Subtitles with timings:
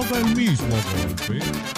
[0.00, 0.76] Toca el mismo
[1.26, 1.77] golpe.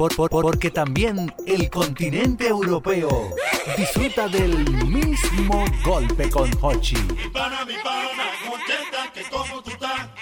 [0.00, 3.34] Por- por- porque también el continente europeo
[3.76, 6.96] disfruta del mismo golpe con Hochi.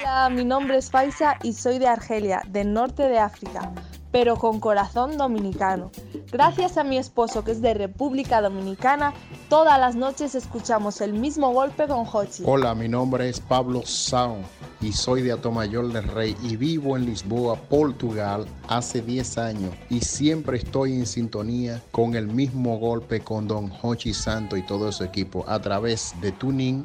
[0.00, 3.71] Hola, mi nombre es Faisa y soy de Argelia, del norte de África,
[4.10, 5.91] pero con corazón dominicano.
[6.30, 9.14] Gracias a mi esposo que es de República Dominicana,
[9.48, 12.42] todas las noches escuchamos el mismo golpe con Hochi.
[12.47, 14.36] Hola, mi nombre es Pablo Sao
[14.80, 20.00] y soy de Atomayor del Rey y vivo en Lisboa, Portugal, hace 10 años y
[20.00, 25.04] siempre estoy en sintonía con el mismo golpe con Don Hochi Santo y todo su
[25.04, 26.84] equipo a través de Tuning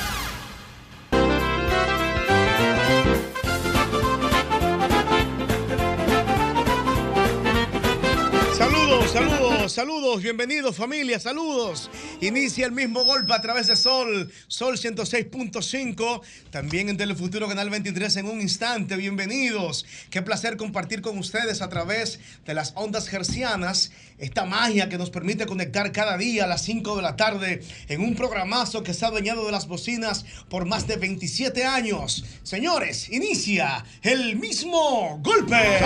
[9.71, 11.89] Saludos, bienvenidos familia, saludos.
[12.19, 18.17] Inicia el mismo golpe a través de Sol, Sol 106.5, también en Telefuturo Canal 23
[18.17, 19.85] en un instante, bienvenidos.
[20.09, 25.09] Qué placer compartir con ustedes a través de las ondas hercianas esta magia que nos
[25.09, 29.05] permite conectar cada día a las 5 de la tarde en un programazo que se
[29.05, 32.25] ha de las bocinas por más de 27 años.
[32.43, 35.79] Señores, inicia el mismo golpe.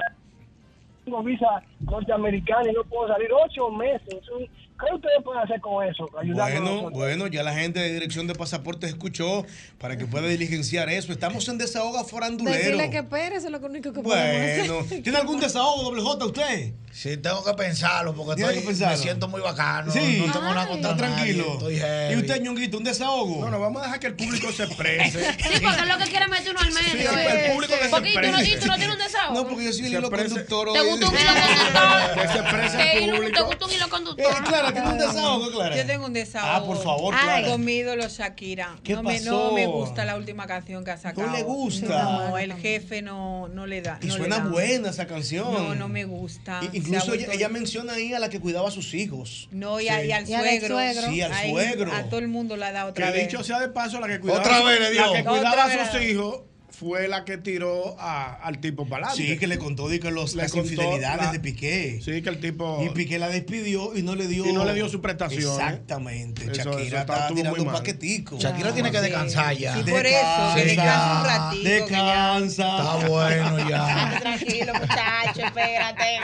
[1.05, 4.29] tengo visa norteamericana y no puedo salir ocho meses.
[4.31, 6.08] Un- ¿Qué ustedes pueden hacer con eso?
[6.20, 9.44] Ayudarnos Bueno, bueno, ya la gente de Dirección de Pasaportes escuchó
[9.78, 11.10] para que pueda diligenciar eso.
[11.12, 12.56] Estamos en desahogo farandulero.
[12.56, 15.02] Decirle que espere, eso es lo único que podemos Bueno, hacer.
[15.02, 16.72] ¿tiene algún desahogo, doble J, usted?
[16.92, 18.96] Sí, tengo que pensarlo porque estoy, que pensarlo.
[18.96, 19.92] me siento muy bacano.
[19.92, 20.22] Sí.
[20.26, 21.52] No tengo nada contra nadie, tranquilo.
[21.54, 22.14] Estoy heavy.
[22.14, 23.40] ¿Y usted, Ñonguito, un desahogo?
[23.44, 25.08] No, no, vamos a dejar que el público se exprese.
[25.48, 27.10] Sí, porque es lo que quiere meter uno al medio.
[27.10, 27.46] Sí, eh.
[27.46, 28.58] el público que se Porque tú no, exprese.
[28.58, 29.34] tú no tienes un desahogo.
[29.34, 30.72] No, porque yo soy el hilo conductor.
[30.72, 32.22] ¿Te gusta un hilo conductor?
[32.22, 33.44] Que se exprese ¿Te el hilo- ¿Te público.
[33.46, 34.68] gusta un hilo Eh, conductor?
[34.73, 35.76] Clara, ¿tiene un desahogo, Clara?
[35.76, 36.50] Yo tengo un desahogo.
[36.53, 37.49] Ah, por favor, Ay, Clara.
[37.49, 38.76] Con mi ídolo Shakira.
[38.82, 39.31] ¿Qué no, me, pasó?
[39.31, 41.31] no me gusta la última canción que ha sacado.
[41.32, 42.03] le gusta?
[42.03, 43.99] No, el jefe no, no le da.
[44.03, 44.44] Y no suena da.
[44.49, 45.53] buena esa canción.
[45.53, 46.61] No, no me gusta.
[46.73, 49.49] Incluso ella, menciona ahí a la que cuidaba a sus hijos.
[49.50, 50.06] No, y, a- Sí.
[50.09, 50.69] y al Y al suegro.
[50.76, 51.09] suegro.
[51.11, 51.93] Sí, al Ahí suegro.
[51.93, 53.29] A todo el mundo la da otra Que vez.
[53.29, 55.00] dicho sea de paso, la que cuidaba, Otra vez le dio.
[55.12, 55.91] La que cuidaba Otra a vez.
[55.91, 56.41] sus hijos
[56.78, 59.32] fue la que tiró a- al tipo para adelante.
[59.34, 62.00] Sí, que le contó de que los, Le las contó infidelidades la- de Piqué.
[62.04, 62.80] Sí, que el tipo.
[62.84, 64.46] Y Piqué la despidió y no le dio.
[64.46, 65.64] Y no le dio su prestación, ¿eh?
[65.64, 66.42] Exactamente.
[66.44, 68.38] Eso- está- está tirando un paquetico.
[68.38, 69.75] Shakira tiene que descansar ya.
[69.75, 71.62] Sí, por eso, que descanse un ratito.
[71.64, 72.76] ya- Descansa.
[72.78, 74.19] Está bueno ya.
[74.22, 76.20] Tranquilo, muchacho, espérate.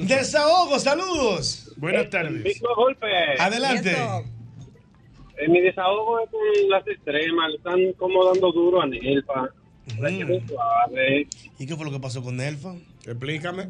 [0.00, 1.70] Desahogo, saludos.
[1.76, 2.60] Buenas tardes.
[3.38, 3.96] Adelante.
[5.38, 9.50] Eh, mi desahogo es con las extremas, le están como dando duro a Nelfa.
[11.58, 12.74] ¿Y qué fue lo que pasó con Nelfa?
[13.04, 13.68] Explícame.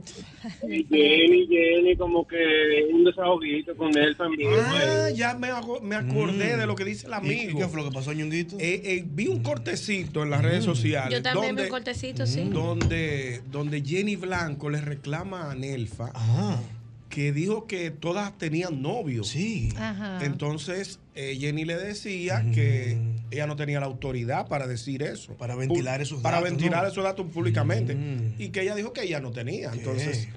[0.67, 4.51] Y Jenny, Jenny, como que un desahoguito con también.
[4.59, 7.59] Ah, ya me, hago- me acordé de lo que dice el ¿Y- amigo.
[7.59, 8.57] ¿Y qué fue lo que pasó, Ñonguito?
[8.59, 11.12] Eh, eh, vi un cortecito en las redes sociales.
[11.12, 12.49] Yo también donde, me cortecito, sí.
[12.50, 16.61] donde, donde Jenny Blanco le reclama a Nelfa Ajá.
[17.09, 19.25] Que dijo que todas tenían novio.
[19.25, 19.73] Sí.
[19.77, 20.25] Ajá.
[20.25, 22.99] Entonces eh, Jenny le decía que
[23.31, 25.35] ella no tenía la autoridad para decir eso.
[25.35, 26.89] Para ventilar esos Para datos, ventilar ¿no?
[26.91, 27.95] esos datos públicamente.
[27.95, 28.35] Mm.
[28.39, 29.71] Y que ella dijo que ella no tenía.
[29.71, 29.79] ¿Qué?
[29.79, 30.29] Entonces,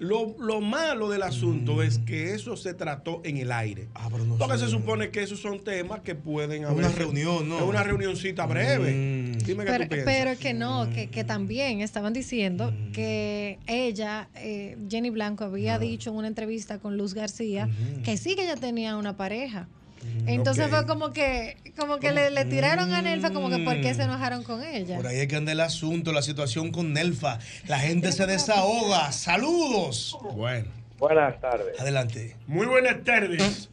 [0.00, 3.88] lo, lo malo del asunto es que eso se trató en el aire.
[3.94, 4.64] Ah, pero no Porque sé.
[4.64, 6.78] se supone que esos son temas que pueden haber.
[6.78, 7.64] Una reunión, ¿no?
[7.66, 8.92] Una reunioncita breve.
[8.92, 9.38] Mm.
[9.44, 10.14] Dime qué Pero, tú piensas.
[10.14, 16.10] pero que no, que, que también estaban diciendo que ella, eh, Jenny Blanco, había dicho
[16.10, 17.68] en una entrevista con Luz García
[18.02, 19.68] que sí que ella tenía una pareja.
[20.26, 20.70] Entonces ok.
[20.70, 24.02] fue como que, como que le, le tiraron a Nelfa como que por qué se
[24.02, 24.96] enojaron con ella.
[24.96, 27.38] Por ahí es que anda el asunto, la situación con Nelfa.
[27.68, 29.12] La gente se desahoga.
[29.12, 30.16] Saludos.
[30.34, 30.68] Bueno.
[30.98, 31.80] Buenas tardes.
[31.80, 32.36] Adelante.
[32.46, 33.70] Muy buenas tardes.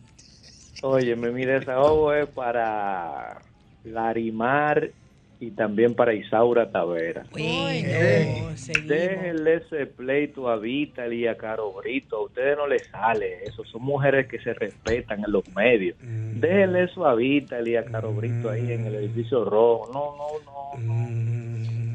[0.81, 3.41] Óyeme, mi desahogo es para
[3.83, 4.91] Larimar
[5.39, 7.23] y también para Isaura Tavera.
[7.31, 8.49] Bueno.
[8.85, 12.17] Déjenle ese pleito a Vital y a Caro Brito.
[12.17, 13.63] A ustedes no les sale eso.
[13.65, 15.95] Son mujeres que se respetan en los medios.
[16.01, 19.89] Déjenle eso a Vital y a Caro Brito ahí en el edificio rojo.
[19.93, 21.03] No, no, no.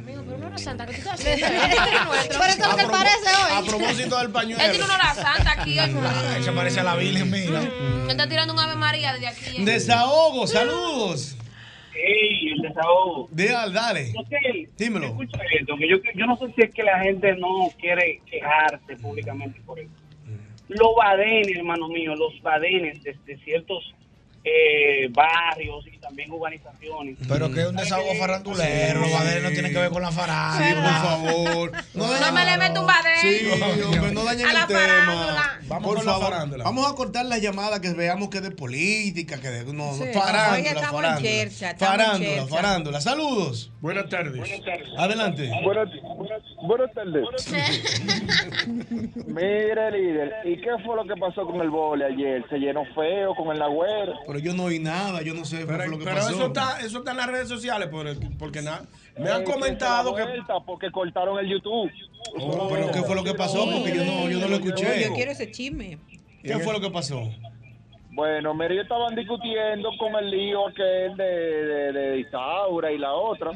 [0.03, 1.47] Amigo, pero no es santa, ¿qué tú estás haciendo?
[2.07, 2.17] Por
[2.49, 3.69] eso es lo que parece A hoy.
[3.69, 4.63] propósito del pañuelo.
[4.63, 5.77] Él tiene una hora santa aquí.
[6.45, 7.61] Se parece a la Virgen, mira.
[8.09, 9.65] está tirando un ave María desde aquí.
[9.65, 11.37] Desahogo, saludos.
[12.04, 13.28] Ey, el desahogo.
[13.30, 14.12] Dale,
[14.76, 15.06] Dímelo.
[15.06, 18.97] Escucha esto, que yo, yo no sé si es que la gente no quiere quejarse
[18.97, 19.90] públicamente por eso.
[20.68, 23.94] Los badenes, hermano mío, los badenes desde ciertos
[24.42, 27.16] eh, barrios y también urbanizaciones.
[27.26, 30.68] Pero que es un desahogo farandulero, badenes no tienen que ver con la farándula.
[30.68, 31.73] Sí, por favor.
[31.94, 33.21] No, No me le meto un badén.
[33.21, 33.49] Sí,
[33.85, 34.80] hombre, no dañen A la el tema.
[34.80, 35.59] farándula.
[35.68, 36.64] Vamos por con la favor, farándula.
[36.64, 40.04] Vamos a cortar las llamadas que veamos que de política, que de no, Sí.
[40.12, 41.21] farándula, Hoy estamos en farándula.
[41.23, 42.49] chercha, estamos en farándula, chercha.
[42.56, 43.00] farándula.
[43.00, 43.71] Saludos.
[43.80, 44.50] Buenas tardes.
[44.99, 45.50] Adelante.
[45.64, 45.88] Buenas,
[46.62, 47.25] buenas tardes.
[49.26, 52.44] Mire, líder, ¿y qué fue lo que pasó con el vole ayer?
[52.49, 54.14] ¿Se llenó feo con el Nagüero?
[54.26, 56.31] Pero yo no oí nada, yo no sé Pero, lo que pero pasó.
[56.31, 58.07] eso está, eso está en las redes sociales, por-
[58.39, 58.83] porque nada.
[59.19, 60.23] Me han Eh, que comentado que.
[60.25, 61.91] vuelta Porque cortaron el YouTube.
[62.41, 63.65] Oh, pero ¿qué fue lo que pasó?
[63.65, 65.05] Porque yo no, yo no lo escuché.
[65.09, 65.99] Yo quiero ese chisme.
[66.43, 67.31] ¿Qué fue lo que pasó?
[68.15, 73.53] Bueno, ellos estaban discutiendo con el lío aquel de, de, de Isaura y la otra.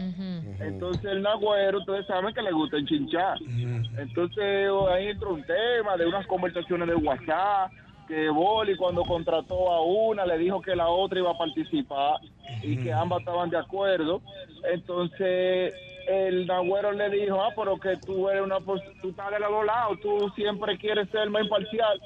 [0.61, 3.37] Entonces el Nagüero, ustedes saben que le gusta enchinchar.
[3.99, 7.71] Entonces ahí entró un tema de unas conversaciones de WhatsApp,
[8.07, 12.21] que Boli cuando contrató a una le dijo que la otra iba a participar
[12.63, 14.23] y que ambas estaban de acuerdo.
[14.73, 15.75] Entonces
[16.09, 19.67] el Nagüero le dijo, ah, pero que tú eres una, tú estás de los dos
[19.67, 22.01] lados, tú siempre quieres ser más imparcial.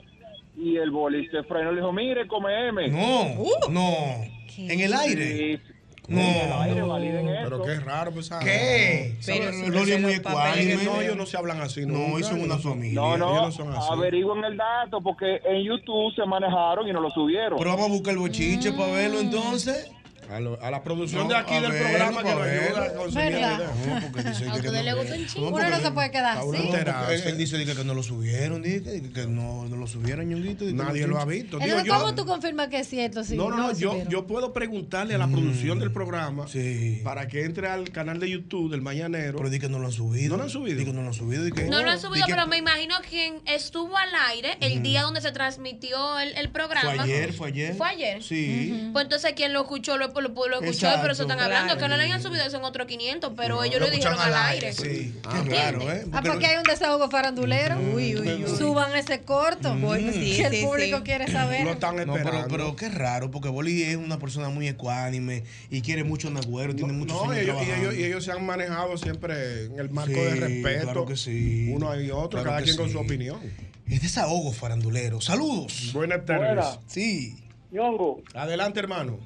[0.57, 2.89] Y el Boli se frenó y le dijo, mire, come M.
[2.89, 3.93] No, no.
[4.59, 5.61] ¿En el aire?
[6.11, 6.21] No.
[7.45, 8.31] Pero qué raro, pues.
[8.43, 9.15] ¿Qué?
[9.25, 10.85] Pero si Loli es muy ecuánime.
[10.85, 11.87] No, ellos no se hablan así.
[11.87, 13.01] No, ellos son una familia.
[13.01, 13.89] No, no, Ellos no son así.
[13.93, 17.59] averigüen el dato porque en YouTube se manejaron y no lo subieron.
[17.59, 19.91] Pero vamos a buscar el bochinche para verlo entonces.
[20.31, 22.93] A, lo- a la producción No, de aquí del verlo, programa que nos ayuda a
[22.95, 23.59] conseguir el ¿Verdad?
[23.59, 23.95] video.
[23.95, 25.51] No, porque dice A que ustedes les gusta un chingo.
[25.51, 26.49] No, Uno no se puede quedar así.
[26.51, 30.29] Él, él dice dice que no lo subieron, dice que, que no, no lo subieron,
[30.29, 30.65] Ñonguito.
[30.67, 31.59] que Nadie lo ha visto.
[31.59, 33.25] Digo, Entonces, yo- ¿cómo tú confirmas que es cierto?
[33.25, 36.47] Si no, no, no, yo, yo puedo preguntarle a la producción del programa
[37.05, 39.37] para que entre al canal de YouTube del Mañanero.
[39.39, 40.31] Pero di que no lo han subido.
[40.31, 40.79] No lo han subido.
[40.79, 41.45] Di que no lo han subido.
[41.45, 44.83] di que- No lo han subido, que- pero me imagino quien estuvo al aire el
[44.83, 46.91] día donde se transmitió el, el programa.
[46.95, 47.75] Fue ayer, fue ayer.
[47.75, 48.23] ¿Fue ayer?
[48.23, 48.91] Sí.
[48.93, 50.99] Pues entonces quien lo escuchó lo, lo, lo escuchó, Exacto.
[51.03, 51.75] pero eso están hablando.
[51.75, 51.81] Claro.
[51.81, 54.35] Que no le hayan subido eso en otro 500, pero ellos Lo lo dijeron al
[54.35, 54.69] aire.
[54.69, 55.15] aire, sí.
[55.23, 55.63] Qué ¿Entiendes?
[55.65, 56.05] raro, ¿eh?
[56.13, 57.77] Ah, porque hay un desahogo farandulero.
[57.95, 58.57] Uy, uy, uy.
[58.57, 59.75] Suban ese corto.
[60.13, 61.03] sí, que el público sí.
[61.05, 61.65] quiere saber.
[61.65, 66.29] No, pero, pero qué raro, porque Boli es una persona muy ecuánime y quiere mucho
[66.29, 67.91] a Nagüero, tiene muchos No, y ellos, y, trabajando.
[67.91, 70.83] ellos, y ellos se han manejado siempre en el marco Sí, de respeto.
[70.85, 71.71] claro que sí.
[71.75, 73.41] Uno y otro, Claro cada quien con su opinión.
[73.89, 75.21] Es desahogo farandulero.
[75.21, 75.91] Saludos.
[75.93, 76.55] Buenas tardes.
[76.55, 76.79] Buenas.
[76.87, 77.37] Sí.
[77.73, 79.19] Ñongo, Adelante, hermano.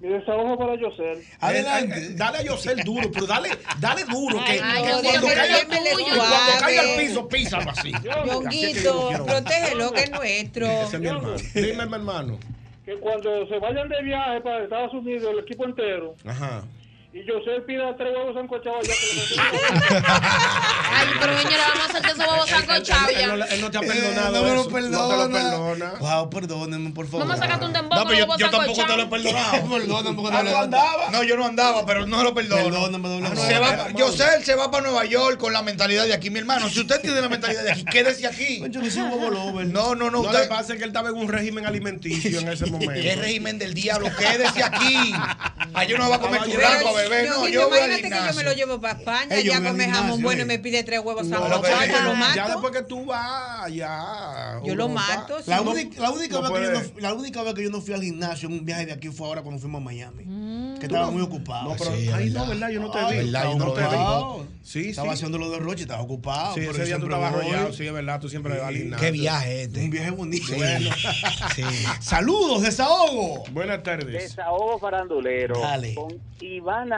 [0.00, 1.24] Mi desahogo para Yosel.
[1.40, 2.14] Adelante.
[2.14, 3.50] Dale a Yosel duro, pero dale,
[3.80, 4.44] dale duro.
[4.44, 7.92] Que, Ay, que cuando Dios, caiga, cuando caiga al piso, písalo así.
[8.26, 10.66] Yonguito, protégelo que es nuestro.
[10.66, 11.36] Ese es mi hermano.
[11.54, 12.38] Dime, mi hermano.
[12.84, 16.64] Que cuando se vayan de viaje para Estados Unidos, el equipo entero, Ajá.
[17.10, 18.92] Y Yosel pida tres huevos sancochados le
[20.92, 23.26] Ay, pero señora, vamos a hacerte esos huevos sancochados él, ya.
[23.28, 24.98] no, él no te ha Eh, perdonado no me lo perdona.
[24.98, 25.92] No te lo perdona.
[26.00, 27.20] Wow, perdónenme, por favor.
[27.26, 29.68] Vamos a sacarte un dembow No, pero yo, yo tampoco te lo he perdonado.
[29.78, 31.12] Perdóname porque Ah, no ¿tú le andabas?
[31.12, 32.64] No, yo no andaba, pero no lo perdono.
[32.64, 33.62] Perdóname, doble Se moral.
[33.80, 36.40] va, yo sé, él se va para Nueva York con la mentalidad de aquí, mi
[36.40, 36.68] hermano.
[36.68, 38.62] Si usted tiene la mentalidad de aquí, quédese aquí.
[38.70, 39.66] Yo que soy un bobo lover.
[39.66, 40.18] No, no, no.
[40.18, 42.92] No Usted, le pasa que él estaba en un régimen alimenticio en ese momento.
[42.94, 44.10] ¿Qué régimen del diablo?
[44.18, 45.12] Quédese aquí.
[45.74, 47.28] Allá no va a comer Pero, churrasco, bebé.
[47.28, 49.52] No, Yonguito, yo voy al imagínate que yo me lo llevo para España, Eh, yo
[49.52, 52.52] ya come jamón bueno y me pide tres huevos No, yo lo ya mato.
[52.52, 54.60] después que tú vas allá.
[54.64, 55.38] Yo lo mato.
[55.46, 57.80] La única, la, única no vez que yo no, la única vez que yo no
[57.80, 60.24] fui al gimnasio en un viaje de aquí fue ahora cuando fuimos a Miami.
[60.24, 60.78] Mm.
[60.78, 61.70] Que estaba muy ocupado.
[61.70, 62.20] No, pero, verdad.
[62.20, 62.68] no, ¿verdad?
[62.70, 63.26] Yo no te Ay, vi.
[63.26, 64.48] estaba no te vi.
[64.62, 66.54] Sí, Estaba haciendo lo de Roche, estaba ocupado.
[66.54, 67.72] Sí, ese día tú estabas arrollado.
[67.72, 68.20] Sí, es verdad.
[68.20, 69.06] Tú siempre vas al gimnasio.
[69.06, 69.80] Qué viaje este.
[69.80, 70.54] Un viaje bonito.
[70.54, 70.90] Bueno.
[71.54, 71.62] Sí.
[72.00, 73.44] Saludos, desahogo.
[73.52, 74.12] Buenas tardes.
[74.12, 75.94] Desahogo farandulero Dale.
[75.94, 76.20] con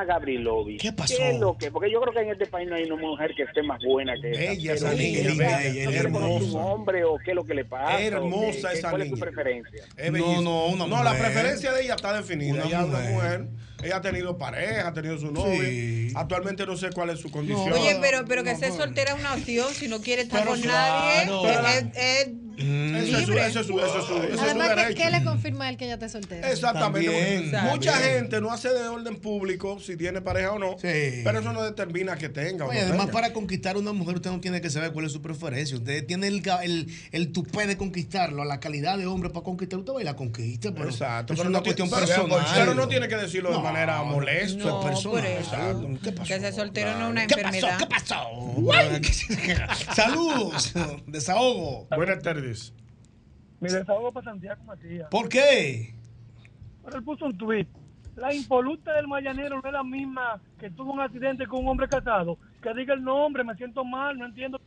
[0.04, 0.80] Gabrilovic.
[0.80, 1.14] ¿Qué pasó?
[1.20, 1.70] es lo que?
[1.70, 4.14] Porque yo creo que en este país no hay una mujer que esté más buena
[4.20, 4.30] que.
[4.30, 6.59] Ella, Pero esa niña, ella, linda, vea, ella, ella hermosa.
[6.59, 8.00] hombre o qué es lo que le pasa.
[8.00, 9.25] Hermosa qué- esa ¿Cuál es su niña.
[9.26, 9.85] preferencia?
[10.12, 11.26] No, no, una No, la mujer.
[11.26, 12.52] preferencia de ella está definida.
[12.54, 13.47] Una ella es una mujer.
[13.82, 15.60] Ella ha tenido pareja, ha tenido su novio.
[15.62, 16.12] Sí.
[16.14, 17.72] Actualmente no sé cuál es su condición.
[17.72, 19.66] Oye, pero, pero que ser soltera es una opción.
[19.75, 21.42] Si no quiere estar Pero con claro.
[21.44, 22.28] nadie, es, es
[22.60, 22.94] Mm.
[22.94, 23.46] Eso es su, libre.
[23.46, 25.02] eso es su, eso es su, eso es su Además, ¿qué, derecho.
[25.02, 26.50] qué le confirma a él que ella está soltera?
[26.50, 27.08] Exactamente.
[27.10, 28.14] También, Mucha también.
[28.16, 30.72] gente no hace de orden público si tiene pareja o no.
[30.72, 31.22] Sí.
[31.25, 33.12] Pero eso no determina que tenga o Oye, no además, tenga.
[33.12, 35.75] para conquistar a una mujer, usted no tiene que saber cuál es su preferencia.
[35.75, 39.78] Usted tiene el, el, el tupé de conquistarlo, la calidad de hombre para conquistar.
[39.78, 40.70] Usted va y la conquista.
[40.75, 41.32] Pero Exacto.
[41.32, 42.46] eso Pero es una no, cuestión personal.
[42.54, 44.64] pero no tiene que decirlo de manera molesta.
[44.64, 45.26] No, personal.
[45.26, 45.88] Exacto.
[46.02, 46.28] ¿Qué pasó?
[46.28, 47.46] Que ser soltero no es una ¿Qué pasó?
[47.46, 47.78] enfermedad.
[47.78, 49.94] ¿Qué pasó?
[49.94, 50.72] Saludos.
[51.06, 51.86] Desahogo.
[51.94, 52.74] Buenas tardes.
[53.60, 55.08] Mi desahogo para Santiago Matías.
[55.10, 55.94] ¿Por qué?
[56.84, 57.66] Pero él puso un tweet
[58.20, 61.88] la impoluta del mañanero no es la misma que tuvo un accidente con un hombre
[61.88, 62.38] casado.
[62.62, 64.60] Que diga el nombre, me siento mal, no entiendo.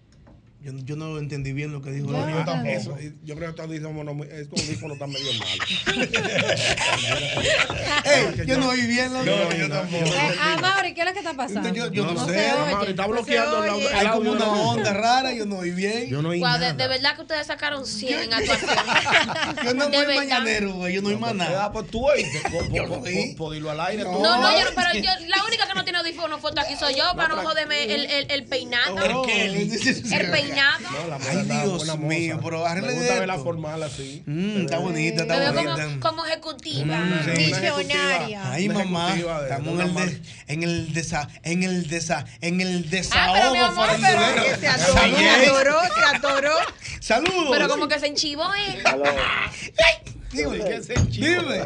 [0.63, 2.09] Yo, yo no entendí bien lo que dijo.
[2.09, 2.69] No, la- yo tampoco.
[2.69, 5.67] Eso, yo creo que estos audífonos, estos audífonos están medio malos.
[8.05, 10.05] Ey, yo no oí bien lo No, yo tampoco.
[10.05, 11.67] Eh, ah, Mauri, ¿qué es lo que está pasando?
[11.73, 12.51] Yo, yo no, No sé.
[12.71, 13.69] Mauri, está No bloqueando oye.
[13.69, 13.89] audio.
[13.93, 16.07] Hay como una onda rara, yo no oí bien.
[16.09, 18.69] Yo no oí Guau, de, de verdad que ustedes sacaron 100 en actuación.
[19.65, 21.65] Yo no oí mañanero, güey, yo no oí más nada.
[21.65, 22.39] Ah, pues tú oíste.
[22.49, 24.03] Po- po- po- po- po- dilo al aire.
[24.03, 26.95] No, no, yo no, pero yo, la única que no tiene audífono foto aquí soy
[26.95, 28.95] yo, para no joderme el, el, el peinado.
[30.53, 34.23] No, la Ay, Dios mío, pero arregle de verla formal así.
[34.25, 35.83] Mm, está bonita, está veo bonita.
[35.85, 36.97] como, como ejecutiva.
[36.97, 37.43] Mm, sí.
[37.45, 38.51] Visionaria.
[38.51, 42.89] Ay, mamá, estamos en el, de- en el desa, en el desa, en el Ah,
[42.89, 44.43] desahogo pero mi amor, pero.
[44.43, 46.55] Que se atoró, se atoró, se atoró.
[46.99, 47.47] Saludos.
[47.51, 48.83] Pero como que se enchivó él.
[50.31, 50.57] Dime,
[51.11, 51.61] dime.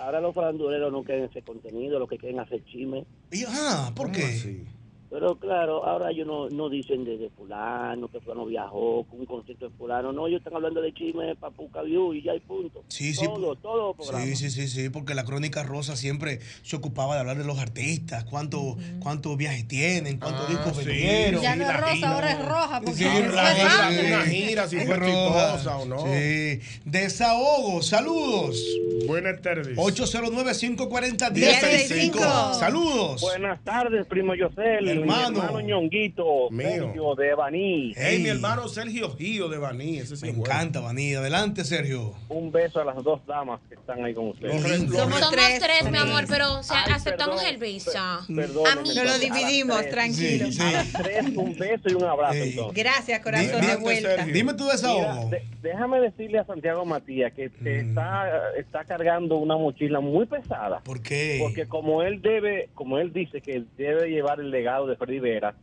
[0.00, 3.04] Ahora los faranduleros no quieren ese contenido, lo que quieren hacer chisme.
[3.30, 4.24] Y- Ah, ¿por ¿Cómo qué?
[4.24, 4.64] así?
[5.12, 9.26] Pero claro, ahora ellos no, no dicen de, de fulano, que fulano viajó con un
[9.26, 10.10] concierto de fulano.
[10.10, 12.82] No, ellos están hablando de chisme, papuca view y ya hay punto.
[12.88, 13.26] Sí, sí.
[13.26, 14.24] Todo, todo programa.
[14.24, 17.58] Sí, sí, sí, sí, porque la crónica rosa siempre se ocupaba de hablar de los
[17.58, 20.84] artistas, cuánto, cuántos viajes tienen, cuántos Ah, discos sí.
[20.86, 21.42] vendieron.
[21.42, 22.80] Ya no es rosa, ahora es roja.
[22.80, 24.06] Porque Sí, es gira, rápido.
[24.06, 25.54] Una gira, si fue roja.
[25.56, 26.06] exitosa o no.
[26.06, 26.60] Sí.
[26.86, 28.64] Desahogo, saludos.
[29.06, 29.76] Buenas tardes.
[29.76, 32.54] 809-540-1065.
[32.54, 33.20] Saludos.
[33.20, 35.30] Buenas tardes, primo José, Hermano.
[35.30, 36.66] mi hermano Ñonguito, Mío.
[36.68, 37.92] Sergio de Baní.
[37.96, 39.98] Hey, mi hermano Sergio Gio de Baní.
[39.98, 40.44] Ese sí Me bueno.
[40.52, 41.14] encanta, Vaní.
[41.14, 42.14] Adelante, Sergio.
[42.28, 44.54] Un beso a las dos damas que están ahí con ustedes.
[44.54, 47.60] Los re- los Somos re- tres, mi amor, pero o sea, Ay, aceptamos perdón, el
[47.60, 47.90] beso.
[48.28, 48.86] Perdóneme, Amigos.
[48.86, 50.46] Nos lo a las dividimos, tranquilo.
[50.46, 50.62] Sí, sí.
[50.62, 52.34] A las tres, un beso y un abrazo.
[52.34, 52.74] Entonces.
[52.84, 54.08] Gracias, corazón Dime, de vuelta.
[54.16, 54.32] Sergio.
[54.34, 55.30] Dime tu Mira, desahogo.
[55.30, 58.28] de- déjame decirle a Santiago Matías que está,
[58.58, 60.80] está cargando una mochila muy pesada.
[60.84, 61.38] ¿Por qué?
[61.40, 65.54] Porque como él debe, como él dice que debe llevar el legado de Freddy Vera,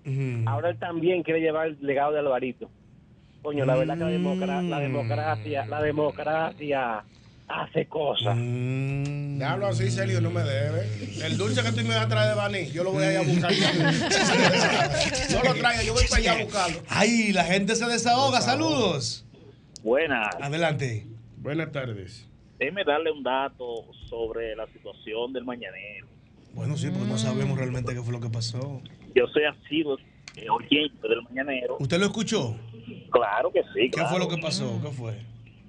[0.46, 2.70] ahora él también quiere llevar el legado de Alvarito.
[3.42, 4.70] Coño, la verdad que la, democra- Mm.
[4.70, 7.04] la democracia, la democracia
[7.48, 8.36] hace cosas.
[8.38, 9.38] Mm.
[9.40, 10.82] Déjalo así, Sergio, no me debe.
[11.24, 13.18] El dulce que tú me vas a traer de Baní, yo lo voy a ir
[13.18, 13.52] a buscar.
[13.54, 15.36] ya.
[15.38, 16.80] no lo traiga, yo voy para allá a buscarlo.
[16.90, 18.42] Ay, la gente se desahoga.
[18.42, 19.26] Saludos.
[19.84, 20.36] Buenas.
[20.42, 21.08] Adelante.
[21.38, 22.28] Buenas tardes.
[22.60, 26.08] Déjeme darle un dato sobre la situación del mañanero.
[26.54, 28.82] Bueno, sí, porque no sabemos realmente qué fue lo que pasó.
[29.16, 29.98] Yo soy asiduo
[30.36, 31.78] eh, oyente del mañanero.
[31.80, 32.56] ¿Usted lo escuchó?
[33.12, 33.90] Claro que sí.
[33.92, 34.80] ¿Qué fue lo que pasó?
[34.82, 35.14] ¿Qué fue?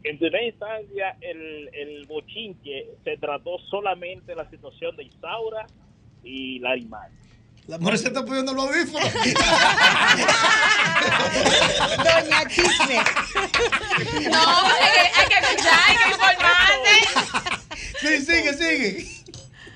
[0.02, 5.66] En primera instancia, el, el bochinche se trató solamente de la situación de Isaura
[6.22, 7.10] y Larimar.
[7.66, 9.12] La mujer se está poniendo los audífonos.
[11.98, 12.96] Doña Chisme.
[14.30, 16.94] No, hay que, hay que escuchar, hay que informarse.
[18.00, 18.90] Sí, sigue, sigue.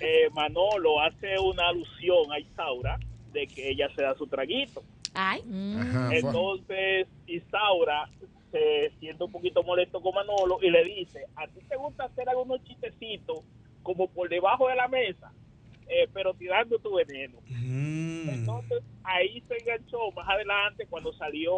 [0.00, 2.98] Eh, Manolo hace una alusión a Isaura
[3.34, 4.82] de que ella se da su traguito.
[5.12, 5.42] Ay.
[5.78, 8.08] Ajá, Entonces, Isaura
[8.50, 12.28] se siente un poquito molesto con Manolo y le dice, ¿a ti te gusta hacer
[12.28, 13.40] algunos chistecitos
[13.82, 15.32] como por debajo de la mesa,
[15.88, 17.38] eh, pero tirando tu veneno?
[17.48, 18.28] Mm.
[18.30, 21.52] Entonces, ahí se enganchó más adelante cuando salió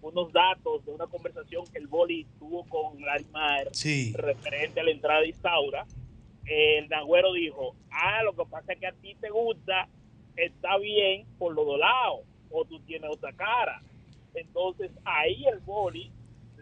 [0.00, 4.12] unos datos de una conversación que el boli tuvo con Larimar Sí.
[4.16, 5.86] referente a la entrada de Isaura.
[6.44, 9.86] El Nagüero dijo, ah, lo que pasa es que a ti te gusta,
[10.36, 13.82] está bien por los dos lados, o tú tienes otra cara.
[14.34, 16.10] Entonces ahí el boli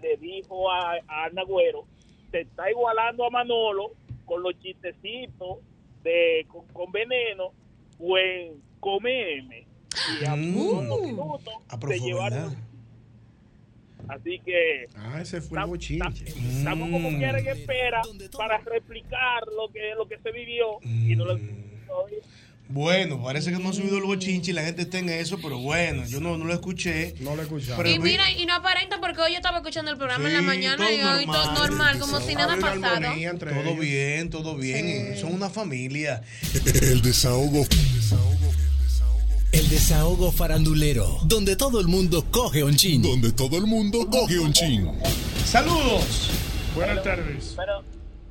[0.03, 1.85] le dijo a, a Nagüero,
[2.31, 3.93] te está igualando a Manolo
[4.25, 5.59] con los chistecitos
[6.03, 7.53] de con, con veneno,
[7.99, 9.67] pues comeme.
[10.21, 10.57] Y a Mm.
[10.57, 12.57] unos minutos fue llevaron.
[14.09, 16.25] Así que Ah, ese fue el bochinche.
[16.25, 17.19] estamos como Mm.
[17.19, 18.01] quieren en espera
[18.37, 21.37] para replicar lo que lo que se vivió y no lo
[22.73, 25.59] Bueno, parece que no ha subido el bochinche y la gente está en eso, pero
[25.59, 27.15] bueno, yo no, no lo escuché.
[27.19, 27.43] No lo.
[27.49, 30.35] Pero Y vi- mira, y no aparenta porque hoy yo estaba escuchando el programa en
[30.35, 31.55] la mañana todo y hoy todo normal.
[31.69, 33.01] normal, como si nada pasado.
[33.39, 33.79] Todo ellos.
[33.81, 35.17] bien, todo bien.
[35.19, 36.23] Son una familia.
[36.81, 37.67] El desahogo.
[39.53, 43.03] El desahogo farandulero, donde todo el mundo coge un chin.
[43.03, 44.89] Donde todo el mundo coge un chin.
[45.45, 46.31] Saludos.
[46.77, 47.55] Buenas tardes.
[47.57, 47.83] Pero,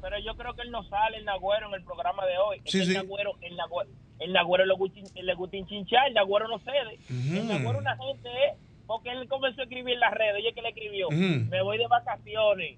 [0.01, 2.61] pero yo creo que él no sale el Nagüero en el programa de hoy.
[2.63, 2.83] Es Sí, que.
[2.85, 6.99] El Nagüero, el Nagüero, el Nagüero le gusta, le gusta hinchinchar, el Nagüero no cede.
[7.09, 7.37] Ujú.
[7.37, 8.53] El Nagüero una gente es,
[8.87, 11.87] porque él comenzó a escribir en las redes, oye que le escribió, me voy de
[11.87, 12.77] vacaciones,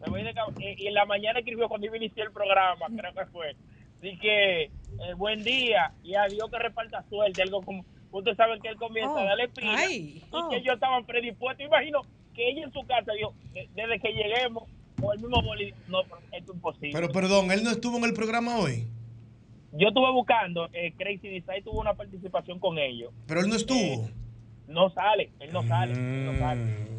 [0.00, 2.86] me voy de ca- y en la mañana escribió cuando iba a iniciar el programa,
[2.96, 3.56] creo que fue.
[3.98, 4.70] Así que, eh,
[5.16, 9.18] buen día, y adiós que reparta suerte, algo como, ustedes saben que él comienza Oh,
[9.18, 10.48] a darle pila, ay, y oh.
[10.48, 12.00] que ellos estaban predispuestos, imagino
[12.34, 14.64] que ella en su casa dijo, "De- desde que lleguemos,
[15.02, 16.90] o el mismo boli, no, pero esto es imposible.
[16.92, 18.86] Pero perdón, él no estuvo en el programa hoy.
[19.72, 23.12] Yo estuve buscando, eh, Crazy Design tuvo una participación con ellos.
[23.26, 24.08] Pero él no estuvo.
[24.68, 26.90] No sale, él no sale, él no sale.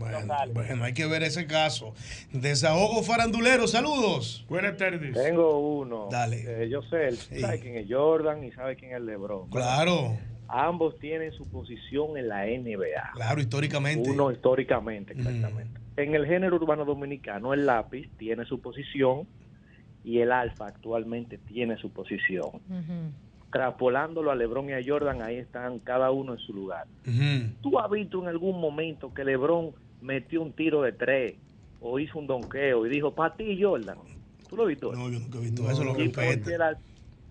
[0.00, 1.92] Bueno, bueno, hay que ver ese caso.
[2.32, 4.46] Desahogo farandulero, saludos.
[4.48, 5.12] Buenas tardes.
[5.12, 6.08] Tengo uno.
[6.10, 6.64] Dale.
[6.64, 9.50] Eh, yo sé, él sabe quién es Jordan y sabe quién es LeBron.
[9.50, 10.16] Claro.
[10.48, 13.12] Ambos tienen su posición en la NBA.
[13.12, 14.10] Claro, históricamente.
[14.10, 15.78] Uno históricamente, exactamente.
[15.96, 19.28] En el género urbano dominicano, el lápiz tiene su posición
[20.04, 22.50] y el alfa actualmente tiene su posición.
[23.52, 26.86] Traspolándolo a LeBron y a Jordan, ahí están cada uno en su lugar.
[27.60, 31.34] ¿Tú has visto en algún momento que LeBron metió un tiro de tres
[31.80, 33.98] o hizo un donqueo y dijo, para ti, Jordan?
[34.48, 34.92] ¿Tú lo has visto?
[34.92, 36.12] No, yo nunca he visto eso, lo ¿Y.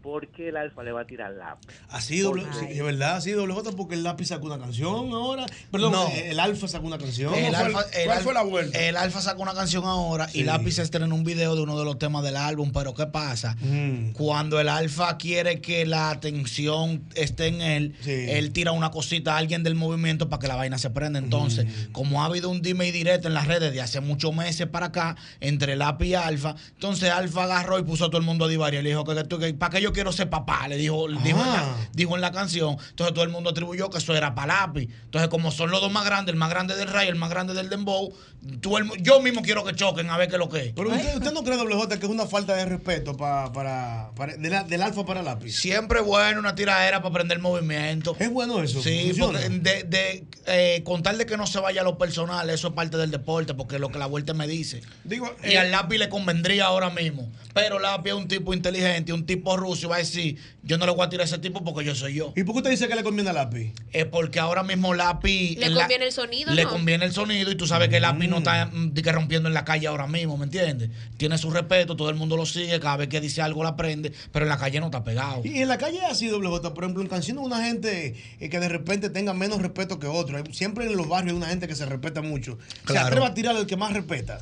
[0.02, 1.68] qué el al- por qué el alfa le va a tirar lápiz?
[1.90, 5.46] Así, doble, sí, de verdad, así doble J porque el lápiz sacó una canción ahora.
[5.72, 6.08] Perdón, No.
[6.16, 7.34] el alfa sacó una canción.
[7.36, 8.80] El alfa, el ¿Cuál Al- fue la vuelta?
[8.80, 10.40] El Alfa sacó una canción ahora Sí.
[10.40, 12.72] y Lápiz estrenó un video de uno de los temas del álbum.
[12.74, 13.56] Pero ¿qué pasa?
[13.62, 14.12] Mm.
[14.14, 19.38] Cuando el Alfa quiere que la atención esté en él, él tira una cosita a
[19.38, 21.20] alguien del movimiento para que la vaina se prenda.
[21.20, 21.92] Entonces, Mm.
[21.92, 24.88] como ha habido un dime y directo en las redes de hace muchos meses para
[24.88, 28.48] acá, entre Lápiz y Alfa, entonces Alfa agarró y puso a todo el mundo a
[28.48, 28.82] divario.
[28.82, 30.67] Le dijo que, que, que- ¿para qué yo quiero ser papá?
[30.67, 32.78] Le dijo, dijo, en la, dijo en la canción.
[32.89, 34.89] Entonces todo el mundo atribuyó que eso era para Lápiz.
[35.06, 37.54] Entonces, como son los dos más grandes, el más grande del Ray, el más grande
[37.54, 38.13] del Dembow,
[38.62, 40.73] tú el- yo mismo quiero que choquen a ver qué es lo que es.
[40.73, 44.12] Pero usted, usted no cree, doble J, que es una falta de respeto pa- para,
[44.15, 45.52] para- de la- del alfa para el lápiz.
[45.54, 48.15] Siempre bueno una tiradera para aprender movimiento.
[48.19, 48.82] Es bueno eso.
[48.82, 49.39] Sí, funciona.
[49.39, 52.67] porque de, de, eh, con tal de que no se vaya a lo personal, eso
[52.69, 54.82] es parte del deporte, porque es lo que la vuelta me dice.
[55.04, 57.30] Digo, y eh, al lápiz le convendría ahora mismo.
[57.54, 60.86] Pero lápiz es un tipo inteligente, un tipo ruso, y va a decir, yo no
[60.86, 62.34] le voy a tirar a ese tipo porque yo soy yo.
[62.36, 63.74] ¿Y por qué usted dice que le conviene al lápiz?
[63.92, 65.58] Es porque ahora mismo lápiz...
[65.58, 66.70] Le la- conviene el sonido, Le ¿no?
[66.70, 69.54] conviene el sonido y tú sabes que el lápiz no está mm, que rompiendo en
[69.54, 70.89] la calle ahora mismo, ¿me entiendes?
[71.18, 74.12] Tiene su respeto, todo el mundo lo sigue, cada vez que dice algo la aprende,
[74.32, 75.42] pero en la calle no está pegado.
[75.44, 78.50] Y en la calle es así, doble J, por ejemplo, en canciones una gente eh,
[78.50, 80.42] que de repente tenga menos respeto que otro.
[80.52, 82.58] Siempre en los barrios hay una gente que se respeta mucho.
[82.88, 84.39] Se atreve a tirar al que más respeta.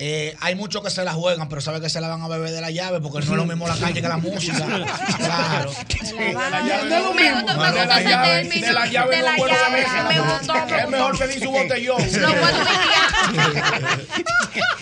[0.00, 2.50] Eh, hay muchos que se la juegan, pero saben que se la van a beber
[2.52, 4.54] de la llave porque no es lo mismo la calle que la música.
[5.18, 5.72] Claro.
[5.72, 9.36] de la llave no gustó- me De la llave- de la llave De no la
[9.36, 11.98] es llave, Es mejor pedir su botellón.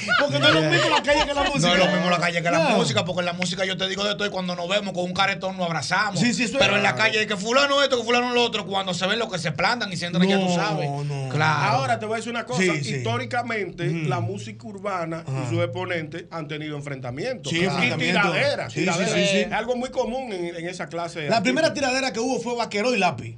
[0.07, 1.67] Lo puedo Porque no es lo mismo la calle que la música.
[1.69, 2.77] No es lo mismo la calle que la No.
[2.77, 5.05] música, porque en la música yo te digo de todo y cuando nos vemos con
[5.05, 6.21] un caretón nos abrazamos.
[6.21, 8.43] Sí, sí, eso es- Pero en la calle es que fulano esto, que fulano lo
[8.43, 10.89] otro, cuando se ven lo que se plantan y se entran ya tú sabes.
[11.31, 11.77] Claro.
[11.79, 12.61] Ahora te voy a decir una cosa.
[12.63, 12.95] Sí, sí.
[12.97, 17.51] Históricamente, la música urbana y sus exponentes han tenido enfrentamientos.
[17.53, 18.33] Sí, y enfrentamientos.
[18.33, 18.73] tiraderas.
[18.73, 19.13] Sí, sí, tiraderas.
[19.15, 19.39] sí, sí.
[19.39, 21.29] Es algo muy común en, en esa clase.
[21.29, 23.37] La primera tiradera que hubo fue Vaquero y Lápiz.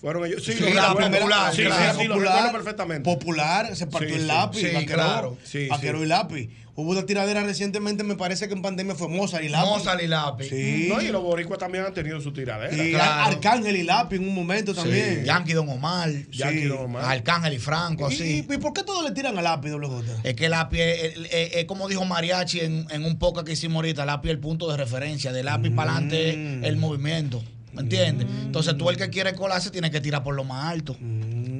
[0.00, 0.42] Fueron ellos.
[0.42, 3.10] Sí, la primera, Sí, claro, sí, sí, lo popular, recuerdo perfectamente.
[3.10, 5.36] Popular, se partió Sí, el lápiz, Sí, vaquero, claro.
[5.44, 6.04] Sí, vaquero sí.
[6.04, 6.50] y lápiz.
[6.80, 9.68] Hubo una tiradera recientemente, me parece que en pandemia fue Mozart y lápiz.
[9.68, 10.48] Mozart y lápiz.
[10.48, 10.86] Sí.
[10.88, 12.74] No, y los boricuas también han tenido su tiradera.
[12.82, 13.32] Y Claro.
[13.34, 15.20] Arcángel y lápiz en un momento también.
[15.20, 15.26] Sí.
[15.26, 16.10] Yankee Don Omar.
[16.30, 17.04] Yankee Don Omar.
[17.04, 18.46] Arcángel y Franco, ¿Y, así.
[18.48, 20.06] y, y por qué todos le tiran al lápiz, doble J?
[20.24, 23.52] Es que lápiz es, es- es- es como dijo Mariachi en, en un podcast que
[23.52, 27.42] hicimos ahorita, lápiz es el punto de referencia, de lápiz para adelante es el movimiento.
[27.72, 28.26] ¿Me entiendes?
[28.42, 30.96] Entonces tú el que quiere colarse tiene que tirar por lo más alto.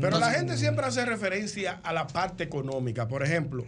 [0.00, 3.06] Pero la gente siempre hace referencia a la parte económica.
[3.06, 3.64] Por ejemplo,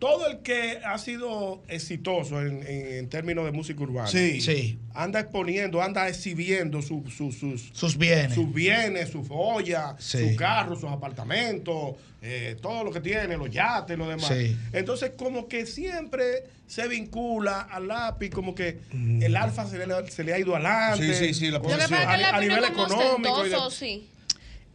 [0.00, 4.40] todo el que ha sido exitoso en, en- en términos de música urbana Sí.
[4.40, 4.78] Sí.
[4.94, 8.34] anda exponiendo, anda exhibiendo su- su- sus, Sus bienes.
[8.34, 10.18] sus bienes, sus joyas, Sí.
[10.30, 14.26] sus carros, sus apartamentos, eh, todo lo que tiene, los yates, lo demás.
[14.28, 14.56] Sí.
[14.72, 20.24] Entonces, como que siempre se vincula al lápiz, como que el alfa se le, se
[20.24, 21.14] le ha ido adelante.
[21.14, 23.44] Sí, sí, sí, la a, a nivel económico.
[23.46, 24.08] y de- ostentoso, sí.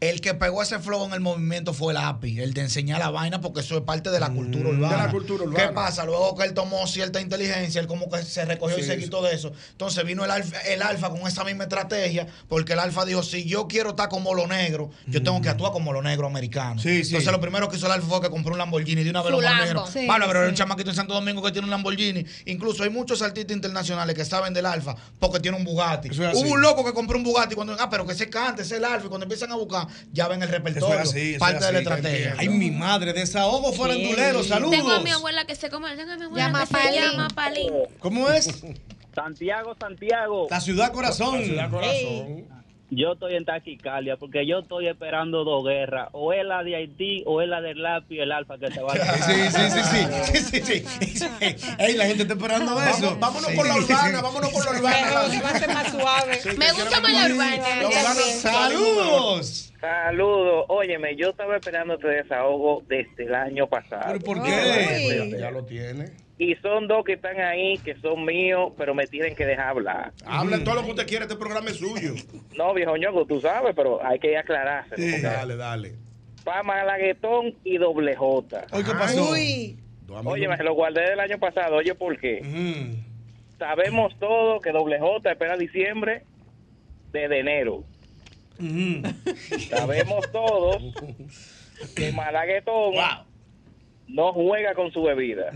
[0.02, 3.10] El que pegó ese flow en el movimiento fue el API, el de enseñar la
[3.12, 4.88] vaina, porque eso es parte de la cultura urbana.
[4.88, 5.68] Mm, De la cultura urbana.
[5.68, 6.04] ¿Qué pasa?
[6.06, 9.34] Luego que él tomó cierta inteligencia, él como que se recogió y se quitó de
[9.34, 9.54] eso.
[9.72, 13.46] Entonces vino el alfa, el alfa con esa misma estrategia, porque el alfa dijo, si
[13.46, 16.76] yo quiero estar como lo negro, yo tengo que actuar como lo negro americano.
[16.76, 16.80] Mm.
[16.80, 17.12] Sí, sí.
[17.12, 19.32] Entonces lo primero que hizo el alfa fue que compró un Lamborghini de una vez
[19.34, 19.86] Su lo más negro.
[19.88, 20.44] Sí, Vale, pero sí.
[20.44, 22.26] hay un chamaquito en Santo Domingo que tiene un Lamborghini.
[22.48, 26.10] Incluso hay muchos artistas internacionales que saben del alfa porque tiene un Bugatti.
[26.10, 28.80] Hubo un loco que compró un Bugatti cuando, ah, pero que se cante, ese es
[28.80, 29.06] el alfa.
[29.06, 31.00] Y cuando empiezan a buscar, ya ven el Eso repertorio.
[31.00, 32.36] así, eso parte es de la así, estrategia.
[32.38, 34.72] Ay, mi madre, desahogo farandulero, saludos.
[34.76, 35.96] Tengo a mi abuela que se come.
[35.96, 37.02] Tengo a mi abuela Llama que se Palín.
[37.02, 37.74] llama Palín.
[38.00, 38.64] ¿Cómo es?
[39.14, 40.48] Santiago, Santiago.
[40.50, 41.40] La ciudad corazón.
[41.40, 42.46] La ciudad corazón.
[42.92, 46.10] Yo estoy en taquicardia porque yo estoy esperando dos guerras.
[46.12, 48.82] O es la de Haití o es la del lápiz y el alfa que se
[48.82, 51.68] va a Sí, sí, sí, sí, sí, sí, sí.
[51.80, 53.18] Ey, la gente está esperando eso.
[53.20, 55.74] Vámonos por la urbana, vámonos por la urbana.
[55.74, 56.40] Más suave.
[56.58, 58.14] Me gusta más la urbana.
[58.40, 59.74] Saludos.
[59.82, 60.66] Saludos.
[60.70, 64.04] Óyeme, yo estaba esperando este desahogo desde el año pasado.
[64.08, 65.36] ¿Pero por qué?
[65.40, 66.25] Ya lo tiene.
[66.38, 70.12] Y son dos que están ahí, que son míos, pero me tienen que dejar hablar.
[70.26, 72.14] Hablen todo lo que usted quiere, este programa es suyo.
[72.58, 74.96] No, viejo ñongo, tú sabes, pero hay que aclararse.
[74.96, 75.94] Sí, dale, dale.
[76.46, 78.66] Pa Malaguetón y doble J.
[78.72, 79.32] Oye, ¿qué pasó?
[79.32, 79.78] Uy.
[80.24, 81.78] Oye, me lo guardé del año pasado.
[81.78, 82.96] Oye, ¿por qué?
[83.58, 86.24] Sabemos todos que doble J espera diciembre
[87.12, 87.84] desde enero.
[89.70, 90.78] Sabemos todos
[91.96, 92.94] que Malaguetón
[94.08, 95.52] no juega con su bebida.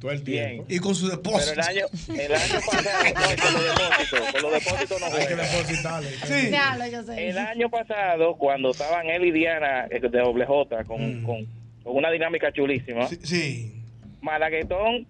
[0.00, 0.66] Todo el tiempo.
[0.68, 1.52] Y con su Pero depósito.
[1.54, 1.86] el año,
[2.20, 5.42] el año pasado, no, con los depósitos, con los depósitos no Hay que juega.
[5.42, 6.08] depositarle.
[6.10, 6.46] Sí.
[6.48, 7.28] Diablo, yo sé.
[7.28, 11.46] El año pasado, cuando estaban él y Diana eh, de doble J con, con,
[11.82, 13.72] con una dinámica chulísima, Sí.
[14.20, 15.06] Malaguetón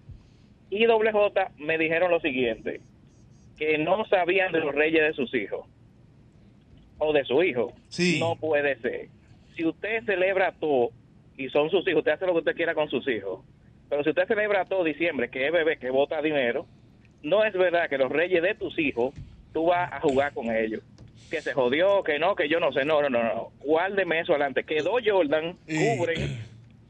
[0.69, 2.79] y doble J me dijeron lo siguiente,
[3.57, 5.65] que no sabían de los reyes de sus hijos
[6.97, 7.73] o de su hijo.
[8.19, 9.07] No puede ser.
[9.57, 10.91] Si usted celebra todo
[11.39, 13.39] y son sus hijos, usted hace lo que usted quiera con sus hijos.
[13.89, 16.65] Pero si usted celebra todo diciembre, que es bebé, que vota dinero,
[17.23, 19.15] no es verdad que los reyes de tus hijos,
[19.53, 20.81] tú vas a jugar con ellos.
[21.31, 22.83] Que se jodió, que no, que yo no sé.
[22.83, 23.51] No, no, no, no.
[23.59, 24.65] Guárdeme eso adelante.
[24.65, 26.39] Que dos Jordan cubren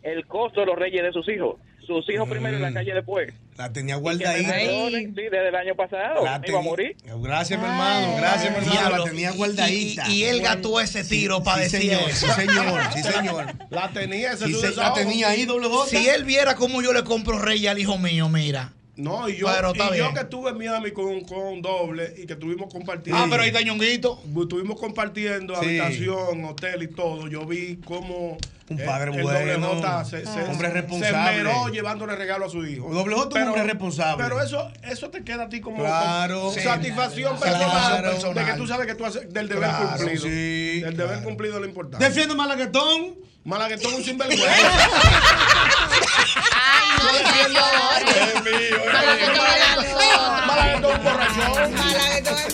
[0.01, 1.57] el costo de los reyes de sus hijos.
[1.85, 3.31] Sus hijos primero y la calle después.
[3.59, 4.57] La tenía guardadita.
[4.57, 6.23] sí, desde el año pasado.
[6.23, 6.95] La iba a morir.
[7.03, 8.15] Gracias, mi hermano.
[8.15, 8.97] Gracias, mi hermano.
[8.97, 10.07] La tenía guardadita.
[10.07, 12.25] y- y él gastó ese tiro para sí, decir señor, eso.
[12.27, 12.81] Sí, señor.
[12.93, 13.45] Sí, señor.
[13.69, 15.67] La tenía, ese Sí, la tenía ahí, doble.
[15.89, 18.71] Si él viera cómo yo le compro rey al hijo mío, mira.
[18.99, 22.33] No, y yo, Pero y yo que estuve en Miami con, con doble y que
[22.33, 23.21] estuvimos compartiendo.
[23.23, 24.21] Ah, pero ahí está Ñonguito.
[24.41, 25.79] Estuvimos compartiendo Sí.
[25.79, 27.27] habitación, hotel y todo.
[27.27, 28.37] Yo vi cómo.
[28.69, 29.81] Un eh, padre el bueno.
[30.05, 31.37] Se, se- Hombre se responsable.
[31.39, 32.93] esmeró llevándole regalo a su hijo.
[32.93, 34.23] Doble J un hombre responsable.
[34.23, 36.39] Pero eso, eso te queda a ti como, Claro.
[36.41, 36.59] como Sí.
[36.59, 38.11] satisfacción Claro.
[38.11, 40.21] personal, de que tú sabes que tú haces del deber Claro, cumplido.
[40.23, 42.05] sí, del deber cumplido es lo importante.
[42.05, 43.15] Defiende Malaguetón.
[43.49, 44.45] Malaguetón un sinvergüenza.
[46.53, 47.09] Ay, no,
[47.49, 47.65] mío,
[48.35, 48.43] es
[50.45, 51.73] Malaguetón es borrachón.
[51.73, 52.53] Malaguetón es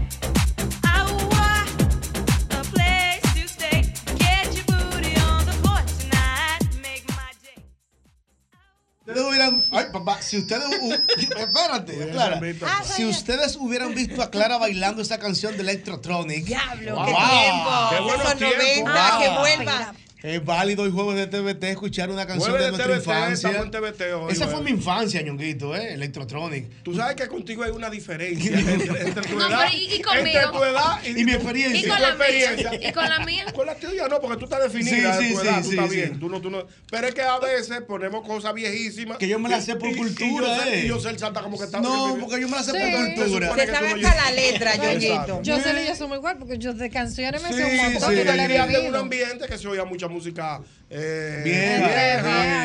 [9.11, 9.63] Ustedes hubieran.
[9.71, 10.63] Ay, papá, si ustedes.
[10.81, 12.41] hu- Espérate, Clara.
[12.65, 16.45] Ah, Si ustedes hubieran visto a Clara bailando esa canción de Electrotronic.
[16.45, 17.05] Diablo, Wow.
[17.05, 17.69] qué tiempo.
[17.89, 18.93] Qué buenos Esos tiempos.
[18.93, 19.93] 90, que vuelva.
[20.23, 23.49] Es válido hoy jueves de TVT escuchar una canción Jueves de de nuestra TVT, infancia.
[23.59, 25.93] en TVT hoy, Esa fue mi infancia, ñonguito, ¿eh?
[25.95, 26.83] Electrotronic.
[26.83, 30.27] Tú sabes que contigo hay una diferencia entre, entre tu No, edad, ¿y- y conmigo?
[30.39, 31.79] entre tu edad y, Y mi experiencia.
[31.79, 32.17] ¿Y tu con la mía?
[32.25, 32.89] experiencia.
[32.89, 33.45] ¿Y con la mía?
[33.55, 35.69] Con la tuya no, porque tú estás definida Sí, de sí, tu sí, edad, tú
[35.69, 35.95] sí, estás sí.
[35.95, 36.19] bien.
[36.19, 36.67] Tú no, tú no.
[36.91, 39.17] Pero es que a veces ponemos cosas viejísimas.
[39.17, 40.85] Que yo me las sé por cultura, Y yo, sé, eh.
[40.85, 41.81] y yo sé el santa como que está.
[41.81, 42.77] No, porque yo me la sé Sí.
[42.77, 43.55] por cultura.
[43.55, 45.41] Se sabe hasta la letra, Yoyito.
[45.41, 48.15] Yo sé y yo somos igual porque yo de canciones me sé un Sí, montón
[48.15, 48.21] sí.
[48.21, 51.87] Criaste en un ambiente que se oía mucha música eh, Vieja,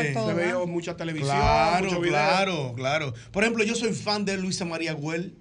[0.02, 2.12] vieja, veía mucha televisión, Claro, mucho video.
[2.14, 3.14] claro, claro.
[3.30, 5.35] Por ejemplo, yo soy fan de Luisa María Güell.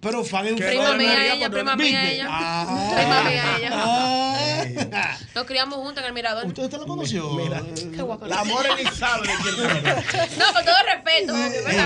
[0.00, 0.64] Pero fan en ¿Qué?
[0.66, 2.14] Prima mía ella, prima mía ¿Viste?
[2.14, 2.26] ella.
[2.28, 2.92] Ah.
[2.96, 3.44] Prima mía
[4.66, 5.18] ella.
[5.34, 5.38] Ah.
[5.38, 6.44] Nos criamos juntos en el mirador.
[6.46, 7.30] ¿Usted, usted lo conoció?
[7.30, 8.26] Mira, Qué guapo.
[8.26, 8.66] la amor.
[10.38, 11.34] No, con todo respeto,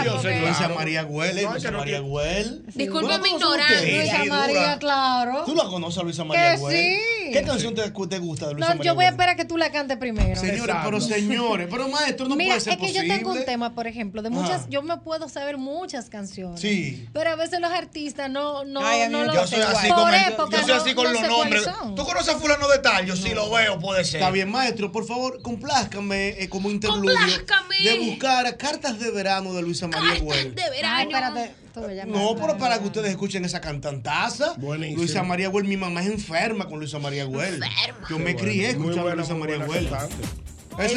[0.05, 2.63] yo sé Luisa María Güell, Luisa María Güell.
[2.75, 3.81] Disculpe ¿Tú la mi ignorancia.
[3.99, 5.43] Luisa María, claro.
[5.45, 6.77] ¿Tú la conoces a Luisa María Güell?
[6.77, 7.01] sí.
[7.33, 9.57] ¿Qué canción te, te gusta de Luisa No, María yo voy a esperar que tú
[9.57, 10.39] la cantes primero.
[10.41, 13.09] Señores, pero señores, pero maestro, no Mira, puede ser es que posible.
[13.09, 14.67] yo tengo un tema, por ejemplo, de muchas, Ajá.
[14.69, 16.61] yo me puedo saber muchas canciones.
[16.61, 17.09] Sí.
[17.13, 19.89] Pero a veces los artistas no, no, Ay, a no me lo Yo soy así
[19.89, 21.69] por con, el- época, yo soy así con no los nombres.
[21.97, 23.07] ¿Tú conoces a fulano de tal?
[23.07, 24.21] Yo sí lo veo, puede ser.
[24.21, 27.77] Está bien, maestro, por favor, complázcame eh, como interludio Complázcame.
[27.83, 30.55] de buscar cartas de verano de Luisa María Güell.
[30.55, 31.39] De Ay, verano.
[31.39, 31.67] espérate.
[32.07, 34.55] No, pero para que ustedes escuchen esa cantantaza.
[34.57, 34.99] Buenísimo.
[35.03, 37.61] Luisa María Güell, mi mamá es enferma con Luisa María Güell.
[38.09, 39.87] Yo me Qué crié escuchando a Luisa María Güell.
[39.87, 40.09] Esa-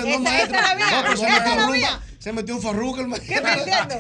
[0.04, 0.58] no, esa maestro.
[0.58, 0.86] es la mía.
[0.92, 3.44] No, pero Esa es Se metió en farruca el ¿Qué maestro.
[3.44, 4.00] me entiendes?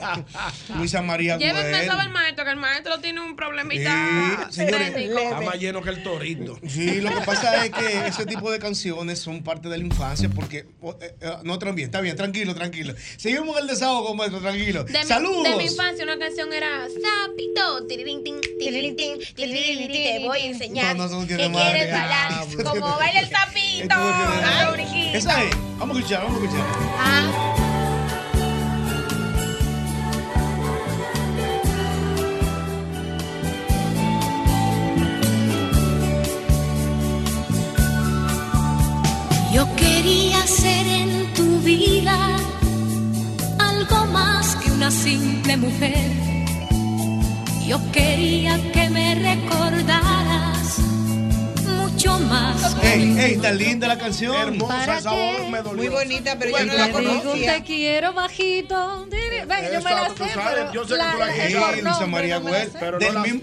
[0.76, 4.94] Luisa María Llévenme eso al maestro, que el maestro tiene un problemita Sí, señores.
[4.96, 6.60] Está más lleno que el torito.
[6.68, 10.30] Sí, lo que pasa es que ese tipo de canciones son parte de la infancia
[10.30, 10.66] porque...
[10.82, 12.94] oh, eh, eh, no, también, está bien, tranquilo, tranquilo.
[13.18, 14.84] Seguimos el desahogo, maestro, tranquilo.
[14.84, 15.44] De mi, ¡Saludos!
[15.44, 20.40] de mi infancia una canción era Sapito, tirirín, tin, tirirín, tin, tirirín, tin, te voy
[20.40, 21.72] a enseñar No, no, no que tiene madre.
[21.72, 22.70] quieres bailar Diablo.
[22.72, 23.96] como baila el sapito.
[23.96, 24.76] Ah.
[25.14, 25.56] Esa es.
[25.78, 26.66] Vamos a escuchar, vamos a escuchar.
[26.98, 27.49] Ah,
[43.58, 46.12] algo más que una simple mujer.
[47.65, 50.19] Yo quería que me recordara
[52.00, 52.76] mucho más.
[52.82, 54.58] Ey, ey, está linda la canción.
[54.58, 55.16] ¿Para esa qué?
[55.42, 55.76] voz me dolió.
[55.76, 57.56] Muy bonita, pero yo no la conocía.
[57.56, 59.06] te quiero bajito.
[59.10, 61.78] Ven, yo me la sé, sabes, pero yo sé que la- tú la Sí, por
[61.84, 62.72] Luisa María Güell,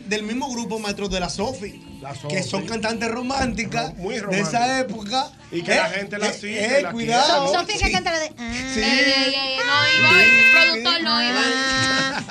[0.06, 1.82] del, mismo grupo maestros de la Sofi,
[2.30, 5.30] que son cantantes románticas Muy de esa época.
[5.52, 7.52] Y que la gente la sigue, Eh, la cuidado.
[7.52, 7.92] Sofía que Sí.
[7.92, 8.28] canta la de.
[8.28, 8.80] Sí.
[8.82, 11.40] Ey, ey, ey, no iba, el productor no iba.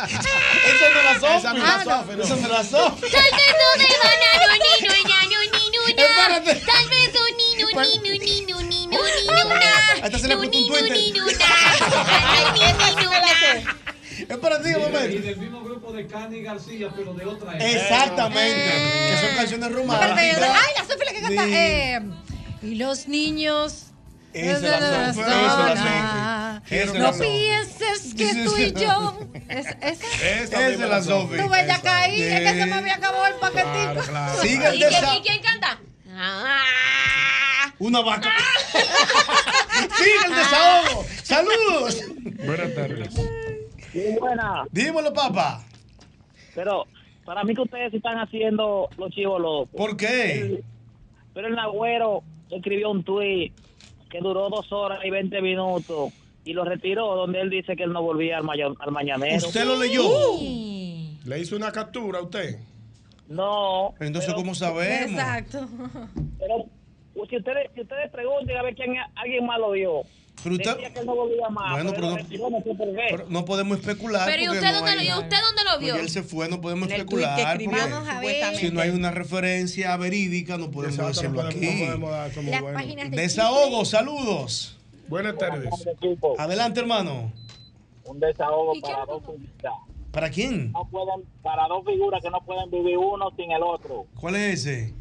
[0.05, 1.37] Esa no es la Sofi.
[1.37, 3.05] Esa no es la Sofi, no es la Sofi.
[5.97, 6.55] Espérate.
[6.65, 10.05] Tal vez no, ni, no, ni, no, ni, no, ni, no, ni, no, na.
[10.05, 10.97] Esta se le puso un Twitter.
[14.29, 15.09] Espérate, un momento.
[15.09, 17.69] Y del mismo grupo de Cani García, pero de otra época.
[17.69, 18.71] Exactamente.
[19.09, 20.41] Que son canciones románticas.
[20.41, 21.43] Ay, la Sofía la que canta.
[21.43, 21.53] Sí.
[21.53, 21.99] eh,
[22.61, 23.87] y los niños.
[24.35, 29.19] Esa es Sofi, esa es es No pienses que tú y yo.
[29.47, 31.37] Es, es la Sofi.
[31.37, 34.03] Tú ves, ya caí, es que se me había acabado el paquetito.
[34.41, 35.79] Siga el ¿Y quién, y quién canta?
[36.11, 37.71] Ah.
[37.79, 38.29] Una vaca.
[39.97, 41.05] Sigue el desahogo.
[41.23, 42.03] Saludos.
[42.45, 43.09] Buenas tardes.
[44.19, 44.65] buena.
[44.71, 45.63] Dímelo, papá.
[46.55, 46.87] Pero
[47.23, 49.69] para mí que ustedes están haciendo los chivos locos.
[49.77, 50.61] ¿Por qué?
[51.33, 53.53] Pero el Nagüero escribió un tuit
[54.15, 56.13] que duró dos horas y 20 minutos
[56.45, 59.45] y lo retiró donde él dice que él no volvía al, maña- al mañanero.
[59.45, 60.03] ¿Usted lo leyó?
[61.25, 62.59] ¿Le hizo una captura a usted?
[63.27, 63.93] No.
[63.99, 65.11] Entonces, ¿cómo sabemos?
[65.11, 65.67] Exacto.
[66.39, 66.65] Pero
[67.13, 70.01] pues, si ustedes, si ustedes pregunten a ver quién alguien más lo vio.
[70.49, 71.71] Que él no volvía más.
[71.73, 73.01] Bueno, pero no- retiró, no sé por qué.
[73.09, 74.25] Pero no podemos especular.
[74.25, 75.95] Pero ¿y usted no dónde lo- hay- y usted dónde lo vio?
[75.95, 77.57] Él se fue, no podemos especular.
[78.57, 81.65] si no hay una referencia verídica, no podemos Exacto, podemos- aquí.
[81.81, 82.77] no podemos dar como Las bueno.
[82.77, 84.77] páginas de Desahogo, saludos.
[85.07, 85.69] Buenas tardes.
[86.37, 87.31] Adelante, hermano.
[88.05, 89.73] un desahogo ¿Y qué para dos figuras.
[90.11, 90.71] ¿Para quién?
[90.71, 94.05] No pueden, para dos figuras que no pueden vivir uno sin el otro.
[94.19, 94.93] ¿Cuál es ese?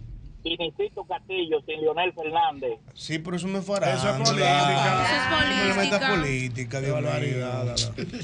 [0.44, 2.78] Vinicito Castillo sin Leonel Fernández.
[2.92, 3.94] Sí, pero eso me fará.
[3.94, 5.04] Eso es política.
[5.04, 6.80] Eso es No le metas política.
[6.80, 6.92] mío.
[6.92, 7.74] barbaridad.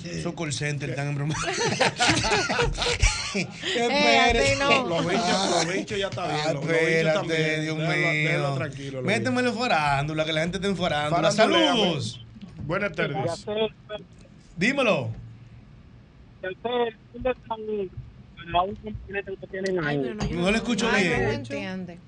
[0.05, 1.35] Esos call center están en broma.
[3.33, 3.47] Eh,
[4.19, 4.87] a ti no.
[4.89, 6.39] Los bichos, los bichos ya está bien.
[6.47, 7.63] Los, los bichos espérate, también.
[7.63, 8.55] Dios mío.
[8.57, 8.93] tranquilo.
[8.97, 11.31] los Métemelo farándula, que la gente está en farándula.
[11.31, 11.79] Faranduleame.
[11.81, 12.27] Saludos.
[12.67, 13.47] Buenas tardes.
[14.57, 15.11] Dímelo.
[20.33, 21.31] No, le escucho Ay, no bien.
[21.31, 21.99] entiende.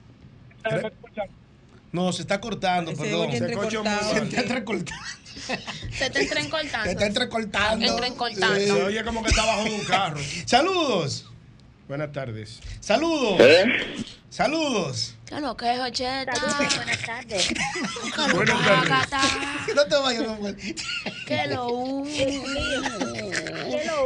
[1.93, 3.31] No, se está cortando, Ese perdón.
[3.33, 3.39] Se.
[3.39, 3.63] Se está
[4.41, 5.03] entrecortando.
[5.91, 6.85] Se está entrecortando.
[6.85, 7.87] Se está entrecortando.
[7.87, 8.57] Entrecortando.
[8.57, 8.67] Sí.
[8.67, 10.21] Se oye como que está bajo de un carro.
[10.47, 11.27] Saludos.
[11.89, 12.61] Buenas tardes.
[12.81, 13.39] Saludos.
[14.31, 15.15] Saludos.
[15.27, 16.33] ¿Qué lo que es, Ocheta?
[16.33, 17.49] Buenas tardes.
[17.49, 19.75] ¿Qué lo Buenas que tardes.
[19.77, 20.57] No te vayas, mi amor.
[21.27, 21.67] ¿Qué lo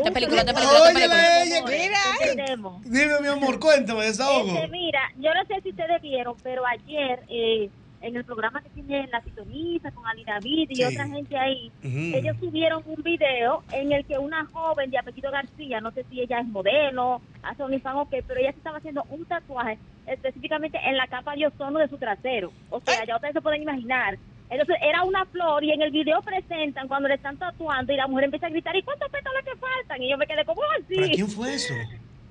[0.07, 1.43] De película, de película, película.
[1.43, 1.65] ella.
[1.67, 2.57] Mira.
[2.85, 4.55] Dime, mi amor, cuéntame, desahogo.
[4.55, 7.69] Este, mira, yo no sé si ustedes vieron, pero ayer eh,
[8.03, 10.85] en el programa que tiene La Sintoniza con Ali David y Sí.
[10.85, 15.81] otra gente ahí, ellos subieron un video en el que una joven de apellido García,
[15.81, 19.03] no sé si ella es modelo, hace OnlyFans o qué, pero ella se estaba haciendo
[19.11, 22.53] un tatuaje específicamente en la capa de ozono de su trasero.
[22.71, 24.19] O sea, ya ustedes se pueden imaginar.
[24.49, 28.07] Entonces era una flor y en el video presentan cuando le están tatuando y la
[28.07, 30.03] mujer empieza a gritar, ¿y cuántos pétalos que faltan?
[30.03, 31.13] Y yo me quedé como ¿Para así.
[31.15, 31.75] quién fue eso?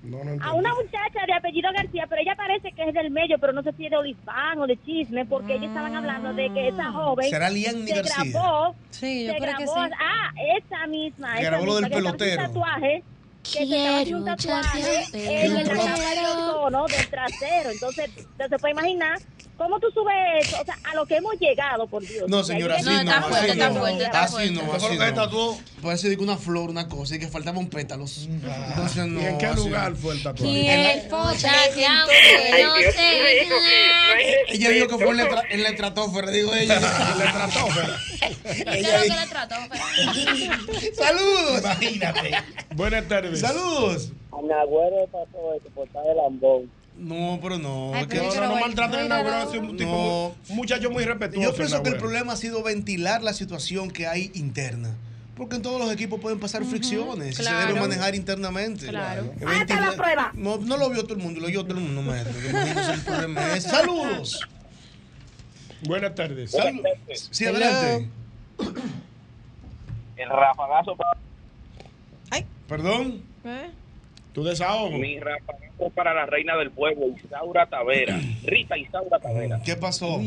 [0.04, 3.40] No, no A una muchacha de apellido García, pero ella parece que es del medio,
[3.40, 6.50] pero no sé si es de Olifán o de Chisme, porque ellos estaban hablando de
[6.54, 8.32] que esa joven ¿Será Lianni se García?
[8.32, 9.92] grabó, Sí, yo se creo que grabó, sí.
[10.00, 12.42] ah, esa misma, Que esa grabó lo del que pelotero.
[12.44, 13.04] un tatuaje,
[13.44, 18.12] que se estaba haciendo un tatuaje en el la capa de ozono del trasero, entonces,
[18.48, 19.18] se puede imaginar
[19.58, 20.14] cómo tú subes
[20.48, 22.28] eso, o sea, a lo que hemos llegado, por Dios.
[22.28, 23.00] No, señora, así no.
[23.00, 23.80] está fuerte, así está no.
[23.80, 25.14] fuerte, está Así no, Eso fue así lo que no.
[25.14, 25.58] tatuó.
[25.82, 28.28] Parece de que una flor, una cosa, y que faltaban pétalos.
[28.30, 29.22] Entonces no.
[29.22, 29.98] ¿Y en qué lugar no.
[29.98, 30.52] fue el tatuaje?
[30.54, 33.48] Quiero echarte aunque no sé.
[34.50, 36.80] Ella dijo que fue en la, en la estratosfera, digo ella.
[37.18, 37.96] Le trató, pero-
[38.54, 39.56] ¿Y qué es lo que le trató?
[40.96, 41.60] Saludos.
[41.62, 42.32] Imagínate.
[42.76, 43.40] Buenas tardes.
[43.40, 44.12] Saludos.
[44.32, 46.72] A mi abuelo pasó eso por estar de lambón.
[46.98, 47.92] No, pero no.
[47.94, 49.50] Ay, que- No, no, no maltraten a no.
[49.52, 51.50] es un tipo un muchacho muy respetuoso.
[51.52, 54.96] Yo pienso que el problema ha sido ventilar la situación que hay interna.
[55.36, 57.68] Porque en todos los equipos pueden pasar fricciones y se claro.
[57.68, 58.88] deben manejar internamente.
[58.88, 59.34] Claro.
[59.34, 60.32] ¡Hasta la ventilar- prueba!
[60.34, 62.34] No, no lo vio todo el mundo, lo vio todo el mundo, maestro.
[63.54, 64.40] el Saludos.
[65.86, 66.52] Buenas tardes.
[66.52, 66.82] Salud.
[67.32, 68.10] Sí, adelante.
[70.16, 70.96] El rafagazo
[72.70, 73.22] Perdón.
[73.44, 73.70] ¿Eh?
[74.36, 74.98] Tu desahogo.
[74.98, 78.20] Mi rafagazo para la reina del pueblo, Isaura Tavera.
[78.44, 79.60] Rita Isaura Tavera.
[79.66, 80.20] ¿Qué pasó?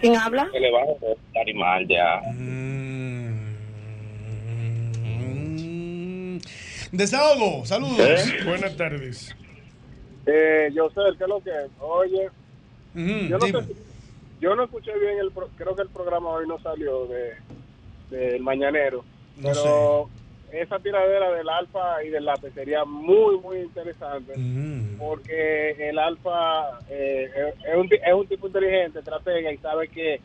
[0.00, 0.48] ¿Quién habla?
[0.52, 0.96] Que le bajo
[1.34, 2.20] el animal ya.
[2.32, 3.56] Mm.
[6.92, 7.98] Desahogo, saludos.
[8.00, 8.44] ¿Eh?
[8.44, 9.34] Buenas tardes.
[10.26, 11.70] Eh, yo sé, ¿qué es lo que es?
[11.80, 12.28] Oye,
[13.28, 13.52] yo, no sé
[14.40, 17.32] yo no escuché bien, el pro- creo que el programa hoy no salió de
[18.10, 19.04] del Mañanero,
[19.36, 20.10] No pero
[20.62, 24.32] esa tiradera del Alfa y del Lápiz sería muy, muy interesante,
[24.98, 27.30] porque el Alfa eh,
[27.68, 30.20] es, un, ti- es un tipo inteligente, estratega y sabe que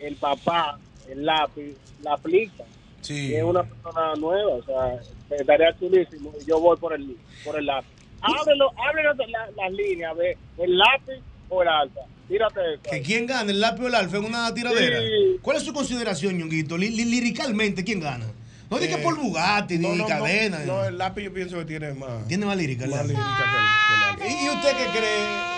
[0.00, 2.64] el papá, el Lápiz, la aplica.
[3.00, 3.28] Sí.
[3.28, 5.00] Y es una persona nueva, o sea,
[5.36, 6.32] estaría chulísimo.
[6.40, 7.88] y Yo voy por el, por el lápiz.
[8.20, 12.00] Ábrelo, ábrelo la- las líneas de el lápiz o el alfa.
[12.26, 12.82] Tírate eso.
[12.90, 14.98] ¿Que quién gana, el lápiz o el alfa en una tiradera?
[15.00, 15.38] Sí.
[15.40, 16.76] ¿Cuál es su consideración, Ñonguito?
[16.76, 18.26] Li- li- liricalmente, ¿quién gana?
[18.70, 20.58] No diga Eh, por Bugatti, no, ni no, no, cadena.
[20.66, 22.26] No, el lápiz yo pienso que tiene más.
[22.28, 23.14] Tiene más lírica, el Más lápiz.
[23.14, 24.44] lírica que el, que el alfa.
[24.44, 25.48] ¿Y usted qué cree?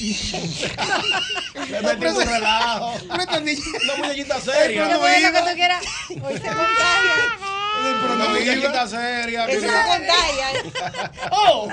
[1.70, 2.94] Le metí un relajo.
[3.10, 4.84] Una muñequita seria.
[4.84, 5.32] no Yo voy a lo iba.
[5.44, 5.82] que tú quieras.
[6.10, 7.14] Hoy se contagia.
[8.02, 9.46] Pero Una muñequita seria.
[9.46, 11.10] Eso contagia.
[11.32, 11.68] Oh,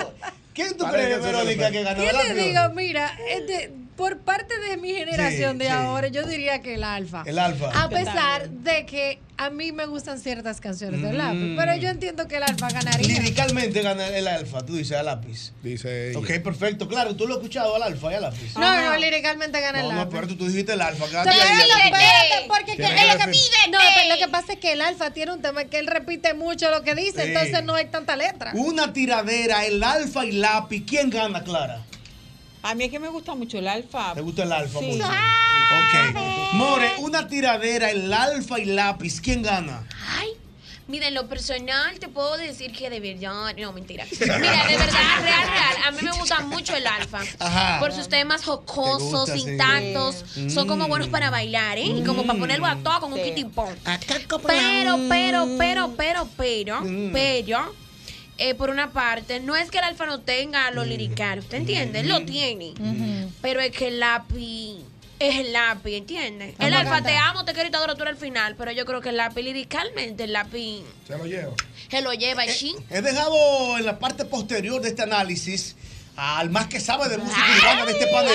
[0.53, 2.43] ¿Quién tú crees, Verónica, que ganó ¿Qué el le lápiz?
[2.43, 2.61] digo?
[2.75, 5.71] Mira, este, por parte de mi generación de sí.
[5.71, 7.23] ahora, yo diría que el alfa.
[7.25, 7.71] El alfa.
[7.83, 11.57] A pesar de que a mí me gustan ciertas canciones del lápiz, Mm.
[11.57, 13.07] pero yo entiendo que el alfa ganaría.
[13.07, 15.51] Liricalmente gana el alfa, tú dices al lápiz.
[15.63, 16.19] Dice ella.
[16.19, 18.55] Ok, perfecto, claro, tú lo has escuchado al alfa y al lápiz.
[18.55, 20.11] No, no, líricamente gana No, el no, alfa.
[20.15, 21.05] pero tú, tú dijiste el alfa.
[21.07, 23.71] Lo- espérate, porque Tiene que- que es lo que pide.
[23.71, 26.33] No, pero lo que pasa es que el alfa tiene un tema que él repite
[26.33, 27.27] mucho lo que dice, Sí.
[27.29, 28.51] entonces no hay tanta letra.
[28.55, 30.83] Una tiradera, el alfa y lápiz.
[30.87, 31.81] ¿Quién gana, Clara?
[32.67, 34.13] A mí es que me gusta mucho el alfa.
[34.13, 34.79] ¿Te gusta el alfa?
[34.79, 34.85] Sí.
[34.87, 35.05] mucho?
[35.05, 36.53] Ok.
[36.53, 39.21] More, una tiradera, el alfa y lápiz.
[39.21, 39.85] ¿Quién gana?
[40.19, 40.31] Ay,
[40.87, 44.05] mira, en lo personal te puedo decir que de verdad, no, mentira.
[44.19, 47.21] Mira, de verdad, real, real, a mí me gusta mucho el alfa.
[47.39, 47.79] Ajá.
[47.79, 49.39] Por sus temas jocosos, gusta, sí.
[49.49, 50.89] intactos, son como Mm.
[50.89, 51.85] buenos para bailar, ¿eh?
[51.85, 53.25] Y como para ponerlo a todo con un Sí.
[53.29, 53.77] kitipón.
[54.45, 57.11] Pero, pero, pero, pero, pero, Mm.
[57.13, 57.73] pero,
[58.37, 62.03] eh, por una parte, no es que el alfa no tenga lo lirical, ¿usted entiende?
[62.03, 62.73] Lo tiene.
[63.41, 64.75] Pero es que el lápiz
[65.19, 66.53] es el lápiz, ¿entiendes?
[66.59, 68.85] El alfa, te amo, te quiero y te adoro tú eres el final, pero yo
[68.85, 71.53] creo que el lápiz liricalmente, el lápiz Se lo lleva.
[71.89, 72.75] se lo lleva allí.
[72.89, 75.75] He dejado en la parte posterior de este análisis
[76.15, 78.33] al más que sabe de música urbana de este panel.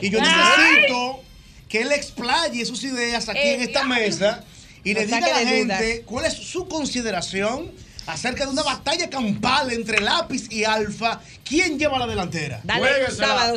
[0.00, 1.22] Y yo necesito
[1.68, 4.44] que él explaye sus ideas aquí en esta mesa
[4.84, 7.72] y No le diga a la gente cuál es su consideración
[8.06, 11.20] acerca de una batalla campal entre lápiz y alfa.
[11.44, 12.60] ¿Quién lleva la delantera?
[12.64, 13.56] Dale sábado,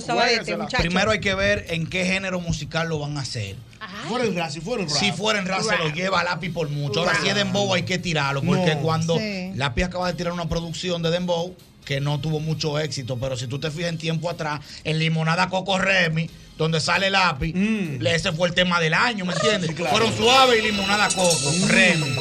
[0.57, 0.77] muchacho.
[0.77, 3.55] Primero hay que ver en qué género musical lo van a hacer.
[4.09, 4.99] Fuera el rap, si fuera el rap.
[4.99, 6.99] Si fuera en rap, se lo lleva lápiz por mucho.
[7.01, 8.41] Ahora, si es Dembow, hay que tirarlo.
[8.41, 8.81] Porque No.
[8.81, 9.51] cuando Sí.
[9.55, 13.47] Lápiz acaba de tirar una producción de Dembow que no tuvo mucho éxito, pero si
[13.47, 18.33] tú te fijas en tiempo atrás, en Limonada Coco Remy, donde sale Lápiz, le- ese
[18.33, 19.71] fue el tema del año, ¿me entiendes?
[19.73, 19.95] claro.
[19.95, 22.15] Fueron suaves y Limonada Coco Remy.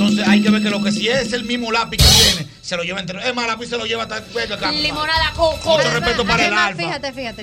[0.00, 2.74] Entonces hay que ver que lo que si es el mismo Lápiz que viene, se
[2.74, 3.20] lo lleva entero.
[3.20, 4.20] Es más, Lápiz se lo lleva hasta...
[4.34, 4.72] venga acá.
[4.72, 5.76] Limonada coco.
[5.76, 6.82] Mucho respeto para el alfa.
[6.82, 7.42] Fíjate, fíjate.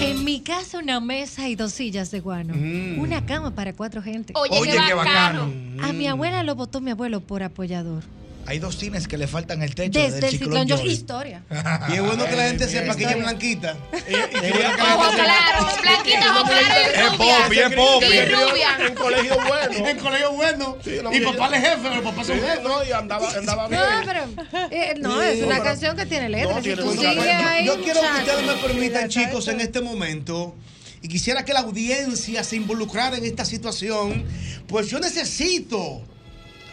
[0.00, 2.54] En mi casa una mesa y dos sillas de guano.
[3.00, 4.32] Una cama para cuatro gente.
[4.36, 5.46] Oye, Oye, qué qué bacano.
[5.46, 5.86] bacano.
[5.86, 8.02] A mi abuela lo votó mi abuelo por apoyador.
[8.48, 10.88] Hay dos cines que le faltan el techo Desde del el ciclón ciclón yo Joy.
[10.92, 11.42] historia.
[11.88, 13.76] Y es bueno que la gente sepa que ella es blanquita.
[13.92, 18.06] Ojo claro, blanquita, ojo claro Es popi, es popi.
[18.06, 18.68] Y rubia.
[18.86, 19.88] En colegio bueno.
[19.88, 20.76] En colegio bueno.
[21.12, 22.62] Y papá es jefe, los papás son Sí, jefes.
[22.62, 23.80] no, y andaba, andaba bien.
[23.80, 26.64] No, pero eh, no, es una pero- canción que tiene letras.
[26.64, 30.54] Yo quiero que ustedes me permitan, chicos, en este momento,
[31.02, 34.24] y quisiera que la audiencia se involucrara en esta situación,
[34.68, 36.02] pues yo necesito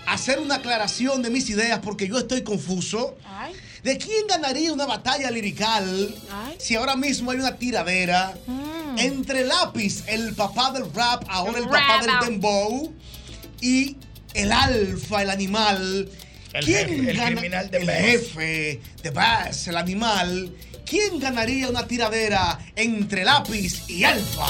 [0.08, 3.18] hacer una aclaración de mis ideas porque yo estoy confuso.
[3.26, 3.54] Ay.
[3.84, 6.56] ¿De quién ganaría una batalla lirical Ay.
[6.58, 8.34] si ahora mismo hay una tiradera
[8.98, 12.24] entre Lápiz, el papá del rap, ahora el papá del Rap.
[12.26, 12.94] dembow,
[13.60, 13.98] y
[14.34, 16.10] el alfa, el animal?
[16.54, 17.96] El ¿Quién jefe, el gana- criminal de El Bass.
[17.98, 20.56] jefe de Bass, el animal.
[20.86, 24.46] ¿Quién ganaría una tiradera entre Lápiz y Alfa?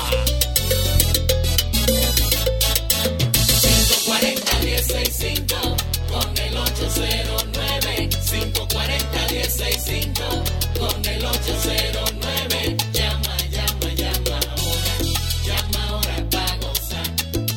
[4.94, 5.76] 540-165
[6.12, 10.44] con el 809 540-165
[10.78, 14.96] con el 809 Llama, llama, llama ahora
[15.44, 17.08] Llama ahora para gozar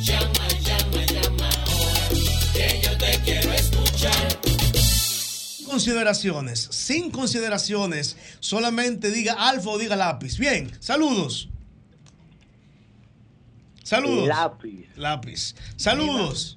[0.00, 2.08] Llama, llama, llama ahora
[2.54, 4.38] Que yo te quiero escuchar
[5.66, 10.38] Consideraciones, sin consideraciones, solamente diga Alfa o diga Lápiz.
[10.38, 11.50] Bien, saludos.
[13.82, 14.26] Saludos.
[14.26, 14.88] Lápiz.
[14.96, 15.54] Lápiz.
[15.76, 16.56] Saludos.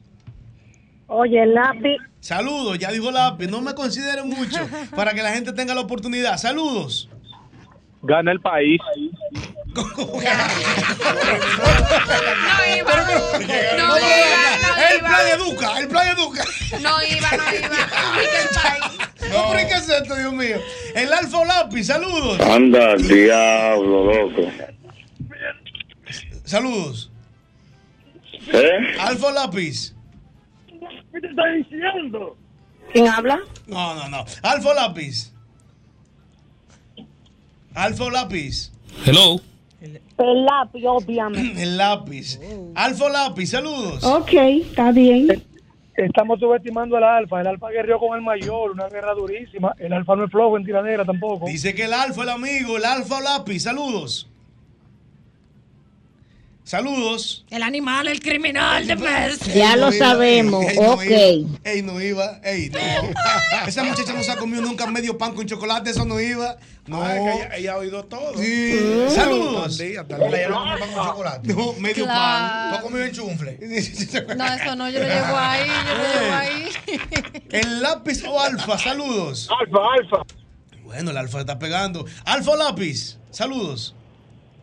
[1.09, 1.97] Oye, lápiz.
[2.19, 3.47] Saludos, ya dijo Lápiz.
[3.47, 4.59] No me consideren mucho
[4.95, 6.37] para que la gente tenga la oportunidad.
[6.37, 7.09] Saludos.
[8.03, 8.79] Gana el país.
[9.75, 9.83] No
[12.77, 12.95] iba.
[13.77, 14.17] No no, iba,
[14.61, 16.43] no el plan educa, el plan educa.
[16.81, 17.69] No iba, no iba.
[19.29, 20.57] No, pero ¿y ¿qué es esto, Dios mío?
[20.95, 22.39] El Alfa o Lápiz, saludos.
[22.39, 24.51] Anda, diablo, loco.
[26.45, 27.11] Saludos.
[28.47, 28.95] ¿Eh?
[28.99, 29.93] Alfa o Lápiz.
[31.11, 32.37] ¿Qué te está diciendo?
[32.91, 33.39] ¿Quién habla?
[33.67, 34.25] No, no, no.
[34.41, 35.33] Alfa Lápiz.
[37.73, 38.71] Alfa Lápiz.
[39.05, 39.39] Hello.
[39.81, 41.63] El lápiz, obviamente.
[41.63, 42.39] El lápiz.
[42.75, 44.03] Alfa o Lápiz, saludos.
[44.03, 45.43] Ok, está bien.
[45.95, 47.41] Estamos subestimando al Alfa.
[47.41, 49.73] El Alfa guerreó con el mayor, una guerra durísima.
[49.77, 51.45] El Alfa no es flojo en tiradera tampoco.
[51.45, 54.29] Dice que el Alfa, el amigo, el Alfa o Lápiz, saludos.
[56.69, 57.43] Saludos.
[57.49, 59.39] El animal, el criminal de mes.
[59.55, 61.03] Ya lo sabemos, Ey, no ok.
[61.03, 61.59] iba.
[61.63, 62.39] Ey, no iba.
[62.43, 62.79] Ey, no.
[63.67, 66.57] Esa muchacha no se ha comido nunca medio pan con chocolate, eso no iba.
[66.85, 67.01] No.
[67.01, 68.37] Ah, es que ella, ella ha oído todo.
[68.37, 68.79] Sí.
[68.79, 69.09] Mm.
[69.09, 69.77] Saludos.
[69.79, 70.29] Tal día, tal no
[70.63, 71.53] pan con chocolate.
[71.55, 72.19] No, medio Claro.
[72.19, 72.69] pan.
[72.69, 73.57] ¿Tú has comido enchufle?
[74.37, 76.69] No, eso no, yo lo llevo ahí, yo lo llevo ahí.
[77.49, 79.49] El lápiz o alfa, saludos.
[79.59, 80.35] Alfa, alfa.
[80.83, 82.05] Bueno, el alfa está pegando.
[82.25, 83.95] Alfa o lápiz, saludos.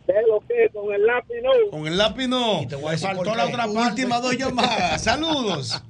[0.07, 0.69] ¿Qué es lo que?
[0.73, 1.69] Con el lápiz no.
[1.69, 2.65] Con el lápiz no.
[2.67, 3.53] te voy a decir Faltó la qué.
[3.53, 3.79] otra parte.
[3.79, 5.03] Última dos llamadas.
[5.03, 5.83] Saludos.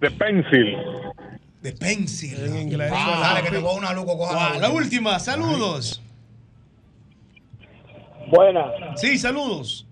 [0.00, 0.76] De pencil.
[1.62, 2.44] De pencil.
[2.44, 2.92] En inglés.
[2.92, 6.02] Ah, dale, que te voy a una luco, coja Wow, la la última, saludos.
[8.28, 8.66] Buena.
[8.96, 9.86] Sí, saludos.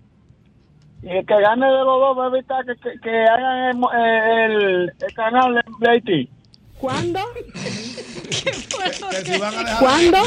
[1.03, 3.83] Y el que gane de los dos va a evitar que, que, que hagan el,
[3.83, 6.29] eh, el, el canal de Haití.
[6.79, 7.19] ¿Cuándo?
[8.43, 9.79] Que si van a dejar.
[9.79, 10.17] ¿Cuándo?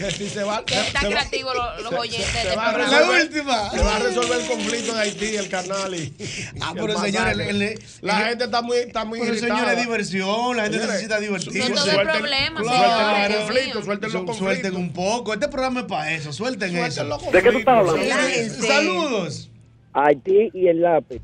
[0.00, 0.64] Que si se va.
[0.64, 2.96] Que está se va- creativo los, los oyentes se va a programa.
[3.02, 3.70] resolver- La última.
[3.70, 6.14] Se va a resolver el conflicto de Haití, el canal y.
[6.60, 7.50] Ah, pero el señor, masaje.
[7.50, 9.58] el- el- la el- gente está muy, está muy Pero irritada.
[9.60, 10.56] señor, es diversión.
[10.56, 11.58] La gente Señores, necesita divertirse.
[11.68, 14.36] No todo Suelten- problema, Suelten señores, los conflictos, suelten los conflictos.
[14.38, 15.34] Suelten un poco.
[15.34, 16.32] Este programa es para eso.
[16.32, 17.04] Suelten, eso.
[17.30, 18.00] ¿De qué tú estás hablando?
[18.02, 18.56] Señores.
[18.66, 19.50] Saludos.
[19.92, 21.20] Haití y el lápiz.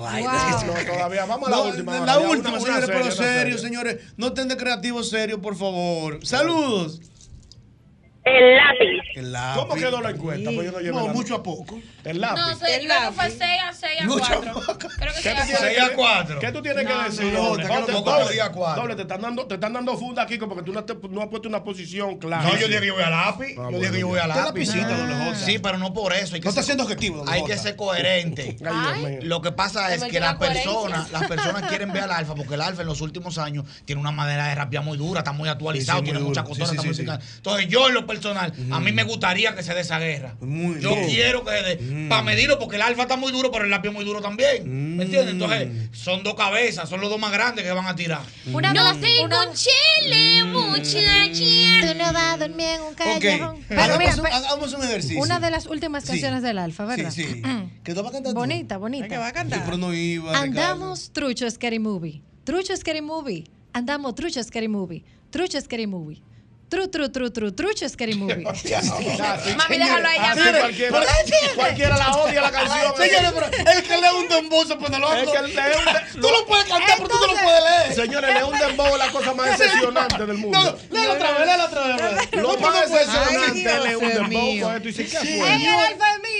[0.00, 0.32] Vaina.
[0.64, 1.26] No, todavía.
[1.26, 2.00] Vamos a la No, última.
[2.00, 3.58] La ya, última, una- una señores, serie, pero serio, serie.
[3.58, 3.96] señores.
[4.16, 6.20] No estén de creativos serios, por favor.
[6.24, 7.00] Saludos.
[8.24, 9.02] El lápiz.
[9.16, 9.60] El lápiz.
[9.60, 10.50] ¿Cómo quedó la encuesta?
[10.54, 11.80] Pues yo no llevo No, mucho a poco.
[12.04, 12.40] El lápiz.
[12.40, 14.78] No yo creo que fue 6 a 6 a Mucho 4.
[14.78, 15.58] Creo que ¿Qué 6 tú a tienes 4.
[15.58, 16.38] que- Seis a cuatro.
[16.40, 17.24] ¿Qué tú tienes que decir?
[17.32, 18.02] no, que Doble, lo
[18.76, 21.28] doble, te están dando, te están dando funda aquí porque tú no, te- no has
[21.28, 22.44] puesto una posición clara.
[22.44, 23.56] No, yo dije que yo voy a lápiz.
[23.58, 24.70] Ah, yo dije que yo voy a lápiz.
[24.72, 25.34] J.
[25.34, 26.34] Sí, pero no por eso.
[26.36, 28.56] Hay que No está siendo objetivo, Hay que ser coherente.
[28.64, 29.18] Ay, Dios mío.
[29.22, 32.54] Lo que pasa Se es que las personas, las personas quieren ver al alfa porque
[32.54, 35.48] el alfa en los últimos años tiene una manera de rapear muy dura, está muy
[35.48, 37.20] actualizado, tiene costuras, Sí, está muy.
[37.36, 40.34] Entonces yo en lo personal, a mí me gustaría que se dé esa guerra.
[40.40, 41.08] Muy yo bien.
[41.08, 43.88] quiero que se dé, para medirlo, porque el alfa está muy duro, pero el lápiz
[43.88, 44.96] es muy duro también.
[44.96, 45.32] ¿Me entiendes?
[45.32, 48.22] Entonces, son dos cabezas, son los dos más grandes que van a tirar.
[48.52, 51.92] Una No tengo una- chile, muchacha.
[51.92, 53.64] Tú no vas a dormir en un callejón.
[53.68, 55.20] Pero Hagamos, mira, un, pe- hagamos un ejercicio.
[55.20, 56.10] una de las últimas Sí.
[56.10, 57.10] canciones del Alfa, ¿verdad?
[57.10, 57.42] Sí, sí.
[57.84, 58.38] ¿Que tú vas a cantar tú?
[58.38, 59.04] Bonita, ¿Qué va bonita.
[59.24, 59.64] a Sí, cantar?
[59.64, 60.38] pero no iba.
[60.38, 62.22] Andamos trucho scary movie.
[62.44, 63.44] Trucho scary movie.
[63.72, 65.04] Andamos trucho scary movie.
[65.30, 66.22] Trucho scary movie.
[66.72, 68.36] Tru, tru, tru, tru, trucho scary movie.
[68.36, 70.18] Mami, déjalo ahí.
[70.18, 71.00] Así cualquiera,
[71.54, 72.96] cualquiera la odia la canción.
[72.96, 73.46] Señores, pero
[73.76, 75.12] el que lee un dembow se pone loco.
[75.12, 77.94] Es que lee un de- Tú lo puedes cantar, pero tú no lo puedes leer.
[77.94, 80.58] Señores, lee un dembow es la cosa más decepcionante del mundo.
[80.90, 82.32] No, léelo otra vez, léelo otra vez.
[82.32, 85.40] Lo más Ay, es leer un dembow con esto y sí, ¿qué Sí.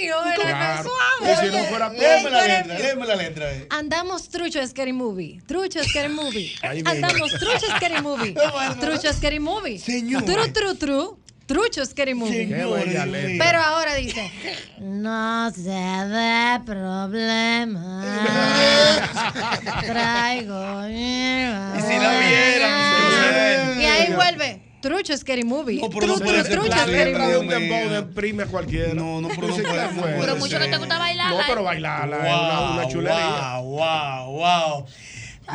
[0.03, 0.83] Mío, Claro.
[0.83, 1.37] suave.
[1.51, 3.53] Si no fuera Léeme la letra, léeme la letra.
[3.53, 3.67] eh.
[3.71, 5.41] Andamos trucho scary movie.
[5.47, 6.53] Trucho scary movie.
[6.85, 8.35] Andamos trucho scary movie.
[8.81, 9.79] Trucho scary movie.
[9.79, 10.25] Señor.
[10.25, 11.19] Tru, tru, tru.
[11.47, 12.47] Trucho scary movie.
[12.47, 13.45] Letra.
[13.45, 14.31] Pero ahora dice,
[14.79, 18.05] no se dé problema.
[19.87, 20.89] Traigo.
[20.89, 24.72] Y si la vieran, Y ahí vuelve.
[24.83, 25.81] Trucho Scary Movie.
[25.81, 27.37] No, pero Tru, no puede ser trucho la Scary de Movie.
[27.39, 28.93] un dembow deprime a cualquiera.
[28.95, 31.31] No, no, pero no puede, ¿qué no puede Pero mucho que te gusta bailar.
[31.31, 33.57] No, pero bailarla es una, una chulería.
[33.61, 34.87] Wow, wow, wow.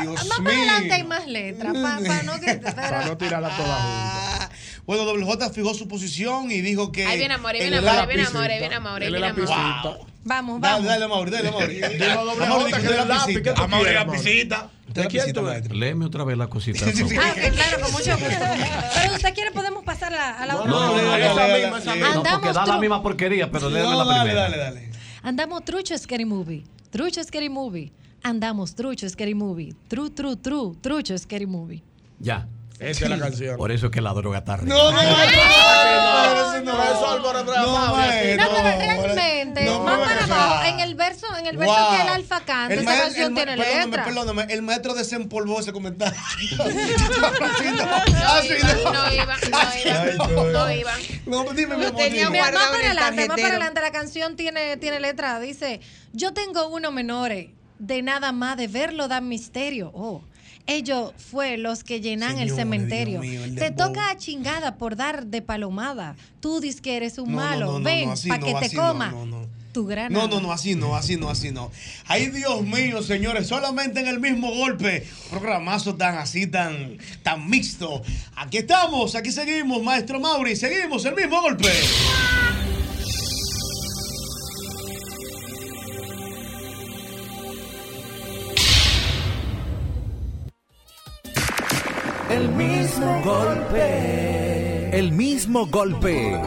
[0.02, 1.10] Dios Más para adelante hay mío.
[1.10, 1.74] más letras.
[1.74, 4.50] Para no que te Para no tirarla toda junta.
[4.86, 7.06] Bueno, Doble J fijó su posición y dijo que.
[7.06, 9.08] Ahí viene amor, ahí el viene amor, ahí lápiz- viene amor, ahí viene amor, ahí
[9.08, 9.50] Él es viene amor.
[9.50, 10.08] lapicita.
[10.24, 10.88] Vamos, Dale, vamos.
[10.90, 11.74] dale, Mauri, dale, Mauri.
[11.98, 13.54] Dijo Doble Amor, J que ¿qué lapicita.
[13.54, 14.70] tú Amor, quieres, la lapicita.
[15.04, 15.72] ¿De quién tú eres?
[15.72, 16.86] Léeme otra vez la cosita.
[17.20, 18.46] Ah, claro, con mucho gusto.
[18.96, 20.70] Pero usted quiere, podemos pasar la- a la otra.
[20.72, 22.00] No, dale, esa dale, misma, dale.
[22.16, 24.42] No, porque da la misma porquería, pero léeme No, la dale, primera.
[24.42, 24.92] dale, dale.
[25.24, 26.64] Andamos trucho Scary Movie.
[26.92, 27.92] Trucho Scary Movie.
[28.24, 29.74] Andamos trucho Scary Movie.
[29.88, 30.76] Tru, tru, tru.
[30.82, 31.84] Trucho Scary Movie.
[32.20, 32.48] Ya.
[32.80, 33.58] Esa es la canción.
[33.58, 34.70] Por eso es que la droga está rica.
[34.74, 38.28] No, no, no, no, no, Pero así.
[38.28, 40.36] eh, realmente, no, más no, para no.
[40.36, 41.96] abajo, en el verso, en el verso Wow.
[41.96, 44.04] que el alfa canta, El esa ma- canción el tiene perdóname, letra.
[44.06, 46.20] Perdóname, el maestro desempolvó ese comentario.
[46.20, 46.36] Ah,
[48.08, 48.94] No sí, iba, no.
[48.94, 50.92] no iba, no iba, no iba.
[51.26, 52.02] No, pues dime, mi amor.
[52.02, 55.40] tenía más para adelante, más para adelante, la canción tiene, tiene letra.
[55.40, 55.82] Dice,
[56.14, 57.50] yo tengo unos menores,
[57.80, 59.92] de nada más de verlo dan misterio.
[59.94, 60.22] Oh,
[60.68, 63.22] ellos fue los que llenan el cementerio.
[63.22, 66.16] Dios mío, el Te toca a chingada por dar de palomada.
[66.40, 67.66] Tú dices que eres un No, malo.
[67.66, 69.14] no, no, Ven, para que te coma.
[69.74, 71.72] Tu gran No, no, no, así no, así no, así no.
[72.08, 75.06] Ay, Dios mío, señores, solamente en el mismo golpe.
[75.30, 78.02] Programazo tan así, tan, tan mixto.
[78.36, 81.70] Aquí estamos, aquí seguimos, maestro Mauri, seguimos el mismo golpe.
[93.24, 94.90] Golpe.
[94.98, 96.40] El mismo golpe.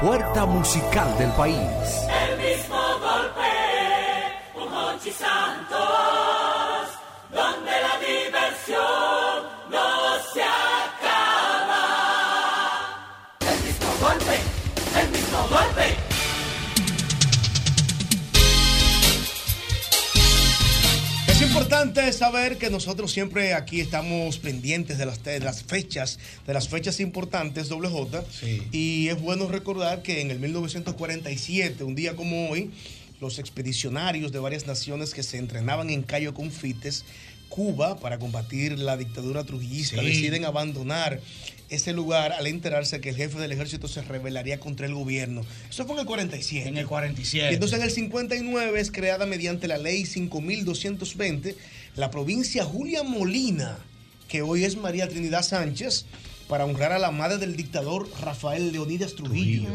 [0.00, 1.56] Puerta musical del país.
[21.86, 26.68] Importante saber que nosotros siempre aquí estamos pendientes de las, de las fechas, de las
[26.68, 28.24] fechas importantes, doble J.
[28.72, 32.70] Y es bueno recordar que en el 1947, un día como hoy,
[33.20, 37.04] los expedicionarios de varias naciones que se entrenaban en Cayo Confites,
[37.48, 40.06] Cuba, para combatir la dictadura trujillista, Sí.
[40.06, 41.20] deciden abandonar
[41.68, 45.44] ese lugar al enterarse que el jefe del ejército se rebelaría contra el gobierno.
[45.70, 46.68] Eso fue en el 47.
[46.68, 47.50] En el 47.
[47.50, 51.56] Y entonces en el 59 es creada mediante la ley 5220
[51.96, 53.78] la provincia Julia Molina,
[54.28, 56.04] que hoy es María Trinidad Sánchez,
[56.48, 59.68] para honrar a la madre del dictador Rafael Leonidas Trujillo.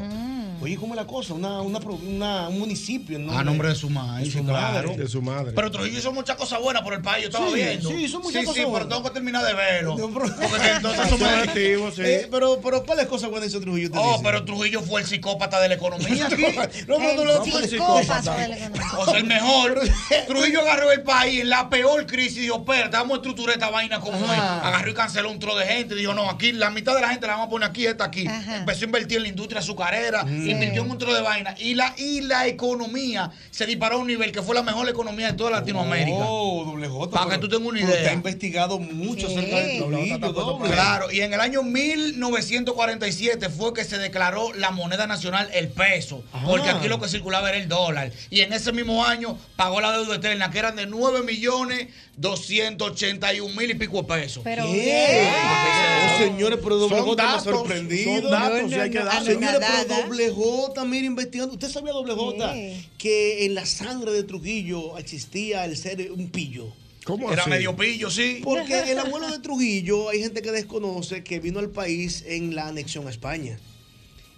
[0.61, 1.33] Oye, ¿cómo es la cosa?
[1.33, 3.17] Una, una, pro- una- un municipio.
[3.17, 4.25] en A nombre de su madre.
[4.25, 4.83] de su madre.
[4.83, 4.95] claro.
[4.95, 5.51] De su madre.
[5.53, 7.89] Pero Trujillo hizo muchas cosas buenas por el país, yo estaba Sí, viendo.
[7.89, 8.87] sí, hizo muchas sí, cosas sí, buenas.
[8.87, 9.95] pero tengo que terminar de verlo.
[10.13, 12.01] Porque entonces Eso eso me- es activo, sí.
[12.05, 13.89] Eh, pero, pero, ¿cuáles cosas buenas hizo Trujillo?
[13.95, 14.19] Oh, dice?
[14.23, 16.45] pero Trujillo fue el psicópata de la economía aquí.
[16.87, 18.91] No, no, no, no, fue el psicópata de la economía.
[18.99, 19.81] O sea, el mejor.
[20.27, 23.71] Trujillo agarró el país en la peor crisis y dijo, espérate, vamos a estructurar esta
[23.71, 24.39] vaina como es.
[24.39, 25.95] Agarró y canceló un tro de gente.
[25.95, 28.25] Dijo, no, aquí la mitad de la gente la vamos a poner aquí, esta aquí.
[28.25, 31.55] Empezó a invertir en la industria azucarera, invirtió en un tro de vaina.
[31.57, 35.31] Y la, y la economía se disparó a un nivel que fue la mejor economía
[35.31, 36.17] de toda Latinoamérica.
[36.19, 37.11] Oh, doble J.
[37.11, 38.03] Para que tú tengas una idea.
[38.03, 40.71] Te ha investigado mucho acerca de Trujillo, doble.
[40.71, 46.23] Claro, y en el año 1947 fue que se declaró la moneda nacional el peso,
[46.45, 48.11] porque aquí lo que circulaba era el dólar.
[48.29, 51.87] Y en ese mismo año pagó la deuda eterna, que eran de 9 millones
[52.17, 54.43] 281 mil y pico de pesos.
[54.43, 55.27] Pero ¿Qué?
[55.27, 56.17] Oh,
[56.57, 58.21] señores, pero doble Son J me sorprendido.
[58.21, 59.33] son datos, sí hay que darle.
[59.33, 61.53] Señores, pero doble J, mire, investigando.
[61.53, 62.55] ¿Usted sabía, doble J,
[62.97, 66.73] que en la sangre de Trujillo existía el ser un pillo?
[67.03, 67.49] ¿Cómo Era así?
[67.49, 68.41] medio pillo, sí.
[68.43, 72.67] Porque el abuelo de Trujillo, hay gente que desconoce que vino al país en la
[72.67, 73.59] anexión a España.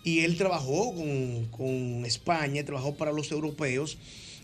[0.05, 3.97] Y él trabajó con, con España, trabajó para los europeos.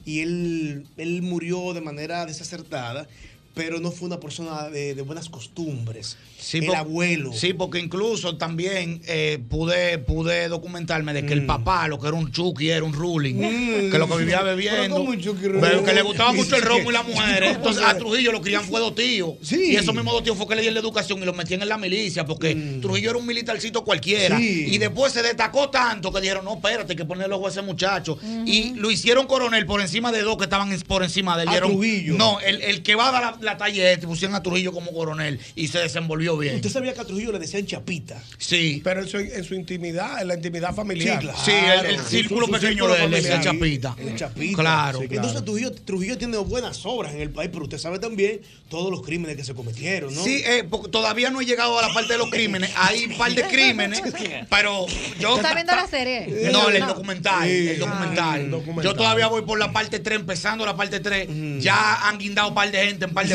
[0.05, 3.07] Y él, él murió de manera desacertada,
[3.53, 6.17] pero no fue una persona de, de buenas costumbres.
[6.53, 7.33] el por- abuelo.
[7.33, 12.15] Sí, porque incluso también eh, pude, pude documentarme de que el papá, lo que era
[12.15, 13.91] un chuki, era un ruling, Mm.
[13.91, 16.89] que lo que vivía bebiendo, ¿cómo un chuki pero que le gustaba mucho el romo
[16.89, 17.11] y las Sí.
[17.11, 17.55] mujeres.
[17.55, 19.31] Entonces a Trujillo lo crían fue dos tíos.
[19.41, 19.71] Sí.
[19.71, 21.69] Y esos mismos dos tíos fue que le dieron la educación y lo metían en
[21.69, 24.37] la milicia, porque Trujillo era un militarcito cualquiera.
[24.37, 24.41] Mm.
[24.41, 24.65] Sí.
[24.69, 27.61] Y después se destacó tanto que dijeron, no, espérate, hay que ponerle ojo a ese
[27.61, 28.17] muchacho.
[28.45, 31.49] Y lo hicieron coronel por encima de dos que estaban por encima de él.
[31.49, 32.13] A Dieron- Trujillo.
[32.15, 34.91] No, el, el que va a dar la, la talla este, pusieron a Trujillo como
[34.93, 36.55] coronel y se desenvolvió bien.
[36.55, 38.21] Usted sabía que a Trujillo le decían chapita.
[38.37, 38.81] Sí.
[38.83, 41.19] Pero en su, en su intimidad, en la intimidad familiar.
[41.21, 41.39] Sí, claro.
[41.45, 43.95] Sí, el, el círculo Su- su pequeño círculo de él es chapita.
[43.99, 44.61] El chapita.
[44.61, 44.99] Claro.
[44.99, 48.91] Sí, Entonces Trujillo, Trujillo tiene buenas obras en el país, pero usted sabe también todos
[48.91, 50.23] los crímenes que se cometieron, ¿no?
[50.23, 52.71] Sí, eh, porque todavía no he llegado a la parte de los crímenes.
[52.75, 54.01] Hay un par de crímenes,
[54.49, 54.85] pero
[55.19, 55.31] yo.
[55.31, 56.49] ¿Tú estás viendo la serie?
[56.51, 57.47] No, el documental.
[57.47, 57.69] Sí.
[57.69, 58.41] el documental.
[58.41, 58.83] el documental.
[58.85, 61.27] Yo todavía voy por la parte 3, empezando la parte 3.
[61.61, 63.27] Ya han guindado un par de gente en un par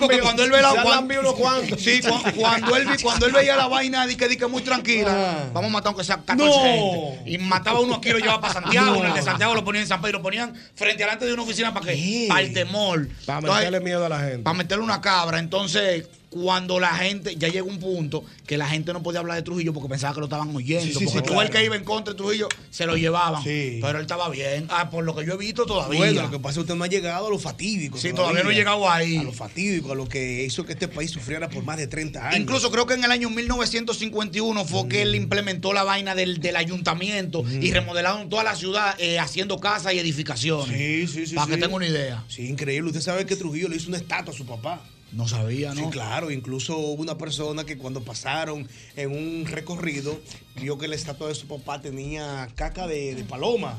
[0.00, 0.70] porque cuando él ve la.
[1.78, 5.10] Sí, cu- cuando él, cuando él veía la vaina di que, di que muy tranquila,
[5.12, 5.50] Ah.
[5.52, 6.62] vamos a matar aunque sea 14 No.
[6.62, 7.30] gente.
[7.30, 9.00] Y mataba uno aquí y lo llevaba para Santiago, No.
[9.00, 11.42] en el de Santiago lo ponían en San Pedro, lo ponían frente delante de una
[11.42, 13.08] oficina para que para el temor.
[13.26, 14.38] Para meterle miedo a la gente.
[14.38, 15.38] para meterle una cabra.
[15.38, 19.42] Entonces, cuando la gente, ya llegó un punto que la gente no podía hablar de
[19.42, 20.86] Trujillo porque pensaba que lo estaban oyendo.
[20.86, 21.42] Sí, sí, porque sí, tú claro.
[21.42, 23.42] el que iba en contra de Trujillo, se lo llevaban.
[23.42, 23.80] Sí.
[23.82, 24.66] Pero él estaba bien.
[24.70, 25.98] Ah, por lo que yo he visto todavía.
[25.98, 27.98] Bueno, lo que pasa es que usted no ha llegado a lo fatídico.
[27.98, 29.16] Sí, todavía no he llegado ahí.
[29.16, 32.28] A lo fatídico, a lo que hizo que este país sufriera por más de 30
[32.28, 32.40] años.
[32.40, 36.54] Incluso creo que en el año 1951 fue que él implementó la vaina del, del
[36.54, 40.76] ayuntamiento y remodelaron toda la ciudad eh, haciendo casas y edificaciones.
[40.76, 41.34] Sí, sí, sí.
[41.34, 42.24] Para que tenga una idea.
[42.28, 42.90] Sí, increíble.
[42.90, 44.80] Usted sabe que Trujillo le hizo una estatua a su papá.
[45.12, 45.90] No sabía, Sí, ¿no?
[45.90, 46.30] claro.
[46.30, 50.20] Incluso hubo una persona que cuando pasaron en un recorrido
[50.60, 53.78] vio que la estatua de su papá tenía caca de, de paloma.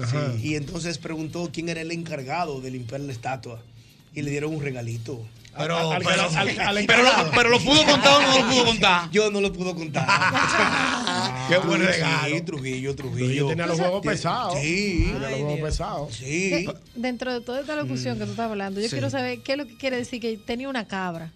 [0.00, 0.32] Ajá.
[0.36, 3.62] Sí, Y entonces preguntó quién era el encargado de limpiar la estatua.
[4.14, 5.24] Y le dieron un regalito.
[5.56, 7.30] Pero, Al- pero, al- al- al pero, lo, encargado.
[7.34, 9.10] pero lo pudo contar o no lo pudo contar.
[9.12, 10.06] Yo no lo pudo contar.
[11.48, 12.44] Qué buen Sí, regalo.
[12.44, 12.94] Trujillo, Trujillo.
[12.96, 14.58] Trujillo tenía los juegos pesados.
[14.60, 15.10] Sí.
[15.12, 16.14] Tenía los juegos pesados.
[16.14, 16.66] Sí.
[16.94, 18.92] Dentro de toda esta locución que tú estás hablando, yo Sí.
[18.92, 21.30] quiero saber qué es lo que quiere decir que tenía una cabra.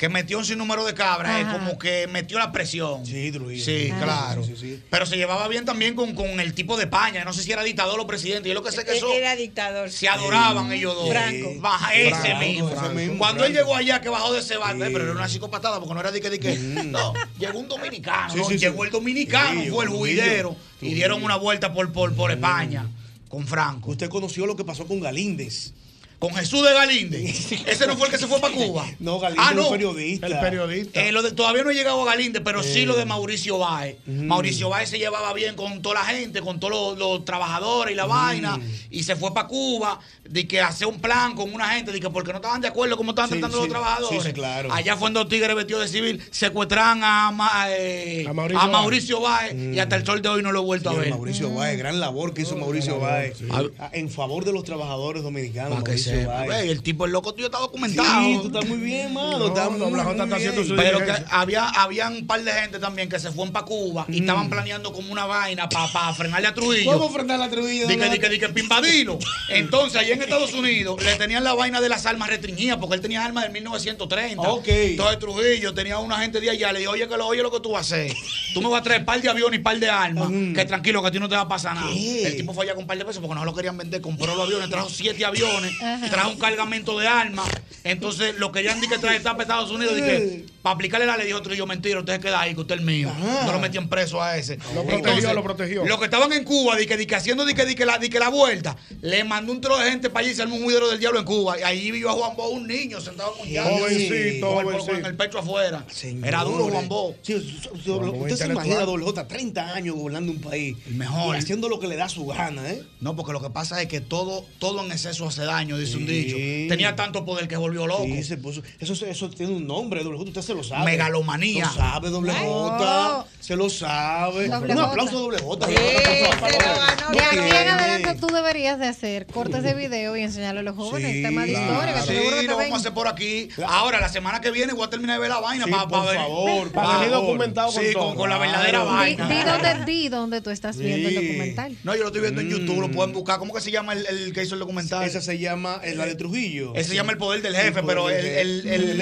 [0.00, 1.58] Que metió un sinnúmero de cabras, es Ajá.
[1.58, 3.04] como que metió la presión.
[3.04, 3.62] Sí, Trujillo.
[3.62, 4.00] Sí, Ah.
[4.02, 4.42] claro.
[4.42, 4.82] Sí, sí, sí.
[4.88, 7.22] Pero se llevaba bien también con, con el tipo de paña.
[7.22, 8.48] No sé si era dictador o presidente.
[8.48, 9.12] Yo lo que sé que eso.
[9.12, 9.90] Era dictador.
[9.90, 11.10] Se adoraban ellos dos.
[11.10, 11.50] Franco.
[11.60, 12.68] Baja ese Franco, mismo.
[12.70, 13.44] ese mismo, Cuando Franco.
[13.44, 16.00] él llegó allá, que bajó de ese barco, eh, pero era una psicopatada, porque no
[16.00, 16.56] era de que, de que.
[16.56, 18.32] No, llegó un dominicano.
[18.32, 18.44] Sí, ¿no?
[18.46, 18.58] sí, sí.
[18.58, 20.56] llegó el dominicano, Sí, fue el juidero.
[20.80, 22.88] Y dieron una vuelta por, por, por España
[23.28, 23.90] con Franco.
[23.90, 25.74] Usted conoció lo que pasó con Galíndez.
[26.20, 27.50] Con Jesús de Galíndez.
[27.66, 28.86] Ese no fue el que se fue para Cuba.
[29.00, 29.66] No, Galíndez Ah, es no.
[29.68, 30.26] un periodista.
[30.26, 31.00] El periodista.
[31.02, 32.86] Eh, lo de- todavía no he llegado a Galíndez, pero sí Eh.
[32.86, 33.96] lo de Mauricio Báez.
[34.04, 34.26] Mm.
[34.26, 37.96] Mauricio Báez se llevaba bien con toda la gente, con todos los, los trabajadores y
[37.96, 38.60] la vaina,
[38.90, 39.98] y se fue para Cuba,
[40.28, 42.98] de que hace un plan con una gente, de que porque no estaban de acuerdo
[42.98, 44.22] cómo estaban Sí, tratando sí, los trabajadores.
[44.22, 44.72] sí, sí, claro.
[44.72, 49.54] Allá fue dos tigres vestidos de civil, secuestran a, Ma- eh, A a Mauricio Báez,
[49.56, 51.08] y hasta el sol de hoy no lo he vuelto a ver.
[51.08, 53.38] Mauricio Báez, gran labor que hizo Mauricio Báez
[53.78, 55.80] a- en favor de los trabajadores dominicanos.
[55.80, 58.24] Para que Ve, El tipo, el loco tuyo está documentado.
[58.24, 59.38] Sí, tú estás muy bien, mano.
[59.38, 60.68] No, estás no, muy, la Jota muy está bien.
[60.68, 64.06] su Pero que había, había un par de gente también que se fueron para Cuba
[64.08, 66.92] y estaban planeando como una vaina para frenarle a Trujillo.
[66.92, 67.86] ¿Cómo frenar la Trujillo?
[67.86, 69.18] Dice que, que, que, para invadirlo.
[69.48, 73.00] Entonces, allá en Estados Unidos le tenían la vaina de las armas restringidas porque él
[73.00, 74.42] tenía armas del 1930.
[74.42, 74.68] Ok.
[74.68, 76.72] Entonces, Trujillo tenía una gente de allá.
[76.72, 78.14] Le dijo, oye, que lo oye lo que tú vas a hacer.
[78.54, 80.28] Tú me vas a traer par de aviones y par de armas.
[80.54, 81.90] Que tranquilo, que a ti no te va a pasar nada.
[81.92, 82.26] ¿Qué?
[82.26, 84.00] El tipo fue allá con par de pesos porque no lo querían vender.
[84.00, 85.72] Compró los aviones, trajo siete aviones,
[86.08, 87.48] trajo un cargamento de armas.
[87.84, 89.96] Entonces, lo querían decir que traer está para Estados Unidos.
[89.96, 92.82] Dije, para aplicarle la ley, dijo Trujillo, mentira, usted se queda ahí, que usted es
[92.82, 93.10] mío.
[93.46, 94.58] No lo metían preso a ese.
[94.74, 95.84] Lo protegió, lo protegió.
[95.86, 97.98] Los que estaban en Cuba, di que, di que haciendo di que, di que la,
[97.98, 100.56] di que la vuelta, le mandó un trozo de gente para allí y se armó
[100.56, 101.58] un juidero del diablo en Cuba.
[101.58, 103.70] Y ahí vio a Juan Bo, un niño sentado con llave.
[103.78, 105.08] Jovencito, con, el- con jovencito.
[105.08, 105.84] el pecho afuera.
[105.90, 106.28] Señores.
[106.28, 107.14] Era duro Juan Bo.
[107.22, 110.76] Sí, usted se imagina a Doble J 30 años gobernando un país.
[110.86, 111.36] El mejor.
[111.36, 112.82] Y haciendo lo que le da su gana, ¿eh?
[113.00, 116.06] No, porque lo que pasa es que todo, todo en exceso hace daño, dice un
[116.06, 116.12] Sí.
[116.24, 116.36] dicho.
[116.68, 118.04] Tenía tanto poder que volvió loco.
[118.04, 120.84] Sí, se puso- eso, eso tiene un nombre, Doble J, usted se lo sabe.
[120.84, 121.64] Megalomanía.
[121.66, 122.46] Lo sabe, Doble Ay.
[122.46, 123.26] J.
[123.40, 124.48] Se lo sabe.
[124.48, 125.66] Doble un aplauso Doble J.
[125.66, 125.74] Sí.
[125.74, 130.76] De aquí en adelante tú deberías de hacer cortes de video y enseñarle a los
[130.76, 131.72] jóvenes Sí, temas de claro.
[131.72, 131.94] historia.
[131.94, 133.48] Que Sí, que lo vamos a hacer por aquí.
[133.66, 136.14] Ahora, la semana que viene voy a terminar de ver la vaina Sí, para por
[136.14, 138.06] favor, Para venir documentado con Sí, todo.
[138.08, 138.86] con, con la verdadera Claro.
[138.86, 139.28] Vaina.
[139.28, 141.76] di dónde, di dónde tú estás viendo el documental.
[141.84, 143.38] No, yo lo estoy viendo en YouTube, lo pueden buscar.
[143.38, 145.04] ¿Cómo que se llama el, el que hizo el documental?
[145.04, 146.74] Esa se llama la de Trujillo.
[146.74, 149.00] Ese se llama El Poder del Jefe, pero el, el, el-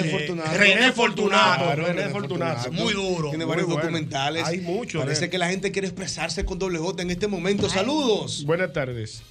[0.55, 1.38] René Fortunato.
[1.39, 1.65] Fortunato.
[1.65, 2.73] Claro, René Fortunato.
[2.73, 3.29] Muy duro.
[3.31, 3.83] Tiene Muy varios bueno.
[3.83, 4.45] documentales.
[4.45, 5.31] Hay muchos, Parece eh.
[5.31, 7.69] que la gente quiere expresarse con doble J en este momento.
[7.69, 8.45] Saludos.
[8.45, 9.23] Buenas tardes.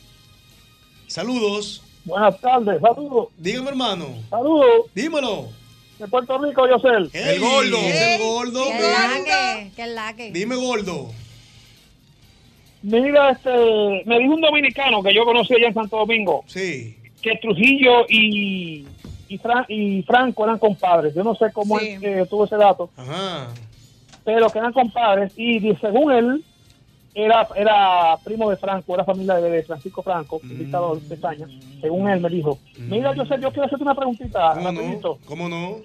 [1.08, 1.84] Saludos.
[2.05, 3.30] Buenas tardes, saludos.
[3.38, 4.08] Dígame, hermano.
[4.30, 4.86] Saludos.
[4.95, 5.49] Dímelo.
[5.99, 7.18] De Puerto Rico, yo sé.
[7.18, 7.78] Ey, gordo.
[7.82, 8.64] El gordo.
[8.68, 10.32] Que laque, que laque.
[10.32, 11.12] Dime, gordo.
[12.84, 16.95] Mira, este, me dijo un dominicano que yo conocí allá en Santo Domingo Sí.
[17.22, 18.86] que Trujillo y,
[19.30, 21.13] y, Fran- y Franco eran compadres.
[21.15, 21.89] Yo no sé cómo Sí.
[21.91, 23.47] él eh, tuvo ese dato, Ajá.
[24.23, 25.34] pero que eran compadres.
[25.38, 26.43] Y según él,
[27.13, 30.51] era, era primo de Franco, era familia de, de Francisco Franco, Mm.
[30.51, 31.47] el dictador de España.
[31.82, 34.53] Según él me dijo, mira, yo sé, yo quiero hacerte una preguntita.
[34.53, 35.17] ¿Cómo no?
[35.25, 35.78] ¿Cómo no?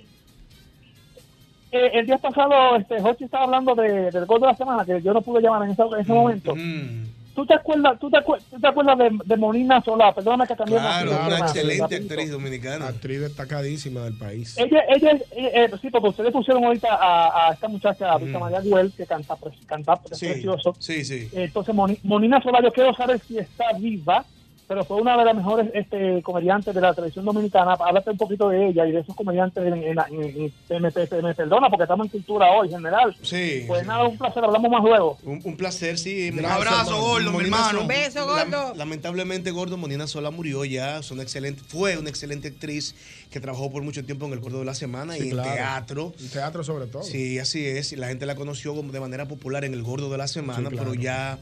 [1.75, 5.01] Eh, el día pasado, este, Jorge estaba hablando de, del gol de la semana, que
[5.01, 6.55] yo no pude llamar en ese, en ese momento.
[6.55, 7.07] Mm.
[7.35, 10.15] ¿Tú te acuerdas, tú te acuer- tú te acuerdas de, de Monina Solá?
[10.15, 12.89] Perdóname que también Claro, una claro, excelente actriz dominicana.
[12.89, 14.59] Actriz destacadísima del país.
[14.59, 18.19] Ella, ella, es- eh, eh, sí, porque ustedes pusieron ahorita a, a esta muchacha, a
[18.19, 20.19] Luisa María Güell, que canta, pre- canta pre- Mm.
[20.19, 20.77] Sí, precioso.
[20.79, 21.31] sí, sí.
[21.33, 24.27] Entonces, Moni- Monina Solá, yo quiero saber si está viva,
[24.73, 27.75] pero fue una de las mejores este, comediantes de la televisión dominicana.
[27.75, 30.91] Háblate un poquito de ella y de esos comediantes en, en, en- en- me,
[31.35, 33.15] perdona porque estamos en cultura hoy, general.
[33.21, 33.65] Sí.
[33.67, 35.19] Pues nada, un placer, hablamos más luego.
[35.25, 36.31] Un, un placer, sí.
[36.31, 37.83] Un abrazo, gordo, mi hermano.
[37.83, 38.73] Un beso, gordo.
[38.75, 40.99] lamentablemente, gordo, Monina Sola murió ya.
[41.01, 42.95] Es una excelente, fue una excelente actriz
[43.31, 45.51] que trabajó por mucho tiempo en El Gordo de la Semana Sí, y claro.
[45.51, 46.13] en teatro.
[46.19, 47.03] En teatro sobre todo.
[47.03, 47.93] Sí, así es.
[47.93, 50.71] Y la gente la conoció como de manera popular en El Gordo de la Semana,
[50.71, 50.91] Sí, claro.
[50.93, 51.39] pero ya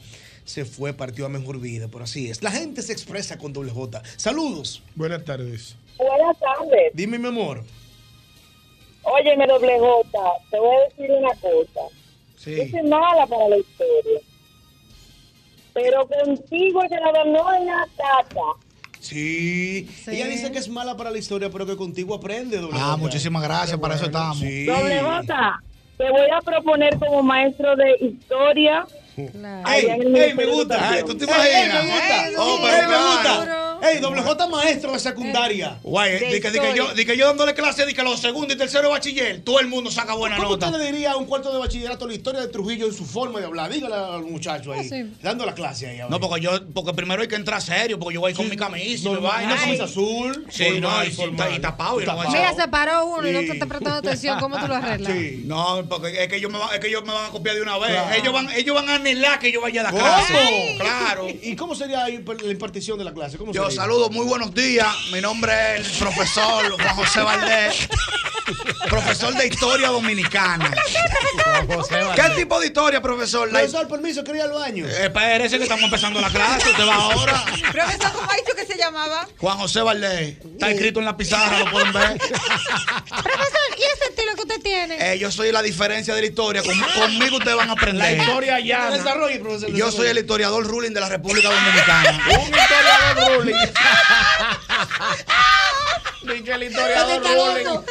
[0.50, 1.88] se fue, partió a mejor vida.
[1.90, 2.42] Pero así es.
[2.42, 4.02] La gente se expresa con doble J.
[4.16, 4.82] Saludos.
[4.94, 5.76] Buenas tardes.
[5.96, 6.92] Buenas tardes.
[6.94, 7.62] Dime, mi amor.
[9.02, 10.18] Óyeme, doble J,
[10.50, 11.80] te voy a decir una cosa.
[12.36, 12.70] Yo Sí.
[12.70, 14.20] soy mala para la historia.
[15.72, 18.40] Pero contigo se la ganó en la tata.
[18.98, 19.88] Sí.
[20.04, 20.10] Sí.
[20.10, 22.96] Ella dice que es mala para la historia, pero que contigo aprende, doble Ah, J.
[22.98, 24.38] muchísimas gracias, para eso estamos.
[24.38, 24.64] Sí.
[24.66, 25.60] Doble J,
[25.96, 28.86] te voy a proponer como maestro de historia
[29.66, 30.90] Ey, ey, me gusta.
[30.90, 31.52] Ay, ¿tú te imaginas?
[31.52, 32.42] ey, me gusta.
[32.42, 33.69] Oh, pero me gusta.
[33.82, 35.78] Ey, doble J maestro de secundaria.
[35.82, 38.54] Guay, di que, di que yo, di que yo dándole clase, di que los segundos
[38.54, 40.66] y terceros de bachiller, todo el mundo saca buena ¿Cómo nota.
[40.66, 43.40] usted le diría a un cuarto de bachillerato la historia de Trujillo en su forma
[43.40, 43.70] de hablar?
[43.72, 45.12] Dígale al muchacho ahí, Ah, sí.
[45.22, 46.00] dando la clase ahí.
[46.00, 46.10] ahora.
[46.16, 49.08] No, porque yo, porque primero hay que entrar serio, porque yo voy con mi camisa
[49.08, 49.52] y me normal, vaina.
[49.54, 51.54] una camisa azul, Sí, formal, no, y, formal.
[51.54, 52.00] y tapado.
[52.02, 54.38] Y no voy a Mira, se paró uno y no te está prestando atención.
[54.40, 55.12] ¿Cómo tú lo arreglas?
[55.44, 57.62] No, porque es que ellos me van, es que ellos me van a copiar de
[57.62, 57.90] una vez.
[57.90, 58.14] Claro.
[58.14, 60.02] Ellos van, ellos van a anhelar que yo vaya a la ¿Cómo?
[60.02, 60.76] clase.
[60.78, 61.26] Claro.
[61.42, 63.38] ¿Y cómo sería ahí la impartición de la clase?
[63.38, 63.82] ¿Cómo Yo sería?
[63.82, 64.86] saludo, muy buenos días.
[65.12, 67.88] Mi nombre es el profesor Juan José Valdés,
[68.88, 70.70] profesor de historia dominicana.
[72.14, 73.50] ¿Qué tipo de historia, profesor?
[73.52, 74.86] La- Profesor, permiso, quería ir al baño.
[74.86, 77.44] Eh, Espérese que estamos empezando la clase, usted va ahora.
[77.72, 79.26] Profesor, ¿cómo ha dicho que se llamaba?
[79.38, 82.18] Juan José Valdés, está escrito en la pizarra, lo pueden ver.
[82.18, 85.12] Profesor, ¿y ese estilo que usted tiene?
[85.12, 86.62] Eh, yo soy la diferencia de la historia.
[86.62, 88.16] Con- conmigo ustedes van a aprender.
[88.16, 88.58] La historia
[89.40, 92.20] profesor, Yo soy el historiador ruling de la República Dominicana.
[92.38, 93.54] Un historiador ruling.
[96.24, 97.84] Ni que el historiador.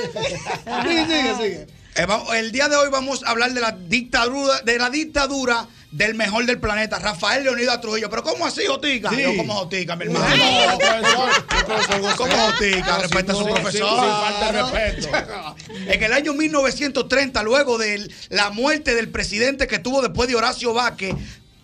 [0.83, 1.67] Sigue, sigue, sigue.
[1.95, 2.05] Eh,
[2.35, 6.45] el día de hoy vamos a hablar de la dictadura, de la dictadura del mejor
[6.45, 8.09] del planeta, Rafael Leonidas Trujillo.
[8.11, 9.09] Pero ¿cómo así, Jotica?
[9.09, 9.23] Sí.
[9.23, 10.25] Yo como Jotica, mi hermano.
[10.35, 12.31] No, profesor, ¿Cómo.
[12.31, 12.85] Jotica?
[12.87, 13.89] No, Respeta a su profesor.
[13.89, 15.09] sin- sin falta de respeto.
[15.89, 20.71] En el año 1930, luego de la muerte del presidente que tuvo después de Horacio
[20.73, 21.15] Vázquez,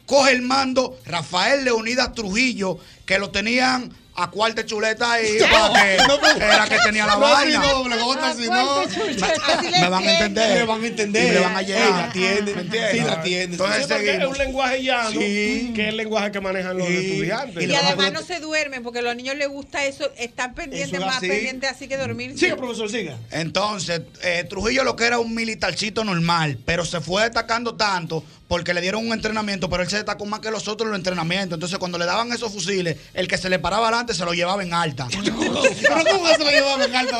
[0.06, 6.78] coge el mando Rafael Leonidas Trujillo, que lo tenían a cuarta chuleta ahí, era que
[6.86, 7.61] tenía la No, vaina.
[7.61, 8.82] si no, doble J, si no.
[9.72, 10.57] Me, me van a entender.
[10.59, 11.34] Le van a entender.
[11.34, 11.89] Me van a llegar.
[11.89, 12.55] la atienden.
[12.55, 12.91] ¿Me entiendes?
[12.91, 13.51] Sí, la atienden.
[13.51, 15.72] Entonces Sí, porque es un lenguaje llano, Sí.
[15.76, 17.63] que es el lenguaje que manejan los estudiantes.
[17.70, 20.97] Y además no se duermen porque a los niños les gusta eso, están pendientes, Eso
[21.01, 21.28] es más así.
[21.28, 22.38] pendientes así que dormir.
[22.38, 23.18] Siga, profesor, siga.
[23.32, 28.76] Entonces, eh, Trujillo lo que era un militarcito normal, pero se fue destacando tanto porque
[28.76, 31.55] le dieron un entrenamiento, pero él se destacó más que los otros en los entrenamientos.
[31.55, 34.62] Entonces, cuando le daban esos fusiles, el que se le paraba adelante se lo llevaba
[34.64, 35.08] en alta.
[35.24, 37.18] Pero ¿cómo que se lo llevaba en alta?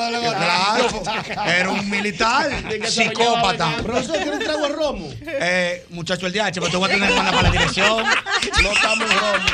[1.34, 2.50] Claro, era un militar,
[2.88, 3.78] psicópata.
[3.84, 5.10] Profesor, ¿quiere un trago de romo?
[5.26, 8.04] Eh, muchacho, el DH, pero te voy a tener que mandar para la dirección.
[8.64, 9.46] No estamos en romo.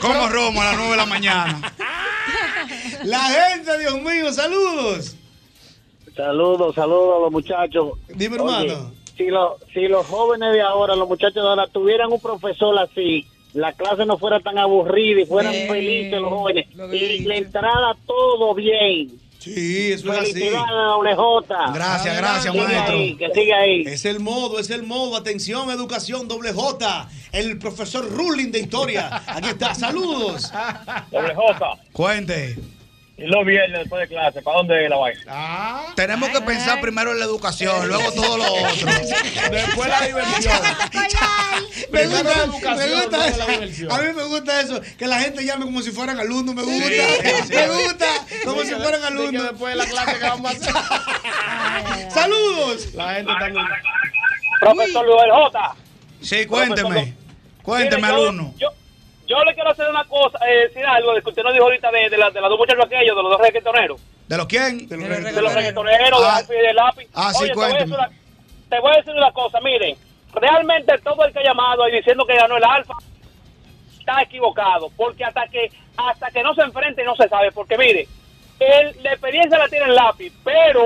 [0.00, 1.72] Como Romo a las 9 de la mañana.
[3.04, 5.16] La gente, Dios mío, saludos.
[6.16, 7.92] Saludos, saludos a los muchachos.
[8.08, 8.92] Dime, Oye, hermano.
[9.16, 13.26] si, lo- si los jóvenes de ahora, los muchachos de ahora, tuvieran un profesor así,
[13.54, 18.54] la clase no fuera tan aburrida y fueran felices los jóvenes y le entrara todo
[18.54, 19.10] bien.
[19.38, 20.48] Sí, eso es así.
[20.50, 21.72] Doble J.
[21.74, 22.94] Gracias, gracias, Sigue maestro.
[22.94, 23.82] ahí, que siga ahí.
[23.86, 25.16] Es el modo, es el modo.
[25.16, 27.08] Atención, educación, doble J.
[27.32, 29.20] El profesor Ruling de historia.
[29.26, 30.52] Aquí está, saludos.
[31.10, 31.78] Doble J.
[31.92, 32.56] Cuente.
[33.22, 35.20] Y los viernes después de clase, ¿para dónde la vaina?
[35.28, 38.88] Ah, Tenemos que pensar primero en la educación, luego todo lo otro.
[39.50, 40.54] Después la diversión.
[41.92, 43.86] Me gusta, la educación, me gusta eso.
[43.88, 43.94] la.
[43.94, 46.86] A mí me gusta eso, que la gente llame como si fueran alumnos, me gusta.
[47.46, 47.52] sí.
[47.54, 48.06] Me gusta,
[48.44, 49.42] como si fueran alumnos.
[49.50, 52.10] después de la clase que vamos a hacer.
[52.10, 52.94] Saludos.
[52.94, 53.48] La gente está
[54.60, 55.74] Profesor Luis J.
[56.22, 57.14] Sí, cuénteme.
[57.62, 58.54] Cuénteme, Mire, yo- alumno.
[58.58, 58.68] Yo,
[59.26, 61.90] yo le quiero hacer una cosa, eh, decir algo de que usted nos dijo ahorita
[61.90, 64.00] de, de, la- de los dos muchachos aquellos, de los dos reggaetoneros.
[64.28, 64.88] ¿De los quién?
[64.88, 66.36] De los reggaetoneros, de Ah.
[66.36, 67.08] Alfie y de lápiz.
[67.14, 67.96] Ah, sí, Oye, te voy, a decir cuénteme.
[67.96, 68.10] una,
[68.68, 69.96] te voy a decir una cosa, miren,
[70.34, 72.94] realmente todo el que ha llamado y diciendo que ganó el Alfa
[73.98, 78.08] está equivocado, porque hasta que hasta que no se enfrente no se sabe, porque mire,
[78.58, 80.84] el, la experiencia la tiene el lápiz, pero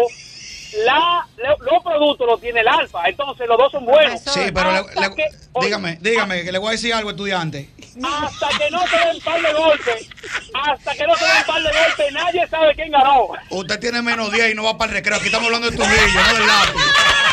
[0.84, 4.20] la, lo- los productos los tiene el Alfa, entonces los dos son buenos.
[4.20, 7.11] Sí, pero le- Hasta le- que- oye, dígame, dígame, que le voy a decir algo,
[7.11, 7.70] estudiante.
[8.03, 10.09] Hasta que no se den un par de golpes,
[10.55, 13.28] hasta que no se den un par de golpes, nadie sabe quién ganó.
[13.51, 15.16] Usted tiene menos 10 y no va para el recreo.
[15.16, 16.82] Aquí estamos hablando de Trujillo, no del lápiz.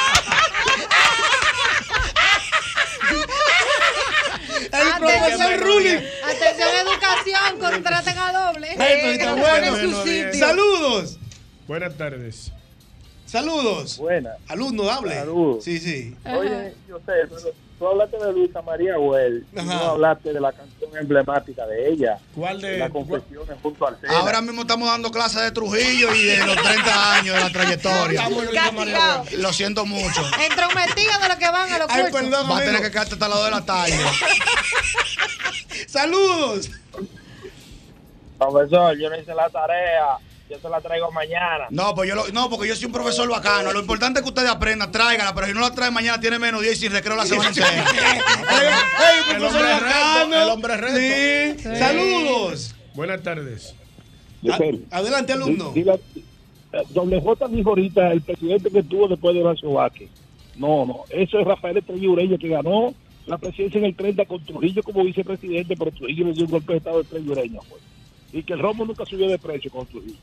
[4.74, 6.00] El profesor Ruling.
[6.24, 8.76] Atención, educación, contraten a doble.
[8.76, 9.78] Bueno.
[9.78, 10.34] en su sitio.
[10.34, 11.20] Saludos.
[11.68, 12.52] Buenas tardes.
[13.26, 13.98] Saludos.
[13.98, 14.38] Buenas.
[14.48, 15.16] Alumno, hable.
[15.16, 15.64] Saludos.
[15.64, 16.16] Sí, sí.
[16.26, 19.64] Oye, yo sé, pero tú hablaste de Luisa María Ajá.
[19.66, 22.18] no hablaste de la canción emblemática de ella.
[22.36, 24.18] ¿Cuál de- La confesiones junto al Sena.
[24.20, 28.30] Ahora mismo estamos dando clases de Trujillo y de los 30 años de la trayectoria.
[29.38, 30.22] Lo siento mucho.
[30.42, 32.22] Entrometidos de los que van a los Ay, cursos.
[32.22, 34.00] perdón, Va a tener que quedarte hasta las 2 de la tarde.
[35.88, 36.70] Saludos.
[38.38, 40.18] Profesor, yo no hice la tarea,
[40.54, 41.66] yo se la traigo mañana.
[41.70, 43.72] No, pues yo lo- no, porque yo soy un profesor bacano.
[43.72, 46.62] Lo importante es que ustedes aprendan, tráigala, pero si no la trae mañana tiene menos
[46.62, 47.70] 10 y sin recreo la semana entera.
[47.84, 50.44] Ey, El profesor hombre bacano.
[50.44, 51.58] el hombre reto.
[51.58, 51.64] Sí.
[51.70, 51.76] Sí.
[51.80, 52.76] Saludos.
[52.94, 53.76] Buenas tardes.
[54.92, 55.72] A- Adelante, alumno.
[55.72, 60.10] Di la- eh, Doble J dijo ahorita el presidente que tuvo después de Horacio Vázquez.
[60.56, 62.94] No, no, eso es Rafael Estrella Ureña que ganó
[63.26, 66.74] la presidencia en el 30 con Trujillo como vicepresidente, pero Trujillo le dio un golpe
[66.74, 67.60] de estado a Estrella Ureña.
[67.70, 67.82] Pues.
[68.36, 70.16] Y que el romo nunca subió de precio con Trujillo.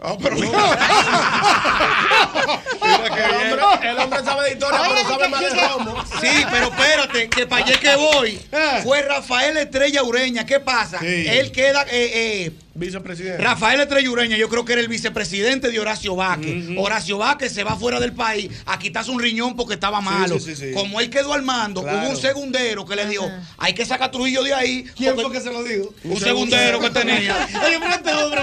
[2.83, 6.05] El hombre, el hombre sabe de historia, pero sabe más de romo.
[6.21, 8.41] Sí, pero espérate, que para allá que voy
[8.83, 10.45] fue Rafael Estrella Ureña.
[10.45, 10.99] ¿Qué pasa?
[11.03, 11.83] Él queda.
[11.91, 12.11] eh,
[12.47, 12.51] eh,
[12.81, 13.43] Vicepresidente.
[13.43, 16.65] Rafael Estrella Ureña, yo creo que era el vicepresidente de Horacio Vázquez.
[16.79, 20.39] Horacio Vázquez se va fuera del país a quitarse un riñón porque estaba malo.
[20.41, 20.73] sí, sí, sí.
[20.73, 21.99] Como él quedó al mando, Claro.
[21.99, 24.85] hubo un segundero que le dijo: hay que sacar a Trujillo de ahí.
[24.97, 25.93] ¿Quién fue que se lo dijo?
[26.05, 27.47] Un segundero que tenía.
[27.65, 28.41] Oye, este hombre.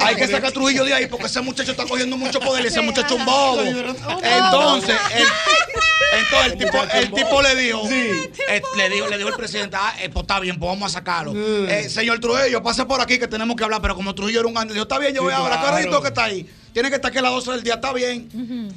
[0.00, 2.68] Hay que sacar a Trujillo de ahí porque ese muchacho está cogiendo mucho poder y
[2.68, 3.62] ese muchacho es un bobo.
[3.62, 5.26] Entonces, el,
[6.20, 9.94] entonces el tipo, el tipo le dijo, eh, le dijo, le dijo el presidente, ah,
[10.00, 11.32] eh, pues está bien, pues vamos a sacarlo.
[11.34, 14.54] Eh, señor Trujillo, pase por aquí que tenemos que hablar, pero como Trujillo era un
[14.54, 15.76] grande, dijo, está bien, yo Sí, voy ahora, claro.
[15.76, 16.46] carrito que está ahí.
[16.72, 18.28] Tiene que estar aquí a las 12 del día, está bien.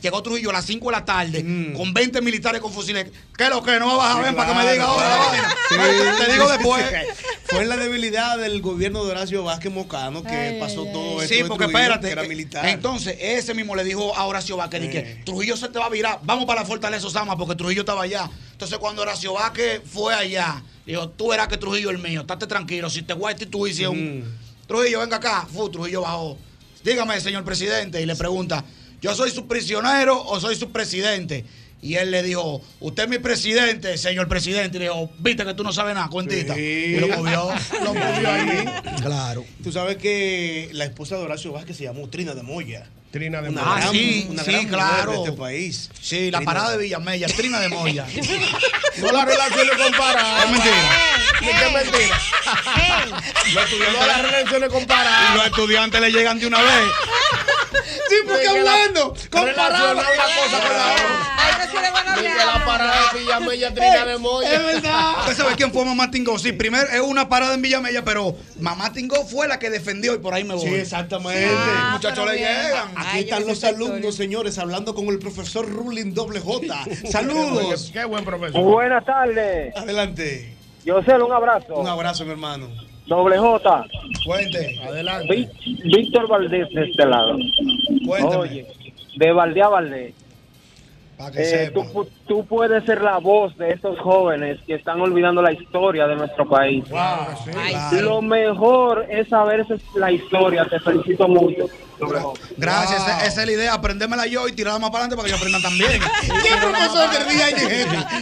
[0.01, 3.11] Llegó Trujillo a las 5 de la tarde con 20 militares con fusiles.
[3.37, 3.79] ¿Qué es lo que?
[3.79, 5.47] No va a bajar, Sí, ven para que me diga ahora la claro.
[6.17, 6.23] Sí.
[6.25, 6.85] Te digo después.
[7.43, 11.33] Fue la debilidad del gobierno de Horacio Vázquez Mocano que pasó todo esto.
[11.35, 12.07] Sí, de porque Trujillo, espérate.
[12.07, 12.65] que era militar.
[12.65, 16.19] Entonces, ese mismo le dijo a Horacio Vázquez, que Trujillo se te va a virar,
[16.23, 18.29] vamos para la fortaleza Osama, porque Trujillo estaba allá.
[18.53, 22.47] Entonces, cuando Horacio Vázquez fue allá, dijo, tú verás que Trujillo es el mío, estate
[22.47, 24.23] tranquilo, si te voy a destituir, un...
[24.71, 25.45] Trujillo, venga acá.
[25.51, 26.37] Fu, Trujillo bajó.
[26.81, 28.63] Dígame, señor presidente, y le pregunta,
[29.01, 31.43] ¿yo soy su prisionero o soy su presidente?
[31.81, 34.77] Y él le dijo, usted es mi presidente, señor presidente.
[34.77, 36.57] Y le dijo, viste que tú no sabes nada, cuentita.
[36.57, 37.49] Y lo movió.
[37.83, 38.65] Lo movió ahí.
[39.01, 39.43] Claro.
[39.61, 42.87] Tú sabes que la esposa de Horacio Vázquez se llamó Trina de Moya.
[43.11, 43.63] Trina de Moya.
[43.65, 45.11] Ah, sí, sí, claro.
[45.11, 45.89] de este país.
[45.99, 46.49] Sí, la Trina.
[46.53, 48.07] parada de Villamella, Trina de Moya.
[48.97, 50.43] No la relaciones comparadas.
[50.45, 50.75] Es mentira.
[51.41, 52.19] Es mentira.
[53.53, 55.31] Los estudiantes no las relaciones comparadas.
[55.33, 56.91] Y los estudiantes le llegan de una vez.
[58.09, 59.13] Sí, porque hablando.
[59.31, 61.31] Relacionar una cosa con la otra.
[61.91, 62.35] Van a hablar.
[62.45, 64.53] la parada de Villamella Trina de Moya.
[64.53, 65.13] Es verdad.
[65.19, 66.37] ¿Usted sabe quién fue Mamá Tingó?
[66.37, 70.19] Sí, primero es una parada en Villamella, pero Mamá Tingó fue la que defendió y
[70.19, 70.67] por ahí me voy.
[70.67, 71.51] Sí, exactamente.
[71.51, 72.91] Los muchachos le llegan.
[72.95, 76.85] Aquí están los alumnos, señores, hablando con el profesor Rulin Doble J.
[77.11, 77.89] Saludos.
[77.93, 78.61] Qué buen profesor.
[78.61, 79.75] Buenas tardes.
[79.75, 80.60] Adelante.
[80.87, 81.75] José, un abrazo.
[81.79, 82.67] Un abrazo, mi hermano.
[83.07, 83.85] Doble J.
[84.25, 84.79] Cuente.
[84.83, 85.49] Adelante.
[85.83, 87.35] Víctor Valdés de este lado.
[88.07, 88.35] Cuénteme.
[88.37, 88.67] Oye,
[89.17, 90.13] de Valdés a Valdés.
[91.35, 95.51] Eh, tú, pu- tú puedes ser la voz de estos jóvenes que están olvidando la
[95.51, 96.83] historia de nuestro país.
[96.89, 97.35] Claro.
[98.01, 100.65] Lo mejor es saber esa es la historia.
[100.65, 101.65] Te felicito mucho.
[102.57, 105.31] Gracias, esa, esa es la idea, aprendérmela yo y tirarla más para adelante para que
[105.31, 106.01] yo aprenda también.
[106.21, 107.53] ¿Qué profesor del día hay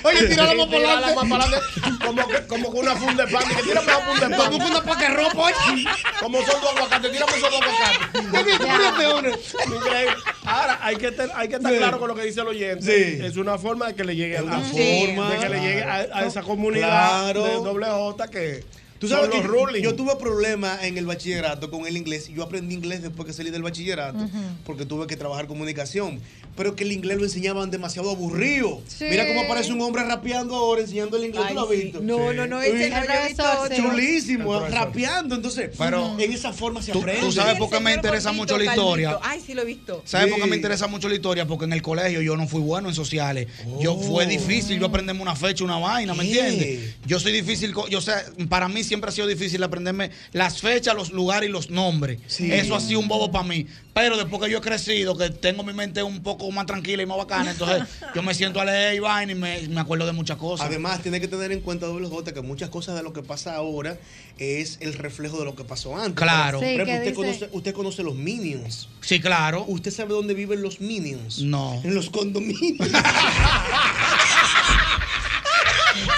[0.04, 1.16] Oye, tírala más para adelante.
[1.16, 2.06] más para adelante.
[2.06, 3.44] Como que, como que una funda de pan.
[3.48, 4.52] Que tírame una funda de pan.
[4.52, 5.86] Como que una paca ropa, oye.
[6.20, 7.12] Como son dos aguacates.
[7.12, 9.54] Tírame esos dos aguacates.
[9.66, 10.14] Increíble.
[10.46, 11.78] Ahora, hay que, hay que estar Sí.
[11.78, 12.84] claro con lo que dice el oyente.
[13.20, 13.24] Sí.
[13.26, 15.06] Es una forma de que le llegue a la Sí.
[15.08, 15.30] forma.
[15.32, 17.44] De que le llegue a, a esa comunidad Claro.
[17.44, 18.64] de doble J que
[19.00, 19.84] Tú sabes que los rulings.
[19.84, 22.28] yo tuve problemas en el bachillerato con el inglés.
[22.30, 24.20] Yo aprendí inglés después que salí del bachillerato
[24.66, 26.20] porque tuve que trabajar comunicación.
[26.58, 28.82] Pero que el inglés lo enseñaban demasiado aburrido.
[28.88, 29.06] Sí.
[29.10, 31.44] Mira cómo aparece un hombre rapeando ahora enseñando el inglés.
[31.48, 31.76] Ay, ¿Tú lo has sí.
[31.84, 32.00] visto?
[32.02, 32.90] No, no, no, ese Sí.
[33.38, 33.76] no.
[33.76, 35.36] Chulísimo, rapeando.
[35.36, 37.22] Entonces, Pero- en esa forma se aprende.
[37.22, 39.18] tú sabes por qué me interesa mucho la historia.
[39.22, 40.02] Ay, sí lo he visto.
[40.06, 40.32] ¿Sabes Sí.
[40.34, 41.46] por qué me interesa mucho la historia?
[41.48, 43.48] Porque en el colegio yo no fui bueno en sociales.
[43.80, 46.96] Yo fue difícil yo aprenderme una fecha, una vaina, ¿me entiendes?
[47.06, 48.12] Yo soy difícil, yo sé,
[48.50, 52.20] para mí siempre ha sido difícil aprenderme las fechas, los lugares y los nombres.
[52.28, 52.52] Sí.
[52.52, 53.66] Eso ha sido un bobo para mí.
[53.94, 57.06] Pero después que yo he crecido, que tengo mi mente un poco más tranquila y
[57.06, 57.84] más bacana, entonces
[58.16, 60.68] yo me siento a leer y vaina y me, me acuerdo de muchas cosas.
[60.68, 63.56] Además, tiene que tener en cuenta, doble J, que muchas cosas de lo que pasa
[63.56, 63.98] ahora
[64.38, 66.16] es el reflejo de lo que pasó antes.
[66.16, 66.60] Claro.
[66.60, 68.90] Por Sí, ejemplo, ¿qué usted, conoce, usted conoce los Minions.
[69.02, 69.66] Sí, claro.
[69.68, 71.40] ¿Usted sabe dónde viven los Minions?
[71.40, 71.80] No.
[71.84, 72.88] En los condominios.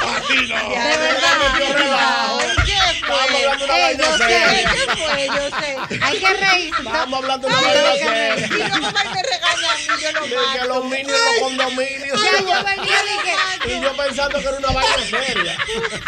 [0.01, 0.69] Así no.
[0.69, 2.39] De verdad.
[3.11, 4.71] De vaina yo sé, seria.
[4.71, 5.27] ¿qué fue?
[5.27, 5.97] Yo sé.
[6.03, 6.81] Hay que reírse.
[6.81, 7.61] Estamos hablando de una.
[7.61, 10.67] Y yo mamá y me regaña a mí, yo lo De que mato.
[10.67, 12.19] los minions en los condominios.
[12.23, 15.57] Ya, yo venía de que- Y yo pensando que era una vaina seria.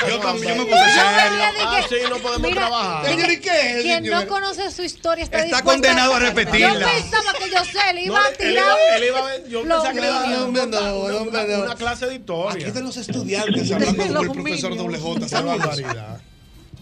[0.07, 1.37] Yo también, yo me puse serio.
[1.37, 3.05] de Ah, sí, no podemos Mira, trabajar.
[3.05, 4.23] Señor, ¿y qué es, Quien señor?
[4.23, 6.73] no conoce su historia está, condenado a repetirla.
[6.73, 8.53] Yo pensaba que yo sé, le No, iba a él tirar.
[8.53, 12.15] iba- él iba a ver- yo pensaba que le iba a dar una- clase de
[12.15, 12.53] historia.
[12.53, 16.23] Aquí están los estudiantes hablando con el profesor doble J.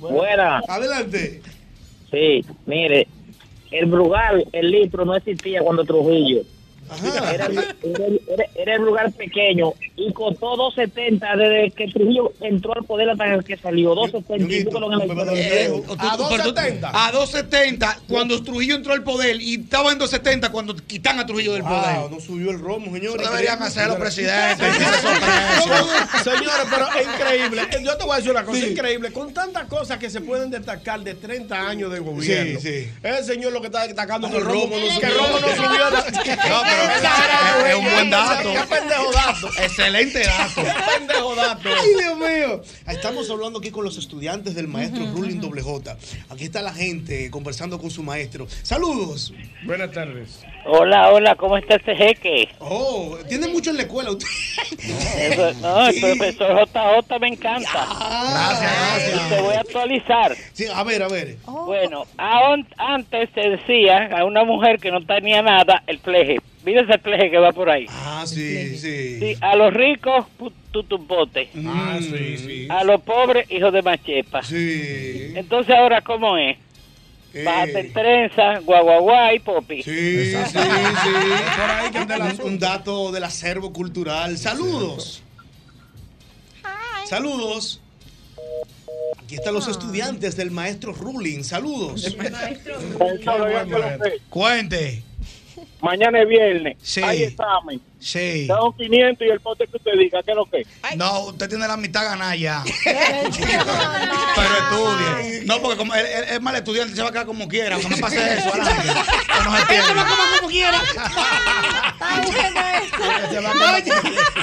[0.09, 0.61] Buena.
[0.67, 1.41] Adelante.
[2.09, 3.07] Sí, mire,
[3.71, 6.41] el Brugal, el litro no existía cuando Trujillo.
[7.03, 12.83] Era, era- era- era un lugar pequeño y costó 2.70 desde que Trujillo entró al
[12.85, 13.95] poder hasta que salió.
[13.95, 14.51] 2.70.
[14.53, 15.33] y búscalo en la historia.
[15.35, 15.95] Eh, pero tú-
[16.93, 21.53] A 270 cuando Trujillo entró al poder y estaba en 270 cuando quitan a Trujillo
[21.53, 21.97] del poder.
[21.99, 23.27] Wow, no subió el romo, señores.
[23.29, 24.67] Deberían hacer los presidentes.
[26.23, 27.61] Señores, pero es increíble.
[27.83, 29.11] Yo te voy a decir una cosa, es increíble.
[29.11, 32.59] Con tantas cosas que se pueden destacar de 30 años de gobierno.
[32.59, 32.89] Sí, sí.
[33.03, 35.39] El señor lo que está destacando que El el romo, romo no que el romo
[35.39, 35.81] no subió.
[36.51, 36.80] No, pero
[37.67, 38.51] es un buen dato.
[38.53, 39.47] Qué pendejo dato.
[39.61, 40.61] Excelente dato.
[40.63, 41.69] Qué pendejo dato.
[41.69, 42.61] Ay, Dios mío.
[42.87, 45.97] Estamos hablando aquí con los estudiantes del maestro Ruling Doble J.
[46.29, 48.47] Aquí está la gente conversando con su maestro.
[48.63, 49.33] Saludos.
[49.63, 50.41] Buenas tardes.
[50.65, 52.47] Hola, hola, ¿cómo está ese jeque?
[52.59, 54.27] Oh, tiene mucho en la escuela usted.
[55.17, 56.01] Eso- no, el Sí.
[56.01, 57.69] profesor JJ me encanta.
[57.71, 59.21] Gracias, gracias.
[59.25, 60.35] Y te voy a actualizar.
[60.53, 61.37] Sí, a ver, a ver.
[61.45, 66.37] Bueno, aún- antes se decía a una mujer que no tenía nada el fleje.
[66.63, 67.85] Mira ese fleje que va por ahí.
[67.89, 69.19] Ah, sí, sí.
[69.19, 70.25] Sí, a los ricos,
[70.71, 71.49] tutumbote.
[71.65, 72.67] Ah, sí, sí.
[72.69, 74.43] A los pobres, hijos de machepa.
[74.43, 75.33] Sí.
[75.35, 76.57] Entonces, ahora, ¿cómo es?
[77.33, 77.43] Eh.
[77.43, 79.81] Bájate en trenza, guaguaguá y popi.
[79.83, 80.57] Sí, sí, sí.
[81.97, 84.37] Un, un dato del acervo cultural.
[84.37, 85.23] Saludos.
[87.05, 87.81] Saludos.
[89.23, 91.43] Aquí están los estudiantes del maestro Ruling.
[91.43, 92.15] Saludos.
[94.29, 95.03] Cuente.
[95.81, 96.77] Mañana es viernes.
[96.81, 97.01] Sí.
[97.01, 97.81] Hay examen.
[97.99, 98.45] Sí.
[98.47, 100.65] Son 500 y el pote que usted diga, ¿qué es lo que?
[100.95, 102.63] No, usted tiene la mitad ganada ya.
[102.83, 102.99] Pero
[104.59, 105.45] estudie.
[105.45, 107.75] No, porque como él, él es mal estudiante, se va a quedar como quiera.
[107.75, 108.81] Aunque me pase eso, adelante.
[109.31, 109.93] Que no se pierda.
[109.93, 110.81] va a comer como quiera.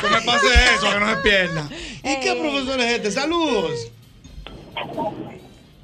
[0.00, 1.68] Que me pase eso, que no se pierda.
[2.02, 3.10] ¿Y qué profesor es este?
[3.12, 3.90] Saludos.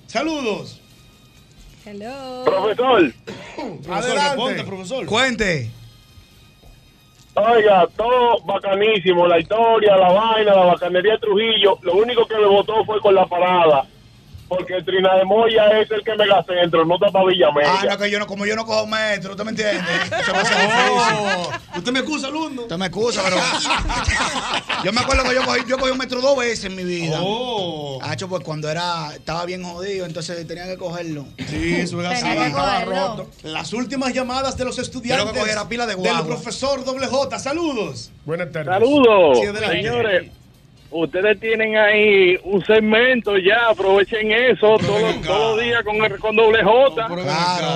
[0.06, 0.80] Saludos.
[1.84, 2.44] Hello.
[2.46, 3.12] Profesor.
[3.84, 5.06] Profesor, responde, profesor.
[5.06, 5.70] Cuente.
[7.34, 11.78] Oiga, todo bacanísimo, la historia, la vaina, la bacanería de Trujillo.
[11.82, 13.86] Lo único que me votó fue con la parada.
[14.56, 17.80] Porque el Trina de Moya es el que me la centro, no está para Villamella.
[17.80, 19.80] Ah, no, que yo no, como yo no cojo metro, ¿usted me entiende?
[20.08, 21.58] Se difícil.
[21.76, 22.62] Usted me excusa, alumno.
[22.62, 23.36] Usted me excusa, pero.
[24.84, 27.18] Yo me acuerdo que yo cogí, yo cogí un metro dos veces en mi vida.
[27.18, 27.98] Oh.
[28.02, 31.24] Hacho, pues cuando era, estaba bien jodido, entonces tenía que cogerlo.
[31.48, 32.28] Sí, eso es así.
[32.28, 33.30] Estaba roto.
[33.44, 35.34] Las últimas llamadas de los estudiantes.
[35.34, 36.26] Lo que era pila de Del guagua.
[36.26, 37.38] profesor Doble J.
[37.38, 38.10] Saludos.
[38.26, 38.74] Buenas tardes.
[38.74, 40.30] Saludos, Sí, señores.
[40.96, 46.36] Ustedes tienen ahí un segmento ya, aprovechen eso todos todo los días con, el- con
[46.36, 47.06] doble J.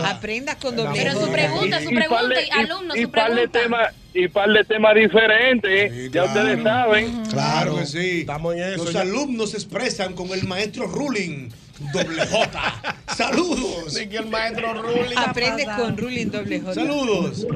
[0.09, 1.33] Aprendas con doble Pero su J.
[1.33, 3.61] pregunta, su Y- y pregunta, par de- y alumno, y su par de pregunta.
[3.61, 7.23] temas y par de temas diferentes, ya ustedes saben.
[7.29, 8.21] Claro que sí.
[8.21, 8.85] Estamos en eso.
[8.85, 9.01] Los ya.
[9.01, 11.49] alumnos se expresan con el maestro Ruling.
[11.93, 12.95] Doble J.
[13.16, 13.95] Saludos.
[13.95, 15.16] Sí, que el maestro Ruling.
[15.16, 16.75] Aprende con ruling doble J.
[16.75, 17.47] Saludos.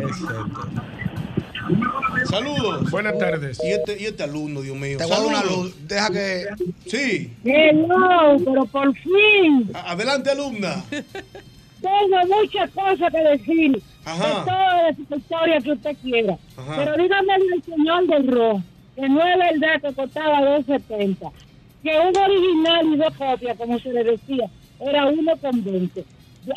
[2.29, 2.91] Saludos.
[2.91, 3.61] Buenas tardes.
[3.65, 4.99] Y este, y este alumno, Dios mío.
[4.99, 5.59] Te voy a dar una Saludos.
[5.65, 5.89] luz.
[5.89, 6.47] Deja que.
[6.87, 7.33] Sí.
[7.45, 9.71] Hello, pero por fin.
[9.75, 10.83] A- Adelante, alumna.
[10.91, 13.83] Tengo muchas cosas que decir.
[14.05, 14.27] Ajá.
[14.41, 16.39] De toda esa historia que usted quiera.
[16.57, 16.75] Ajá.
[16.77, 18.63] Pero dígame al señor del rojo
[18.95, 21.31] que no es verdad que costaba 2.70.
[21.83, 24.49] Que un original y dos copias, como se le decía,
[24.81, 26.05] era uno con 20.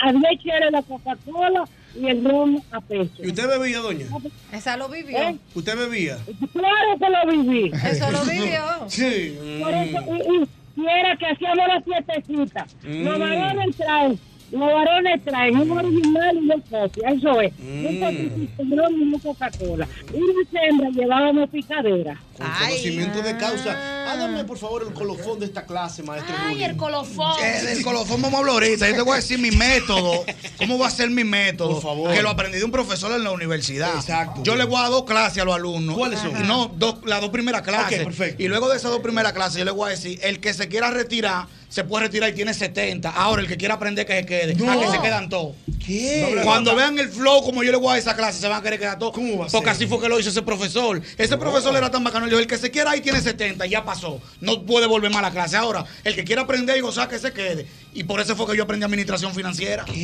[0.03, 1.63] Había que era la Coca-Cola
[1.99, 3.11] y el ron a peso.
[3.19, 4.05] ¿Y usted bebía, doña?
[4.51, 5.17] Esa lo vivió.
[5.17, 5.37] ¿Eh?
[5.53, 6.17] ¿Usted bebía?
[6.53, 7.71] Claro que lo viví.
[7.83, 8.61] Eso lo vivió.
[8.89, 9.37] Sí.
[9.61, 12.75] Por eso, y, y- y era que hacíamos las fiestecitas.
[12.83, 13.19] Los Mm.
[13.21, 14.19] varones traen,
[14.55, 17.53] los varones traen un original y dos copias, eso es.
[17.59, 19.87] Un poquitito de y una Coca-Cola.
[20.13, 22.19] Y las hembras llevábamos picadera.
[22.37, 24.11] Con conocimiento de causa.
[24.11, 27.33] Hágame, por favor, el colofón de esta clase, maestro Ay, el colofón.
[27.43, 28.89] Eh, del colofón vamos a hablar ahorita.
[28.89, 30.25] Yo te voy a decir mi método.
[30.57, 31.73] ¿Cómo va a ser mi método?
[31.73, 32.13] Por favor.
[32.13, 33.95] Que lo aprendí de un profesor en la universidad.
[33.95, 34.41] Exacto.
[34.43, 35.97] Yo le voy a dar dos clases a los alumnos.
[35.97, 36.47] ¿Cuáles son?
[36.47, 37.99] No, dos, las dos primeras clases.
[37.99, 38.43] Ok, perfecto.
[38.43, 40.67] Y luego de esas dos primeras clases, yo le voy a decir: el que se
[40.67, 43.09] quiera retirar, se puede retirar y tiene 70.
[43.09, 44.55] Ahora, el que quiera aprender, que se quede.
[44.55, 44.71] No.
[44.71, 45.57] A que se quedan todos.
[45.85, 46.39] ¿Qué?
[46.45, 48.79] Cuando vean el flow como yo le voy a esa clase, se van a querer
[48.79, 49.11] quedar todos.
[49.13, 49.75] ¿Cómo va a Porque ser?
[49.75, 51.01] así fue que lo hizo ese profesor.
[51.17, 52.27] Ese profesor era tan bacano.
[52.27, 54.21] Le dijo, el que se quiera ahí tiene 70, ya pasó.
[54.39, 55.57] No puede volver más a la clase.
[55.57, 57.67] Ahora, el que quiera aprender y gozar, que se quede.
[57.95, 59.85] Y por eso fue que yo aprendí administración financiera.
[59.85, 59.95] Para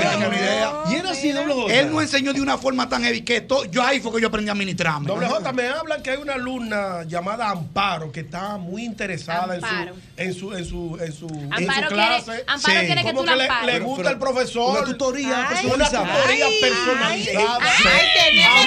[0.08, 0.72] tengan una idea.
[0.90, 1.74] Y era así, doble J.
[1.74, 4.28] Él no enseñó de una forma tan heavy que to- yo ahí fue que yo
[4.28, 5.06] aprendí a administrarme.
[5.06, 9.62] Doble J, me hablan que hay una alumna llamada Amparo que está muy interesada en
[9.64, 9.94] Amparo.
[9.94, 12.44] su, en su, en su, en su, Amparo en su quiere- clase.
[12.46, 14.78] Amparo quiere que Como tú la le, gusta el profesor.
[14.78, 16.02] Una tutoría Ay, personalizada.
[16.04, 17.58] Una tutoría Ay, personalizada.
[17.60, 18.64] ay, tenemos.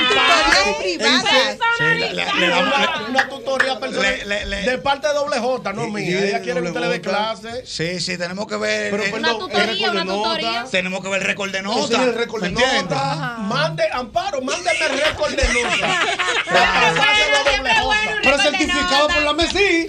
[1.77, 4.61] Sí, una tutoría personalizada.
[4.71, 6.23] De parte de doble J, no mía.
[6.27, 7.63] Ella quiere que usted le dé clase.
[7.65, 8.66] Sí, sí, tenemos que ver.
[8.91, 10.29] Pero, eh, perdón, Una tutoría, el récord de una nota.
[10.29, 10.65] tutoría.
[10.71, 12.01] Tenemos que ver el récord de Ese nota.
[12.01, 12.83] es el récord de ¿me entiendes?
[12.89, 13.35] nota.
[13.39, 15.77] Mande, Amparo, mándeme el récord de nota.
[16.51, 17.95] Para pasárselo a doble J.
[18.23, 19.57] Pero certificado por la MESI.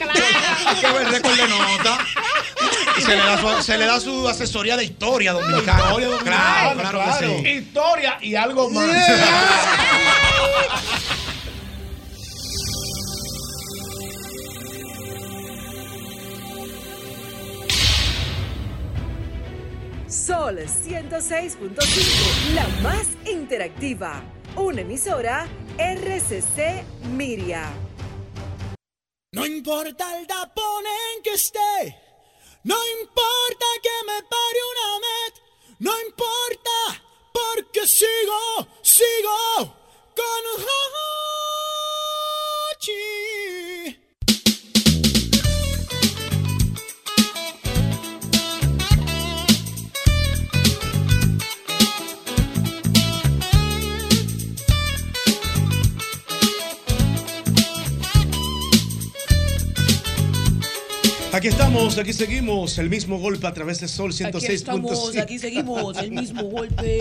[0.67, 1.99] Hay que ver el récord de nota.
[2.97, 5.81] Y se le da su, se le da su asesoría de historia dominicana.
[5.85, 7.49] Historia dominicana, Claro, claro, que sí.
[7.49, 8.89] Historia y algo más.
[20.19, 24.21] Sol 106.5, la más interactiva.
[24.57, 25.47] Una emisora
[25.79, 26.83] RCC
[27.13, 27.71] Miria.
[29.33, 31.97] No importa el tapón en que esté,
[32.65, 35.35] no importa que me pare una met,
[35.79, 39.77] no importa porque sigo, sigo
[40.17, 40.65] con
[61.39, 65.23] Aquí estamos, aquí seguimos, el mismo golpe a través de Sol Aquí estamos, 106.5.
[65.23, 67.01] aquí seguimos, el mismo golpe.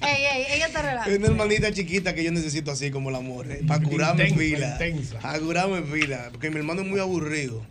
[0.00, 1.10] Ey, ey, ella te relaja.
[1.10, 4.78] Una hermanita chiquita que yo necesito así como el amor, para curarme en pila.
[5.20, 7.66] Para curarme en pila, porque mi hermano es muy aburrido.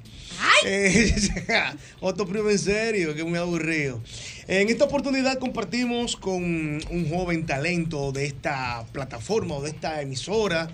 [0.66, 1.16] Eh,
[2.02, 4.02] otro primo en serio, que es muy aburrido.
[4.46, 10.70] En esta oportunidad compartimos con un joven talento de esta plataforma o de esta emisora.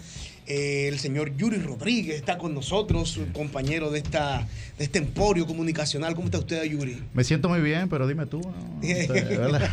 [0.47, 4.47] Eh, el señor Yuri Rodríguez está con nosotros, compañero de esta
[4.77, 6.15] de este emporio comunicacional.
[6.15, 7.01] ¿Cómo está usted, Yuri?
[7.13, 8.41] Me siento muy bien, pero dime tú.
[8.41, 8.77] ¿no?
[8.77, 9.69] Usted, ¿verdad?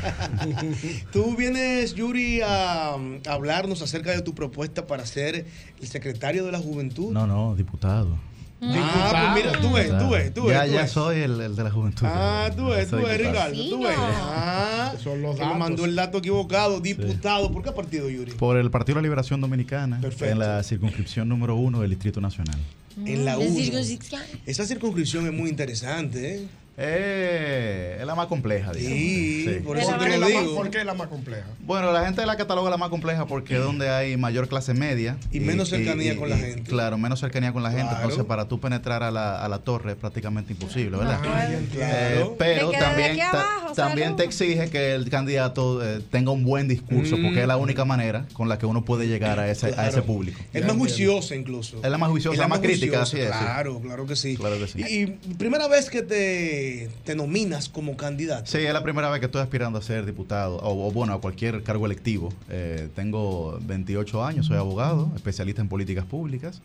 [1.13, 5.45] Tú vienes, Yuri, a, a hablarnos acerca de tu propuesta para ser
[5.81, 7.13] el secretario de la juventud.
[7.13, 8.17] No, no, diputado.
[8.65, 10.53] Ah, pues mira, tú ves, tú ves, tú ves.
[10.57, 12.07] Ya, tú ya soy el, el de la juventud.
[12.09, 13.19] Ah, tú ves, tú ves.
[13.19, 13.97] Ricardo, tú ves.
[13.99, 15.59] Ah, Son los datos.
[15.59, 17.51] mandó el dato equivocado, diputado.
[17.53, 18.33] ¿Por qué partido, Yuri?
[18.33, 20.27] Por el Partido de la Liberación Dominicana, Perfecto.
[20.33, 22.57] en la circunscripción número uno del Distrito Nacional.
[23.05, 23.57] En la De 1.
[23.57, 24.23] circunscripción.
[24.47, 26.47] Esa circunscripción es muy interesante, ¿eh?
[26.79, 28.99] Eh, es la más compleja, digamos.
[28.99, 30.55] Sí, por eso ¿Por te qué lo la más- digo.
[30.57, 31.47] ¿Por qué es la más compleja?
[31.61, 35.17] Bueno, la gente la cataloga la más compleja porque es donde hay mayor clase media.
[35.31, 36.63] Y menos cercanía con la gente.
[36.71, 37.89] Claro, menos cercanía con la gente.
[37.89, 38.03] Claro.
[38.05, 41.19] Entonces, para tú penetrar a la, a la torre es prácticamente imposible, ¿verdad?
[41.23, 41.59] Ah, claro.
[41.75, 46.69] Eh, pero de también, abajo, también te exige que el candidato eh, tenga un buen
[46.69, 47.23] discurso, Mm.
[47.23, 50.03] porque es la única manera con la que uno puede llegar a ese, a ese
[50.03, 50.41] público.
[50.53, 51.81] Es más juiciosa incluso.
[51.83, 53.39] Es la más juiciosa, la más crítica, así es, sí.
[53.39, 54.37] Claro, claro que sí.
[54.37, 54.81] Claro que sí.
[54.81, 56.62] Y, y primera vez que te,
[57.05, 58.47] te nominas como candidato.
[58.47, 61.21] Sí, es la primera vez que estoy aspirando a ser diputado, o, o bueno, a
[61.21, 62.33] cualquier cargo electivo.
[62.49, 66.61] Eh, tengo 28 años, soy abogado, especialista en políticas públicas.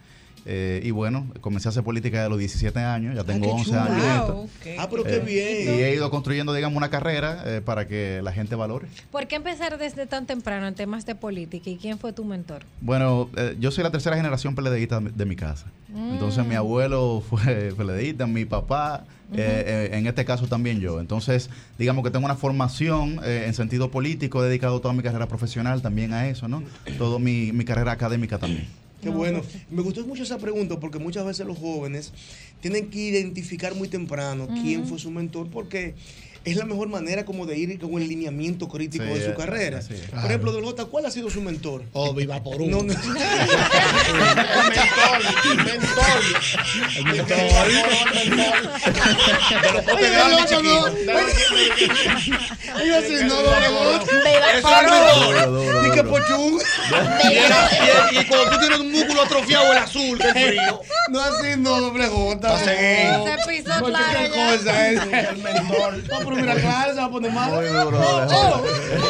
[0.48, 3.66] Eh, y bueno, comencé a hacer política a los 17 años, ya tengo qué 11
[3.66, 3.80] chulo.
[3.82, 4.28] años.
[4.28, 4.50] Wow.
[4.80, 5.76] Ah, pero qué bien.
[5.76, 8.88] Y he ido construyendo, digamos, una carrera eh, para que la gente valore.
[9.12, 11.70] ¿Por qué empezar desde tan temprano en temas de política?
[11.70, 12.64] ¿Y quién fue tu mentor?
[12.82, 15.68] Bueno, eh, yo soy la tercera generación PLDista de mi casa.
[15.94, 21.00] Entonces mi abuelo fue PLDista, mi papá, eh, eh, en este caso también yo.
[21.00, 25.28] Entonces, digamos que tengo una formación eh, en sentido político, he dedicado toda mi carrera
[25.28, 26.64] profesional también a eso, ¿no?
[26.98, 28.68] Toda mi, mi carrera académica también.
[29.02, 29.42] Qué bueno.
[29.70, 32.14] Me gustó mucho esa pregunta porque muchas veces los jóvenes
[32.62, 35.94] tienen que identificar muy temprano quién fue su mentor porque
[36.52, 39.36] es la mejor manera como de ir con el lineamiento crítico Sí, de su eh,
[39.36, 39.82] carrera.
[40.12, 41.84] Por ejemplo, Del J, ¿cuál ha sido su mentor?
[41.94, 42.94] Oh, viva por No, no.
[46.98, 47.68] El mentor,
[48.16, 48.68] el mentor.
[52.80, 53.96] Ella sí, no, no, no.
[53.98, 54.12] Eso
[54.54, 55.84] es el mentor.
[55.84, 56.60] Ni que pochún.
[58.12, 60.82] Y, cuando tú tienes un músculo atrofiado, el azul, que es frío.
[61.10, 62.08] No así, no, doble.
[62.64, 64.58] Se pisó No, claro qué ya.
[64.58, 65.02] cosa es.
[65.02, 66.04] El mentor.
[66.38, 67.52] Mira, claro, se va a poner mal.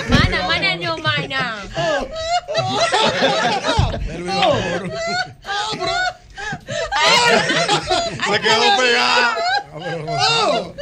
[0.10, 1.58] Mana, mana, no, mana.
[8.26, 9.38] Se quedó pegada.
[9.80, 10.74] Oh.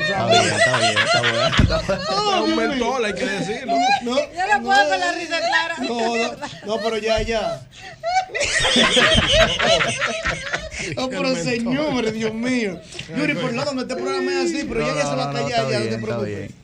[0.00, 2.46] Está bien, está bien, está bueno.
[2.46, 3.74] Es un hay que decirlo.
[4.02, 5.76] No, Yo no puedo con la risa clara.
[5.80, 6.36] No, no,
[6.66, 7.66] no, pero ya, ya.
[10.96, 12.80] No, pero señor, Dios mío.
[13.16, 15.68] Yuri, perdóname, este programa es así, pero ya ya se va a callar, ya, no
[15.68, 16.26] bien, te preocupes.
[16.26, 16.60] bien.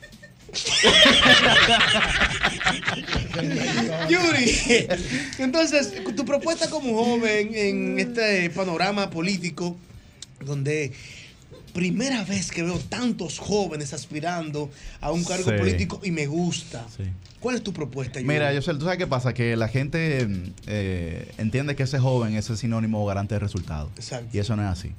[4.08, 4.86] Yuri,
[5.38, 9.76] entonces, tu propuesta como joven en este panorama político,
[10.40, 10.92] donde
[11.76, 14.70] primera vez que veo tantos jóvenes aspirando
[15.02, 15.58] a un cargo Sí.
[15.58, 16.86] político y me gusta.
[16.96, 17.02] Sí.
[17.38, 18.18] ¿Cuál es tu propuesta?
[18.18, 18.32] Yuri?
[18.32, 20.26] Mira, yo sé, tú sabes qué pasa, que la gente
[20.66, 23.90] eh, entiende que ese joven es el sinónimo o garante de resultados.
[23.96, 24.30] Exacto.
[24.34, 24.92] Y eso no es así.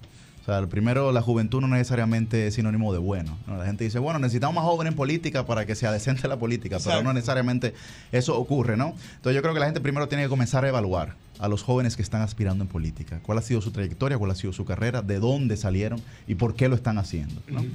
[0.48, 3.38] O sea, primero, la juventud no necesariamente es sinónimo de bueno.
[3.48, 3.57] ¿no?
[3.57, 6.78] La gente dice, bueno, necesitamos más jóvenes en política para que sea decente la política,
[6.82, 7.74] pero no necesariamente
[8.14, 8.95] eso ocurre, ¿no?
[9.18, 11.98] Entonces yo creo que la gente primero tiene que comenzar a evaluar a los jóvenes
[11.98, 13.19] que están aspirando en política.
[13.24, 14.18] ¿Cuál ha sido su trayectoria?
[14.18, 15.02] ¿Cuál ha sido su carrera?
[15.02, 16.02] ¿De dónde salieron?
[16.30, 17.41] ¿Y por qué lo están haciendo?
[17.49, 17.65] ¿no?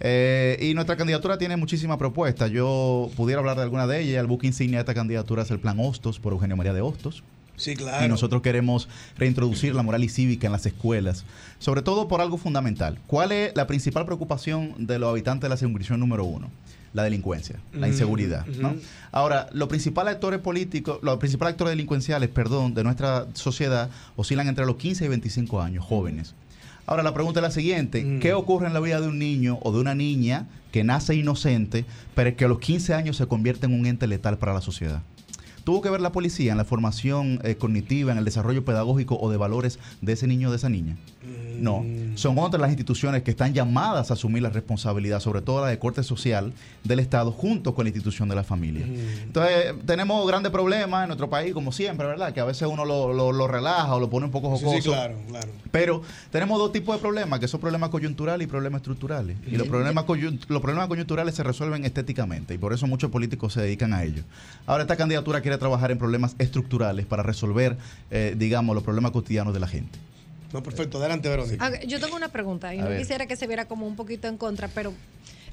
[0.00, 2.50] Eh, y nuestra candidatura tiene muchísimas propuestas.
[2.50, 4.20] Yo pudiera hablar de alguna de ellas.
[4.20, 7.22] El buque insignia de esta candidatura es el Plan Hostos por Eugenio María de Hostos.
[7.56, 8.04] Sí, claro.
[8.04, 11.24] Y nosotros queremos reintroducir la moral y cívica en las escuelas,
[11.58, 12.98] sobre todo por algo fundamental.
[13.06, 16.50] ¿Cuál es la principal preocupación de los habitantes de la circunscripción número uno?
[16.92, 18.46] La delincuencia, la Mm, inseguridad.
[18.46, 18.74] ¿no?
[19.12, 24.64] Ahora, los principales actores políticos, los principales actores delincuenciales, perdón, de nuestra sociedad oscilan entre
[24.64, 26.34] los 15 y 25 años, jóvenes.
[26.86, 28.02] Ahora, la pregunta es la siguiente.
[28.04, 28.20] Mm.
[28.20, 31.84] ¿Qué ocurre en la vida de un niño o de una niña que nace inocente,
[32.14, 35.02] pero que a los 15 años se convierte en un ente letal para la sociedad?
[35.66, 39.32] ¿Tuvo que ver la policía en la formación eh, cognitiva, en el desarrollo pedagógico o
[39.32, 40.96] de valores de ese niño o de esa niña?
[41.60, 41.84] No.
[42.16, 45.78] Son otras las instituciones que están llamadas a asumir la responsabilidad, sobre todo la de
[45.78, 46.52] corte social
[46.84, 48.86] del Estado, junto con la institución de la familia.
[48.86, 52.32] Entonces, tenemos grandes problemas en nuestro país, como siempre, ¿verdad?
[52.32, 54.76] Que a veces uno lo, lo- lo relaja o lo pone un poco jocoso.
[54.76, 55.48] sí, claro, claro.
[55.70, 59.36] Pero tenemos dos tipos de problemas, que son problemas coyunturales y problemas estructurales.
[59.46, 60.04] Y los problemas,
[60.48, 64.22] los problemas coyunturales se resuelven estéticamente y por eso muchos políticos se dedican a ello.
[64.66, 67.76] Ahora esta candidatura quiere trabajar en problemas estructurales para resolver,
[68.10, 69.98] eh, digamos, los problemas cotidianos de la gente.
[70.52, 70.98] No, perfecto.
[70.98, 71.64] Adelante, Verónica.
[71.66, 72.98] Ah, Yo tengo una pregunta y A no ver.
[72.98, 74.92] quisiera que se viera como un poquito en contra, pero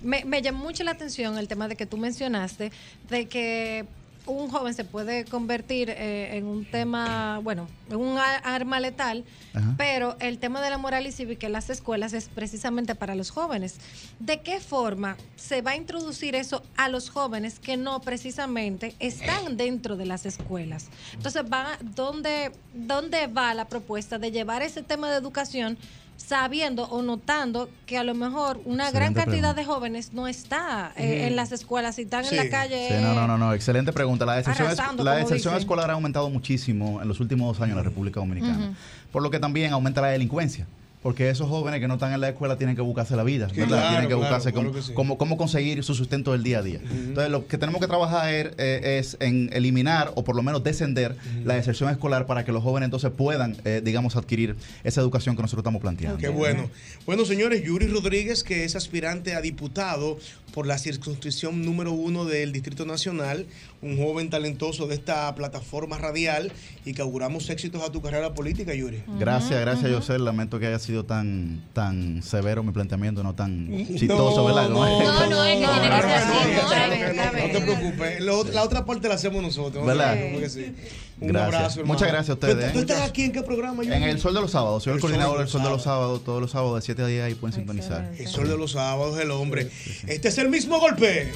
[0.01, 2.71] me, me llamó mucho la atención el tema de que tú mencionaste
[3.09, 3.85] de que
[4.25, 9.75] un joven se puede convertir eh, en un tema, bueno, en un arma letal, Ajá.
[9.77, 13.31] pero el tema de la moral y cívica en las escuelas es precisamente para los
[13.31, 13.77] jóvenes.
[14.19, 19.57] ¿De qué forma se va a introducir eso a los jóvenes que no precisamente están
[19.57, 20.87] dentro de las escuelas?
[21.13, 25.77] Entonces, va, ¿dónde, ¿dónde va la propuesta de llevar ese tema de educación?
[26.17, 29.53] Sabiendo o notando que a lo mejor una gran cantidad pregunta.
[29.55, 32.35] de jóvenes no está eh, en las escuelas y están Sí.
[32.37, 34.25] en la calle Sí, no, no, no, no, excelente pregunta.
[34.25, 37.77] La deserción, es- la deserción escolar ha aumentado muchísimo en los últimos dos años en
[37.77, 38.73] la República Dominicana.
[39.11, 40.65] Por lo que también aumenta la delincuencia.
[41.03, 43.67] Porque esos jóvenes que no están en la escuela tienen que buscarse la vida, ¿verdad?
[43.67, 44.93] claro, tienen que claro, buscarse claro cómo, que sí.
[44.93, 46.79] cómo- cómo conseguir su sustento del día a día.
[46.91, 50.63] Entonces, lo que tenemos que trabajar es, eh, es en eliminar o por lo menos
[50.63, 54.55] descender la deserción escolar para que los jóvenes entonces puedan, eh, digamos, adquirir
[54.85, 56.17] esa educación que nosotros estamos planteando.
[56.17, 56.69] Qué bueno.
[57.05, 60.17] Bueno, señores, Yuri Rodríguez, que es aspirante a diputado
[60.53, 63.47] por la circunscripción número uno del Distrito Nacional,
[63.81, 66.51] un joven talentoso de esta plataforma radial
[66.85, 69.01] y que auguramos éxitos a tu carrera política, Yuri.
[69.19, 70.19] Gracias, gracias, José.
[70.19, 73.67] Lamento que haya sido tan, tan severo mi planteamiento, no tan
[73.97, 74.69] chistoso, ¿verdad?
[74.69, 77.15] No, No, no, es que tiene que ser así, no, señores.
[77.15, 78.21] no, no te preocupes.
[78.21, 79.85] Lo- la otra parte la hacemos nosotros.
[79.85, 80.15] ¿Verdad?
[80.47, 80.73] Sí.
[81.19, 81.53] Un Gracias.
[81.55, 81.93] abrazo, hermano.
[81.93, 82.81] Muchas gracias a ustedes, ¿Tú, tú ¿eh?
[82.81, 83.83] estás aquí en qué programa?
[83.83, 86.23] En el Sol de los Sábados, soy el, coordinador de del Sol de los Sábados,
[86.23, 88.11] todos los sábados de 7 a 10 ahí pueden sintonizar.
[88.17, 89.69] El sol de los sábados, el hombre.
[90.07, 91.31] Este es el mismo golpe.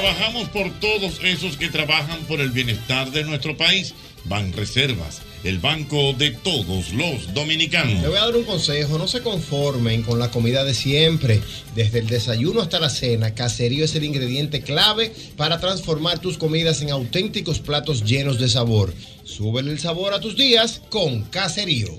[0.00, 3.92] Trabajamos por todos esos que trabajan por el bienestar de nuestro país.
[4.24, 8.02] Ban Reservas, el banco de todos los dominicanos.
[8.02, 11.40] Le voy a dar un consejo, no se conformen con la comida de siempre.
[11.74, 16.80] Desde el desayuno hasta la cena, Caserío es el ingrediente clave para transformar tus comidas
[16.82, 18.94] en auténticos platos llenos de sabor.
[19.24, 21.98] Súbele el sabor a tus días con Caserío.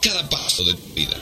[0.00, 1.16] cada paso de tu vida.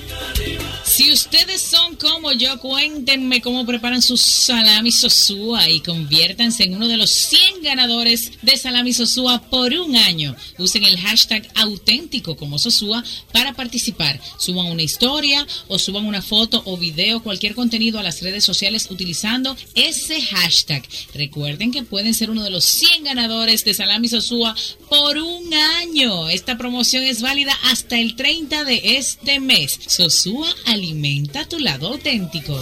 [0.85, 6.89] Si ustedes son como yo, cuéntenme cómo preparan sus salami sosúa y conviértanse en uno
[6.89, 10.35] de los 100 ganadores de salami sosúa por un año.
[10.59, 14.21] Usen el hashtag auténtico como sosúa para participar.
[14.39, 18.89] Suban una historia o suban una foto o video, cualquier contenido a las redes sociales
[18.91, 20.83] utilizando ese hashtag.
[21.15, 24.55] Recuerden que pueden ser uno de los 100 ganadores de salami sosúa
[24.89, 26.29] por un año.
[26.29, 29.78] Esta promoción es válida hasta el 30 de este mes.
[29.86, 32.59] Sosúa alimenta tu lado auténtico.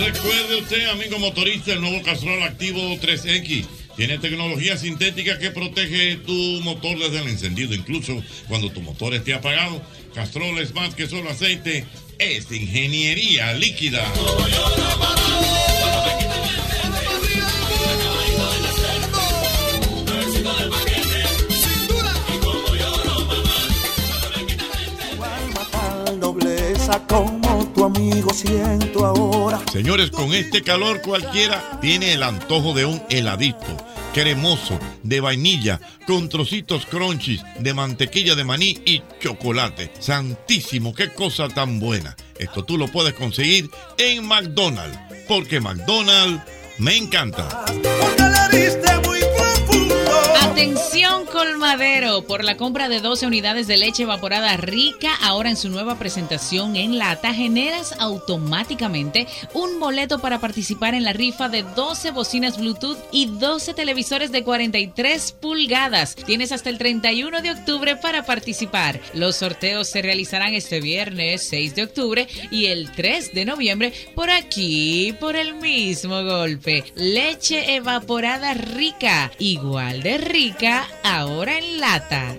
[0.00, 3.66] Recuerde usted, amigo motorista, el nuevo Castrol Activo 3X.
[3.96, 6.32] Tiene tecnología sintética que protege tu
[6.62, 9.82] motor desde el encendido, incluso cuando tu motor esté apagado.
[10.14, 11.84] Castrol es más que solo aceite,
[12.18, 14.04] es ingeniería líquida.
[28.28, 29.60] Amigo siento ahora.
[29.72, 33.66] Señores, con este calor cualquiera tiene el antojo de un heladito
[34.12, 39.92] cremoso de vainilla con trocitos crunchies de mantequilla de maní y chocolate.
[39.98, 42.16] Santísimo, qué cosa tan buena.
[42.38, 44.98] Esto tú lo puedes conseguir en McDonald's,
[45.28, 46.42] porque McDonald's
[46.78, 47.64] me encanta.
[50.58, 55.70] Atención colmadero, por la compra de 12 unidades de leche evaporada rica, ahora en su
[55.70, 62.10] nueva presentación en lata, generas automáticamente un boleto para participar en la rifa de 12
[62.10, 66.16] bocinas Bluetooth y 12 televisores de 43 pulgadas.
[66.16, 68.98] Tienes hasta el 31 de octubre para participar.
[69.14, 74.28] Los sorteos se realizarán este viernes 6 de octubre y el 3 de noviembre por
[74.28, 76.82] aquí, por el mismo golpe.
[76.96, 80.47] Leche evaporada rica, igual de rica,
[81.02, 82.36] ahora en lata.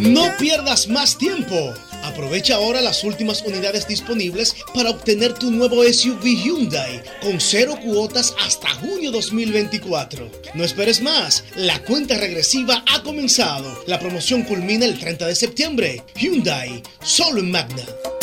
[0.00, 1.54] No pierdas más tiempo.
[2.02, 8.34] Aprovecha ahora las últimas unidades disponibles para obtener tu nuevo SUV Hyundai con cero cuotas
[8.44, 10.30] hasta junio 2024.
[10.54, 13.84] No esperes más, la cuenta regresiva ha comenzado.
[13.86, 16.02] La promoción culmina el 30 de septiembre.
[16.16, 17.84] Hyundai, solo en Magna.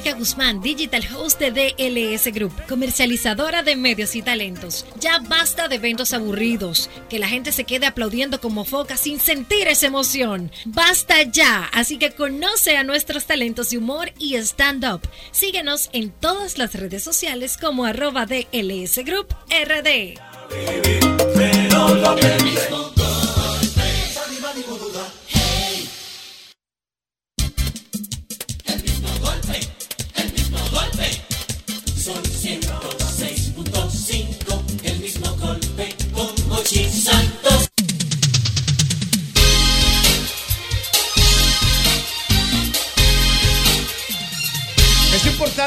[0.00, 4.86] Guzmán, Digital Host de DLS Group, comercializadora de medios y talentos.
[4.98, 9.68] Ya basta de eventos aburridos, que la gente se quede aplaudiendo como foca sin sentir
[9.68, 10.50] esa emoción.
[10.64, 15.02] Basta ya, así que conoce a nuestros talentos de humor y stand-up.
[15.30, 20.18] Síguenos en todas las redes sociales como arroba DLS Group RD.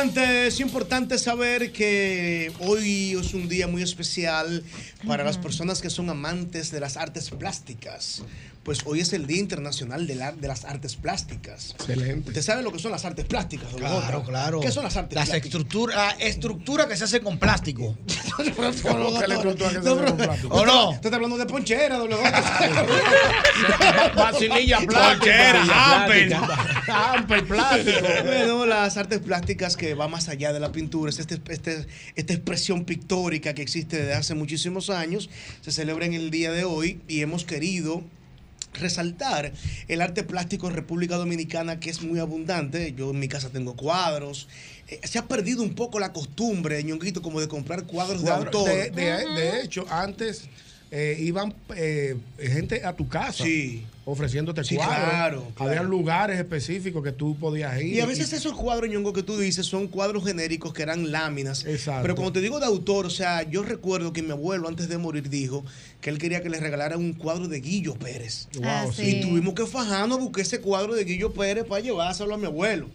[0.04, 4.62] Importante, es importante saber que hoy es un día muy especial
[5.08, 8.22] para las personas que son amantes de las artes plásticas.
[8.64, 11.72] Pues hoy es el Día Internacional de, la- de las Artes Plásticas.
[11.78, 12.30] Excelente.
[12.30, 13.70] ¿Usted sabe lo que son las artes plásticas?
[13.72, 14.60] don Claro, claro.
[14.62, 15.62] ¿Qué son las artes Las plásticas?
[16.20, 17.98] estructura que se hace con plástico.
[18.38, 20.56] ¿Qué le estructura que se hace con plástico?
[20.56, 20.90] ¿O no?
[20.92, 22.16] Usted está hablando de ponchera, doble
[24.16, 25.20] Vacinilla plástica.
[25.20, 26.34] Ponchera, Amper.
[26.88, 28.00] Amper plástico.
[28.24, 32.34] Bueno, las artes plásticas que va más allá de la pintura, es este- este- esta
[32.34, 35.30] expresión pictórica que existe desde hace muchísimos años,
[35.62, 38.04] se celebra en el día de hoy y hemos querido
[38.74, 39.52] resaltar
[39.88, 42.94] el arte plástico en República Dominicana que es muy abundante.
[42.98, 44.48] Yo en mi casa tengo cuadros.
[44.88, 48.70] Eh, se ha perdido un poco la costumbre, ñonguito, como de comprar cuadros de autor.
[48.70, 50.44] De, de- de hecho, antes
[50.96, 53.44] eh, iban eh, gente a tu casa
[54.06, 54.96] ofreciéndote Sí, cuadros.
[55.10, 55.72] claro, claro.
[55.72, 57.96] Había lugares específicos que tú podías ir.
[57.96, 61.66] Y a veces esos cuadros, ñongo, que tú dices son cuadros genéricos que eran láminas.
[61.66, 62.04] Exacto.
[62.04, 65.00] Pero como te digo de autor, o sea, yo recuerdo que mi abuelo antes de
[65.00, 65.66] morir dijo
[66.00, 68.48] que él quería que le regalara un cuadro de Guillo Pérez.
[68.64, 69.18] Ah, sí.
[69.18, 72.90] Y tuvimos que fajarnos, busqué ese cuadro de Guillo Pérez para llevárselo a mi abuelo.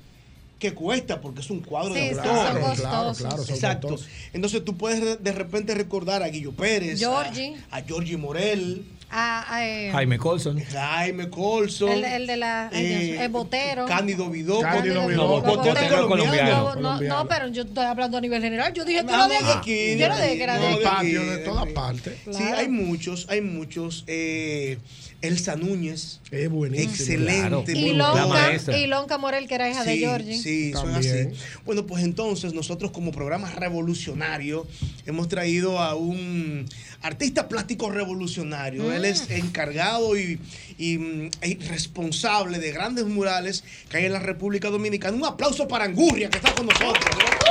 [0.59, 2.25] Que cuesta porque es un cuadro Sí, de autor.
[2.25, 3.89] Claro, claro, claro, Exacto.
[3.89, 4.13] costosos.
[4.33, 7.57] Entonces tú puedes de- de repente recordar a Guillo Pérez, a- Georgie.
[7.71, 10.61] a, Georgie Morel, Ah, ah, eh, Jaime Colson.
[10.71, 11.89] Jaime Colson.
[11.89, 12.69] El, el de la.
[12.75, 13.87] eh, el botero.
[13.87, 14.61] Cándido Vidó.
[14.61, 15.41] Cándido Vidó.
[15.41, 16.75] Botero colombiano.
[16.75, 18.75] No, no, no, pero yo estoy hablando a nivel general.
[18.75, 21.13] Yo dije que Ah, era de aquí, Yo no dije que era de no, aquí.
[21.13, 22.19] de todas partes.
[22.31, 24.05] Sí, hay muchos, hay muchos.
[24.09, 24.77] Eh,
[25.21, 26.21] Elsa Núñez.
[26.31, 26.91] Es buenísimo.
[26.91, 27.73] Excelente.
[27.73, 30.39] Y muy Lonca, y Lonca Morel, que era hija de Georgie.
[30.41, 31.33] Sí, También.
[31.33, 31.41] así.
[31.65, 34.67] Bueno, pues entonces nosotros como programa revolucionario
[35.07, 36.67] hemos traído a un
[37.03, 38.93] artista plástico revolucionario.
[38.93, 40.39] Él Él es encargado y,
[40.79, 45.17] y, mm, y responsable de grandes murales que hay en la República Dominicana.
[45.17, 47.05] Un aplauso para Angurria, que está con nosotros.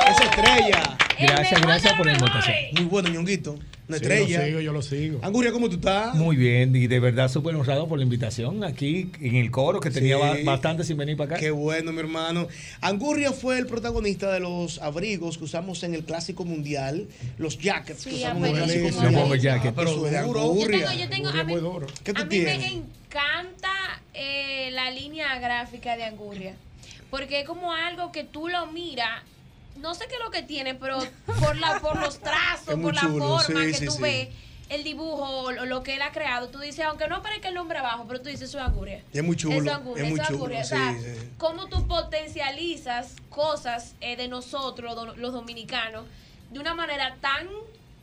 [0.10, 0.98] Esa estrella.
[1.20, 2.56] Gracias, gracias por la invitación.
[2.74, 3.60] Muy bueno, ñonguito.
[3.90, 4.40] Una Sí, estrella.
[4.40, 5.20] lo sigo, yo lo sigo.
[5.22, 6.14] Anguria, ¿cómo tú estás?
[6.16, 9.90] Muy bien, y de verdad súper honrado por la invitación aquí en el coro, que
[9.92, 10.44] tenía Sí.
[10.44, 11.40] bastante sin venir para acá.
[11.40, 12.48] Qué bueno, mi hermano.
[12.82, 17.08] Angurria fue el protagonista de los abrigos que usamos en el Clásico Mundial,
[17.38, 19.02] los jackets que Sí, usamos en el Clásico buenísimo.
[19.04, 19.14] Mundial.
[19.14, 19.68] Los bomber jackets.
[19.68, 19.90] Ah, pero.
[19.96, 21.54] Yo tengo, yo tengo, a mí,
[22.04, 22.58] ¿Qué tú a mí tienes?
[22.60, 26.56] me encanta eh, la línea gráfica de Angurria.
[27.10, 29.22] Porque es como algo que tú lo miras,
[29.80, 30.98] no sé qué es lo que tiene, pero
[31.40, 34.02] por, la, por los trazos, por la chulo, forma sí, que sí, tú sí.
[34.02, 34.28] ves,
[34.70, 37.80] el dibujo, o lo que él ha creado, tú dices, aunque no aparezca el nombre
[37.80, 39.02] abajo, pero tú dices, eso es Angurria.
[39.14, 40.96] Es muy chulo, Eso es Angurria, es muy eso es chulo, o sea,
[41.38, 46.06] cómo tú potencializas cosas eh, de nosotros, do- los dominicanos,
[46.52, 47.48] de una manera tan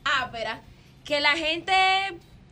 [0.05, 0.63] ápera
[1.05, 1.73] que la gente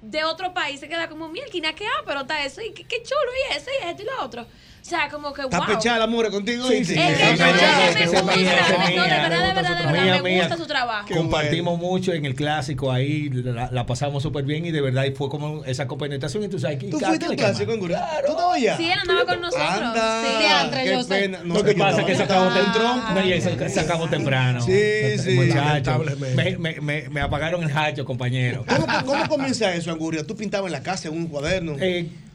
[0.02, 3.30] de otro país se queda como, mira, qué ápero está eso, y qué, qué chulo,
[3.50, 4.46] y eso, y esto y lo otro.
[4.82, 5.66] O sea, como que, ¿Está wow.
[5.68, 6.66] pechada la mure contigo?
[6.66, 6.94] Sí, sí.
[6.98, 7.88] Es que ¿Está no, pechada?
[7.88, 11.08] es que me gusta, no, de verdad, de verdad, de verdad, me gusta su trabajo.
[11.14, 15.12] Compartimos mucho en el clásico ahí, la, la pasamos súper bien y de verdad y
[15.12, 17.72] fue como esa compenetración y tú sabes que ¿Tú fuiste al clásico, quema.
[17.74, 18.08] Anguria?
[18.26, 18.76] ¿Tú estabas?
[18.76, 19.70] Sí, él andaba con nosotros.
[19.70, 21.08] Anda, sí, qué yo sé.
[21.08, 21.38] pena.
[21.44, 23.14] No, Lo que pasa es que se acabó temprano.
[23.14, 24.60] No, y se, acabó temprano.
[24.62, 25.30] Sí, sí.
[25.34, 26.58] Muchachos, Lamentablemente.
[26.58, 28.64] me, me, me, me apagaron el hacho, compañero.
[28.68, 30.26] ¿Cómo, cómo comienza eso, Anguria?
[30.26, 31.76] ¿Tú pintabas en la casa en un cuaderno?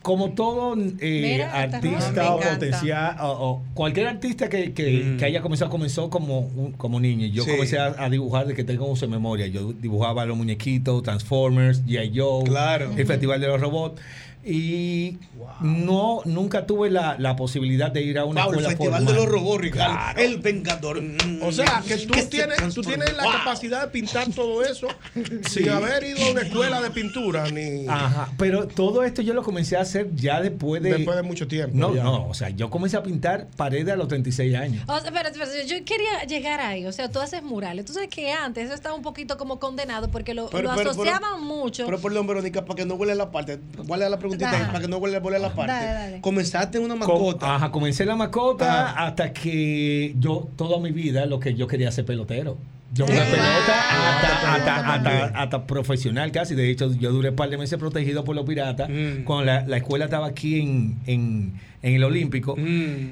[0.02, 5.42] Como todo eh, Mira, artista o potencial, o, o cualquier artista que, que, que haya
[5.42, 7.28] comenzado, comenzó como, un- como niño.
[7.28, 7.52] Yo Sí.
[7.52, 9.48] comencé a, a dibujar desde que tengo uso de memoria.
[9.48, 12.14] Yo dibujaba los muñequitos, Transformers, G.I.
[12.18, 12.92] Joe, Claro.
[12.96, 14.02] el Festival de los Robots.
[14.44, 15.18] Y
[15.62, 19.14] no, nunca tuve la, la posibilidad de ir a una Wow, el escuela Festival de
[19.14, 19.94] los Robots, Ricardo.
[19.94, 20.20] Claro.
[20.20, 21.02] El Vengador.
[21.02, 21.40] Mm.
[21.44, 23.32] O sea, que tú Que tienes, tú tienes la Wow.
[23.34, 25.24] capacidad de pintar todo eso Sí.
[25.50, 29.44] sin haber ido a una escuela de pintura ni Ajá, pero todo esto yo lo
[29.44, 30.94] comencé a hacer ya después de...
[30.94, 31.76] después de mucho tiempo.
[31.78, 32.04] No, ya.
[32.04, 34.84] no, o sea, yo comencé a pintar paredes a los 36 años.
[34.88, 36.86] O sea, espérate, yo quería llegar ahí.
[36.86, 37.86] O sea, tú haces murales.
[37.86, 40.92] Tú sabes que antes eso estaba un poquito como condenado porque lo, Pero- lo pero-
[40.92, 41.86] asociaban pero- mucho.
[41.86, 43.60] Pero perdón, Verónica, para que no huele la parte.
[43.86, 44.72] Guarda la preguntita ahí, Dale.
[44.74, 45.72] para que no huele, huele la parte.
[45.74, 46.22] Dale, dale.
[46.22, 47.56] Comenzaste en una Com- mascota.
[47.56, 52.06] Ajá, comencé la mascota hasta que yo, toda mi vida, lo que yo quería ser
[52.06, 52.58] pelotero.
[52.94, 56.56] Yo jugué pelota hasta, hasta, hasta, hasta profesional casi.
[56.56, 58.90] De hecho, yo duré un par de meses protegido por los piratas
[59.26, 62.56] cuando la, la escuela estaba aquí en, en, en el Olímpico.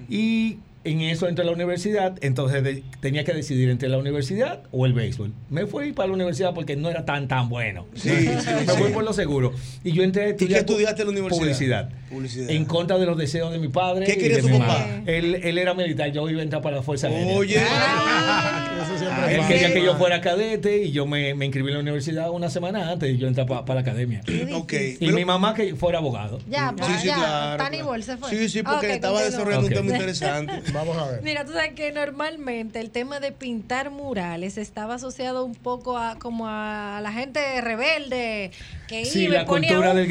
[0.10, 4.62] Y en eso entré a la universidad, entonces de- tenía que decidir entre la universidad
[4.72, 5.34] o el béisbol.
[5.50, 7.86] Me fui para la universidad porque no era tan tan bueno.
[7.96, 8.26] Sí, sí,
[8.66, 8.94] Me fui sí.
[8.94, 9.54] por lo seguro.
[9.84, 11.40] Y yo entré a ¿Y qué estudiaste en la universidad?
[11.42, 11.90] Publicidad.
[12.10, 12.50] Publicidad.
[12.52, 14.06] En contra de los deseos de mi padre.
[14.06, 14.88] ¿Qué y quería de tu mi papá?
[15.06, 17.36] Él, él era militar, yo iba a entrar para la Fuerza Aérea.
[17.36, 17.58] Oye.
[17.60, 22.30] Ah, él quería que yo fuera cadete y yo me, me inscribí en la universidad
[22.32, 24.22] una semana antes y yo entré para la academia.
[24.54, 24.74] Ok.
[24.74, 26.40] Y Pero- mi mamá que fuera abogado.
[26.50, 27.16] Ya, Sí, pues, sí, ya.
[27.16, 28.02] claro, Tani claro.
[28.02, 28.30] Se fue.
[28.30, 29.72] Sí, sí, porque estaba desarrollando Ok.
[29.72, 30.54] un tema interesante.
[30.76, 31.22] Vamos a ver.
[31.24, 36.18] Mira, tú sabes que normalmente el tema de pintar murales estaba asociado un poco a
[36.20, 38.52] como a la gente rebelde
[38.88, 40.08] que Sí, iba y la ponía cultura un del.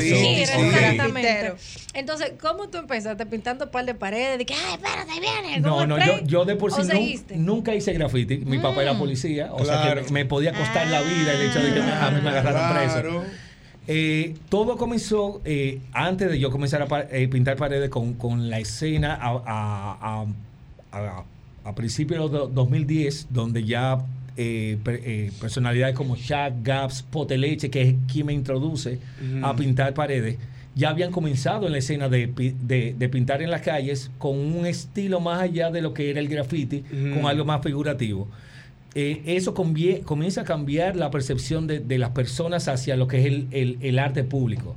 [0.00, 0.40] Sí.
[0.40, 1.54] exactamente.
[1.94, 4.38] Entonces, ¿cómo tú empezaste pintando un par de paredes?
[4.38, 5.60] De que, ay, espérate, ahí viene.
[5.60, 7.36] No, ¿cómo no, yo, yo de por ¿O sí nu- seguiste?
[7.36, 8.38] nunca hice graffiti.
[8.38, 11.74] Mi papá era policía, o sea que me, podía costar la vida el hecho de
[11.74, 13.20] que me- a mí me agarraran Claro.
[13.20, 13.47] preso.
[13.90, 18.50] Eh, todo comenzó eh, antes de yo comenzar a pa- eh, pintar paredes con, con
[18.50, 20.26] la escena a, a,
[20.92, 21.24] a,
[21.64, 23.98] a- principios de 2010, donde ya
[24.36, 28.98] eh, per- eh, personalidades como Shaq, Gaps, Poteleche, que es quien me introduce
[29.42, 30.36] a pintar paredes,
[30.74, 34.64] ya habían comenzado en la escena de, de- de pintar en las calles con un
[34.66, 36.84] estilo más allá de lo que era el graffiti,
[37.14, 38.28] con algo más figurativo.
[38.94, 43.18] Eh, eso convie- comienza a cambiar la percepción de, de las personas hacia lo que
[43.20, 44.74] es el, el- el arte público.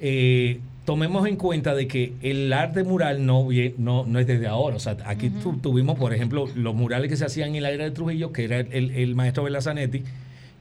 [0.00, 4.46] Eh, tomemos en cuenta de que el arte mural no, vie- no, no es desde
[4.46, 4.76] ahora.
[4.76, 7.84] O sea, aquí tu- tuvimos, por ejemplo, los murales que se hacían en la era
[7.84, 10.02] de Trujillo, que era el, el maestro Belazanetti,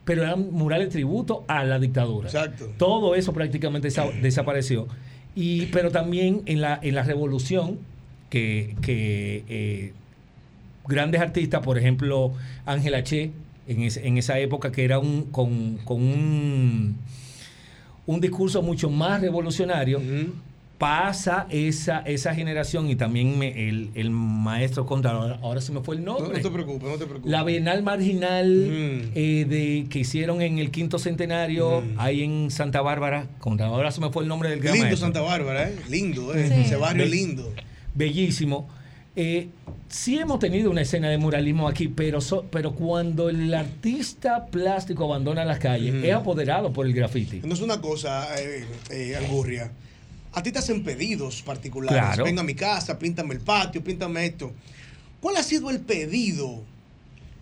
[0.05, 2.27] pero eran murales tributo a la dictadura.
[2.29, 2.71] Exacto.
[2.77, 4.87] Todo eso prácticamente desa- desapareció.
[5.35, 7.77] Y, pero también en la, en la revolución,
[8.29, 9.93] que, que, eh,
[10.87, 12.33] grandes artistas, por ejemplo,
[12.65, 13.31] Ángela Che,
[13.67, 16.95] en, en esa época que era un, con, con un,
[18.05, 20.01] un discurso mucho más revolucionario,
[20.77, 25.95] pasa esa, esa generación y también me- el, el maestro Contador, ahora, se me fue
[25.95, 26.37] el No, nombre.
[26.37, 27.31] no te preocupes, no te preocupes.
[27.31, 28.69] La Bienal Marginal
[29.15, 34.01] eh, de, que hicieron en el quinto centenario, ahí en Santa Bárbara, con, ahora se
[34.01, 35.05] me fue el nombre del gran Lindo maestro.
[35.07, 35.75] Santa Bárbara, ¿eh?
[35.89, 36.47] Lindo, ¿eh?
[36.47, 36.53] Sí.
[36.61, 37.51] Ese barrio lindo.
[37.95, 38.69] Bellísimo.
[39.19, 39.47] Eh,
[39.89, 45.05] sí hemos tenido una escena de muralismo aquí, pero, so- pero cuando el artista plástico
[45.05, 47.41] abandona las calles, es apoderado por el graffiti.
[47.43, 49.71] No es una cosa, eh, eh, Angurria.
[50.33, 51.99] A ti te hacen pedidos particulares.
[51.99, 52.25] Claro.
[52.25, 54.51] Ven a mi casa, píntame el patio, píntame esto.
[55.19, 56.61] ¿Cuál ha sido el pedido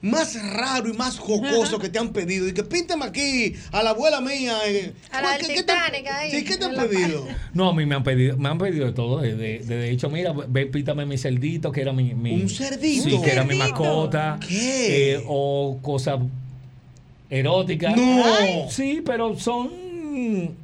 [0.05, 2.47] más raro y más jocoso que te han pedido?
[2.47, 4.55] Y que píntame aquí, a la abuela mía.
[4.67, 4.93] eh.
[5.11, 5.71] A la ¿Cuál- del qué- te-
[6.09, 7.27] ahí, Sí, ¿qué te han pedido?
[7.53, 9.19] No, a mí me han pedido, me han pedido de todo.
[9.21, 12.13] De, de, de- de hecho, mira, ve, pítame mi cerdito, que era mi.
[12.13, 13.03] mi- ¿Un cerdito?
[13.09, 14.39] Sí, que era mi mascota.
[14.47, 15.13] ¿Qué?
[15.15, 16.19] Eh, o cosas
[17.29, 17.95] eróticas.
[17.95, 18.23] No.
[18.25, 19.83] Ay, Sí, pero son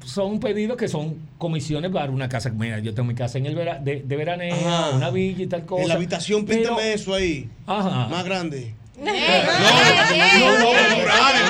[0.05, 2.49] son pedidos que son comisiones para una casa.
[2.51, 4.91] Mira, yo tengo mi casa en el vera- de, de veraneo, Ajá.
[4.95, 5.81] una villa y tal cosa.
[5.81, 7.49] En la habitación, Pero- píntame eso ahí.
[7.67, 8.07] Ajá.
[8.07, 8.73] Más grande.
[9.01, 9.11] No,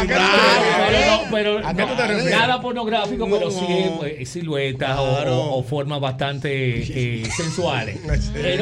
[0.01, 3.51] no, pero nada pornográfico, pero No.
[3.51, 3.65] sí
[3.97, 5.37] pues, siluetas o- Claro.
[5.37, 7.99] o, o formas bastante eh, sensuales,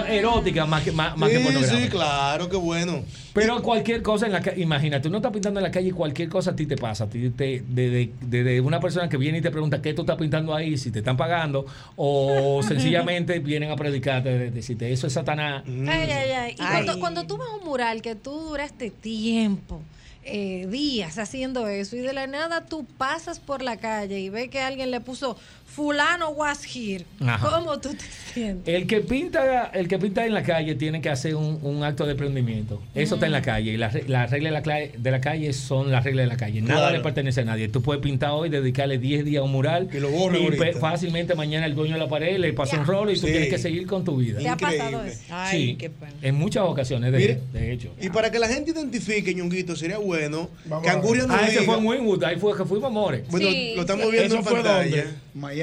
[0.10, 1.84] eróticas más que, más, más que pornográficas.
[1.84, 3.04] sí, claro, qué bueno.
[3.34, 6.30] Pero cualquier cosa en la calle, imagínate, uno está pintando en la calle y cualquier
[6.30, 7.04] cosa a ti te pasa.
[7.06, 9.94] A ti te, de, de- de- de una persona que viene y te pregunta qué
[9.94, 14.92] tú estás pintando ahí, si te están pagando, o sencillamente vienen a predicarte, de- decirte
[14.92, 15.64] eso es Satanás.
[15.68, 16.52] Ay, ay, ay.
[16.58, 16.68] Y Ay.
[16.86, 19.82] Cuando, cuando tú ves un mural que tú duraste tiempo,
[20.24, 24.50] eh, días haciendo eso, y de la nada tú pasas por la calle y ves
[24.50, 25.36] que alguien le puso
[25.74, 27.50] fulano was here, Ajá.
[27.50, 28.74] ¿cómo tú te sientes?
[28.74, 32.06] El que pinta, el que pinta en la calle tiene que hacer un, un acto
[32.06, 32.82] de emprendimiento.
[32.96, 33.72] Eso está en la calle.
[33.74, 36.28] Y las re- las reglas de la, cla- de la calle son las reglas de
[36.28, 36.62] la calle.
[36.62, 36.98] Nada Claro.
[36.98, 37.68] le pertenece a nadie.
[37.70, 39.90] Tú puedes pintar hoy, dedicarle 10 días a un mural.
[39.94, 40.58] Y lo ahorita.
[40.64, 43.32] pe- fácilmente mañana el dueño de la pared le pasa un rolo y tú Sí.
[43.32, 44.40] tienes que seguir con tu vida.
[44.40, 45.12] ¿Te ha pasado Increíble.
[45.14, 45.24] eso?
[45.30, 46.14] Ay, sí, qué pena.
[46.22, 47.90] en muchas ocasiones, de, Mire, de hecho.
[48.02, 50.50] Y para que la gente identifique, ñonguito, sería bueno
[50.84, 53.24] que Anguria nos Ah, ese fue en Winwood, ahí fue que fuimos, amores.
[53.30, 55.06] Bueno, Sí, lo estamos viendo ¿Eso en fue pantalla.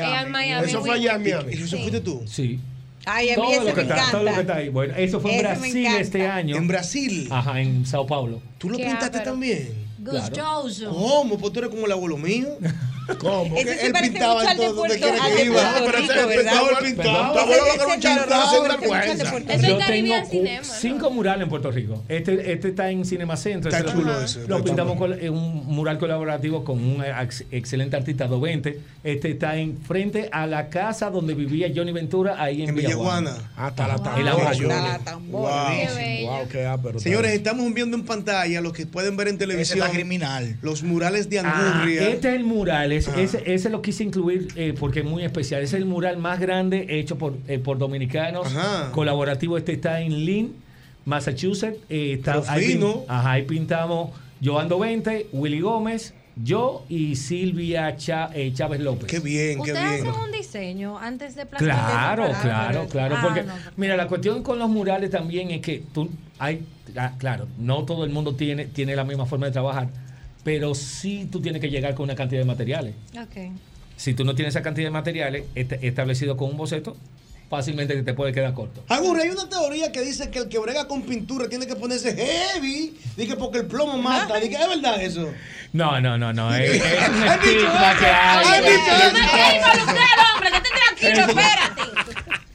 [0.04, 0.30] Miami.
[0.30, 1.22] Miami, Eso fue allá en.
[1.22, 1.52] Miami.
[1.54, 2.22] ¿Y eso fuiste tú?
[2.26, 2.60] Sí.
[3.08, 4.68] Ay, a mí Todo ese lo, me que está, todo lo que está ahí.
[4.68, 6.56] Bueno, eso fue en Ese me Brasil este año.
[6.56, 7.28] En Brasil.
[7.30, 8.42] Ajá, en Sao Paulo.
[8.58, 9.24] ¿Tú lo Qué pintaste ápero.
[9.32, 9.86] también?
[9.98, 10.90] Gustoso.
[10.90, 11.38] ¿Cómo?
[11.38, 12.48] Pues tú eres como el abuelo mío.
[13.18, 13.56] ¿Cómo?
[13.56, 15.74] Ese sí Él pintaba de todo donde quiera que iba.
[15.84, 17.32] Pero ese es el pintaba.
[17.32, 21.70] Tu abuelo lo que era un Puerto Eso Yo en tengo cinco murales en Puerto
[21.70, 22.04] Rico.
[22.08, 23.70] Este, este está en Cinema Centro.
[23.70, 27.96] Está Ese chulo lo- ese, Lo pintamos en un mural colaborativo con un ex- excelente
[27.96, 28.80] artista 220.
[29.04, 33.36] Este está en frente a la casa donde vivía Johnny Ventura, ahí en, En Villajuana.
[33.56, 34.32] Hasta la tambora.
[34.32, 34.62] abrazo.
[34.64, 35.54] La tambora.
[35.64, 35.70] Wow.
[35.76, 36.26] Qué bello.
[36.30, 36.98] Wow, qué ápero.
[37.00, 40.56] Señores, estamos viendo en pantalla los que pueden ver en televisión está criminal.
[40.62, 42.08] los murales de Ah, Angurria.
[42.08, 43.20] este es el mural, es- Ah.
[43.20, 45.62] ese, ese lo quise incluir eh, porque es muy especial.
[45.62, 48.90] Es el mural más grande hecho por, eh, por dominicanos, Ajá.
[48.92, 49.56] colaborativo.
[49.58, 50.54] Este está en Lynn,
[51.04, 51.78] Massachusetts.
[51.88, 52.94] eh, está, Pero ahí, fino.
[52.94, 54.10] pin- ajá, ahí pintamos
[54.44, 59.06] Joando 20, Willy Gómez, yo y Silvia Chá- eh, Chávez López.
[59.06, 60.08] Qué bien, qué ¿Ustedes bien.
[60.10, 63.14] hacen un diseño antes de Claro, claro, claro.
[63.16, 66.62] Ah, porque, no, mira, la cuestión con los murales también es que tú, hay,
[66.96, 69.88] ah, claro, no todo el mundo tiene, tiene la misma forma de trabajar,
[70.46, 72.94] pero sí tú tienes que llegar con una cantidad de materiales.
[73.20, 73.50] Ok.
[73.96, 76.96] Si tú no tienes esa cantidad de materiales este- establecido con un boceto,
[77.50, 78.84] fácilmente te puede quedar corto.
[78.88, 82.14] Angurria, hay una teoría que dice que el que brega con pintura tiene que ponerse
[82.14, 82.96] heavy.
[83.16, 84.36] Dije porque el plomo mata.
[84.38, 85.28] Dije, ¿es verdad eso?
[85.72, 86.54] No, no, no, no.
[86.54, 88.62] Es, es un estigma que hay.
[90.96, 91.82] Tranquilo, espérate.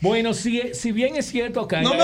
[0.02, 1.94] Bueno, si, si bien es cierto que hay, No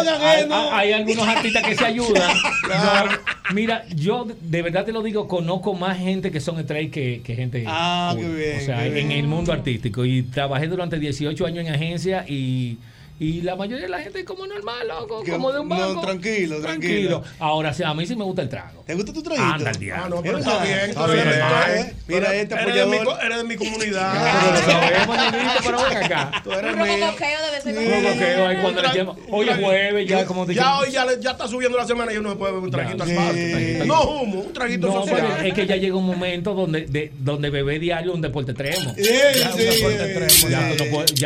[0.92, 2.30] algunos artistas que se ayudan.
[2.68, 7.20] no, mira, yo de- verdad te lo digo, conozco más gente que son estrellas que,
[7.24, 7.64] que gente.
[7.66, 9.10] Ah, qué bien, O sea, qué en bien.
[9.10, 10.04] el mundo artístico.
[10.04, 12.78] Y trabajé durante 18 años en agencia y.
[13.20, 15.76] Y la mayoría de la gente es como normal, loco, Que- como de un no,
[15.76, 16.00] banco.
[16.02, 17.22] tranquilo, tranquilo.
[17.40, 18.84] Ahora sí, a mí sí me gusta el trago.
[18.86, 19.44] ¿Te gusta tu traguito?
[19.44, 20.04] Anda, el diablo.
[20.04, 20.78] Ah, no, pero Es está bien.
[20.90, 23.24] Está bien, eres- Mira, este eres de mi apoyador.
[23.24, 24.52] Eres de mi Pero comunidad.
[24.54, 25.16] lo sabemos,
[25.64, 26.40] pero ven acá.
[26.44, 26.84] Tú eres mío.
[26.86, 29.16] rococoqueo debe ser Un rocoqueo ahí cuando le llaman.
[29.30, 32.30] Hoy es jueves, ya como te Ya hoy ya, está subiendo la semana y uno
[32.30, 33.82] se puede beber un traguito al parque.
[33.84, 35.46] No humo, un traguito No, pero social.
[35.46, 38.94] es que ya llega un momento donde, de, donde beber diario es un deporte extremo.
[38.96, 39.52] Sí, Ya,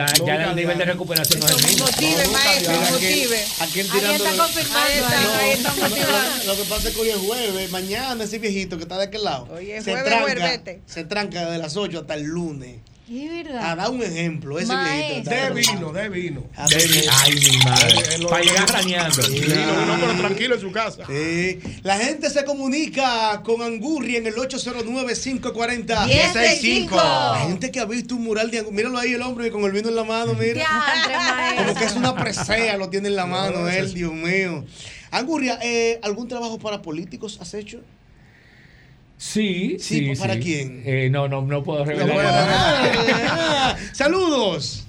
[0.08, 1.81] sí, ya el nivel de recuperación no es el mismo.
[1.82, 3.44] Motive, maestro, motive.
[3.60, 4.24] Aquí él Ahí tirando.
[4.24, 4.78] está confirmando.
[4.80, 6.44] Ahí está, ahí está motivando.
[6.46, 9.24] Lo que pasa es que hoy es jueves, mañana ese viejito que está de aquel
[9.24, 12.80] lado Hoy es se, jueves, tranca, se tranca desde las 8 hasta el lunes.
[13.10, 13.76] Es A verdad.
[13.76, 15.14] dar un ejemplo, ese Maestro.
[15.14, 15.30] viejito.
[15.30, 16.44] De vino, de vino.
[16.56, 18.14] Ah, Baby, Ay, mi madre.
[18.14, 19.22] Eh, lo- Para llegar raneando.
[19.28, 21.04] Vino, vino, pero tranquilo en su casa.
[21.06, 21.58] Sí.
[21.82, 26.96] La gente se comunica con Angurri en el 809-540-1065.
[26.96, 28.76] La gente que ha visto un mural de Angurri.
[28.76, 30.64] Míralo ahí el hombre con el vino en la mano, mira.
[31.58, 34.64] Como que es una presea, lo tiene en la mano él, Dios mío.
[35.10, 37.80] Angurria, eh, ¿algún trabajo para políticos has hecho?
[39.22, 40.20] Sí, Sí, sí.
[40.20, 40.40] ¿para sí.
[40.40, 40.82] quién?
[40.84, 42.08] Eh, no, no, no puedo revelar.
[42.16, 42.20] No.
[43.30, 44.84] Ah, Saludos.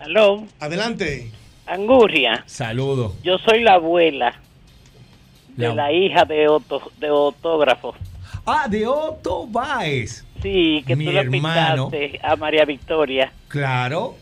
[0.00, 0.44] Hello.
[0.60, 1.32] Adelante.
[1.66, 3.14] Angurria, Saludos.
[3.24, 4.34] yo soy la abuela
[5.56, 7.92] de La- la hija de, Otto, de autógrafo.
[8.46, 10.24] Ah, de Otto Baez.
[10.40, 13.32] Sí, que Mi tú pintaste a María Victoria.
[13.48, 14.14] Claro.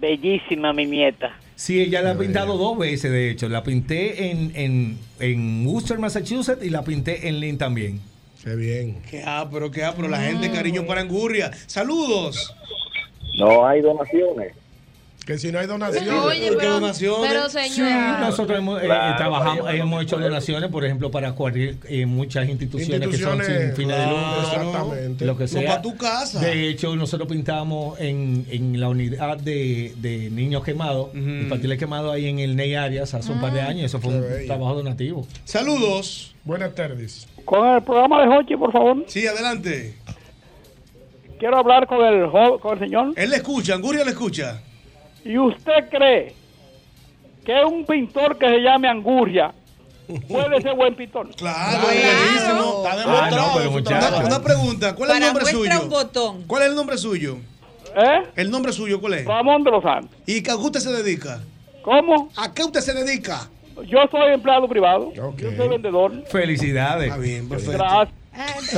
[0.00, 1.32] Bellísima mi nieta.
[1.60, 3.46] Sí, ella la ha pintado dos veces, de hecho.
[3.50, 8.00] La pinté en, en, en Worcester, Massachusetts, y la pinté en Lynn también.
[8.42, 9.02] Qué bien.
[9.10, 9.22] Qué
[9.52, 11.50] pero qué pero la gente, cariño para Angurria.
[11.66, 12.56] Saludos.
[13.38, 14.54] No hay donaciones.
[15.26, 16.08] Que si no hay donaciones.
[16.12, 17.30] Oye, ¿Por qué pero, donaciones?
[17.30, 18.18] pero Sí, señor.
[18.20, 22.48] nosotros hemos, eh, Claro, trabajamos, vaya, hemos hecho donaciones, por ejemplo, para cubrir eh, muchas
[22.48, 24.40] instituciones, que son sin fines de lucro.
[24.42, 25.24] Exactamente.
[25.26, 25.74] Lo que No, sea.
[25.76, 26.40] pa' tu casa.
[26.40, 32.26] De hecho, nosotros pintamos en, en la unidad de, de niños quemados, infantiles quemados ahí
[32.26, 33.84] en el Ney Arias hace un par de años.
[33.84, 34.46] Eso fue Qué un bello.
[34.46, 35.26] trabajo donativo.
[35.44, 36.34] Saludos.
[36.44, 37.28] Buenas tardes.
[37.44, 39.04] Con el programa de Hochi, por favor.
[39.06, 39.94] Sí, adelante.
[41.38, 42.30] Quiero hablar con el,
[42.60, 43.12] con el señor.
[43.16, 44.62] Él le escucha, Angurria le escucha.
[45.24, 46.34] ¿Y usted cree
[47.44, 49.52] que un pintor que se llame Angurria
[50.28, 51.28] puede ser buen pintor?
[51.36, 52.84] Claro, buenísimo.
[52.84, 53.16] Está demostrado.
[53.16, 55.82] Ah, no, pero Una- pregunta, ¿cuál es el nombre suyo?
[55.82, 56.42] un botón.
[56.46, 57.36] ¿Cuál es el nombre suyo?
[57.96, 58.22] ¿Eh?
[58.36, 59.24] ¿El nombre suyo cuál es?
[59.26, 60.16] Ramón de los Santos.
[60.26, 61.40] ¿Y a qué usted se dedica?
[61.82, 62.28] ¿Cómo?
[62.36, 63.48] ¿A qué usted se dedica?
[63.86, 65.12] Yo soy empleado privado.
[65.14, 66.24] Yo soy vendedor.
[66.26, 67.08] Felicidades.
[67.08, 67.72] Está bien, perfecto.
[67.78, 68.14] Gracias.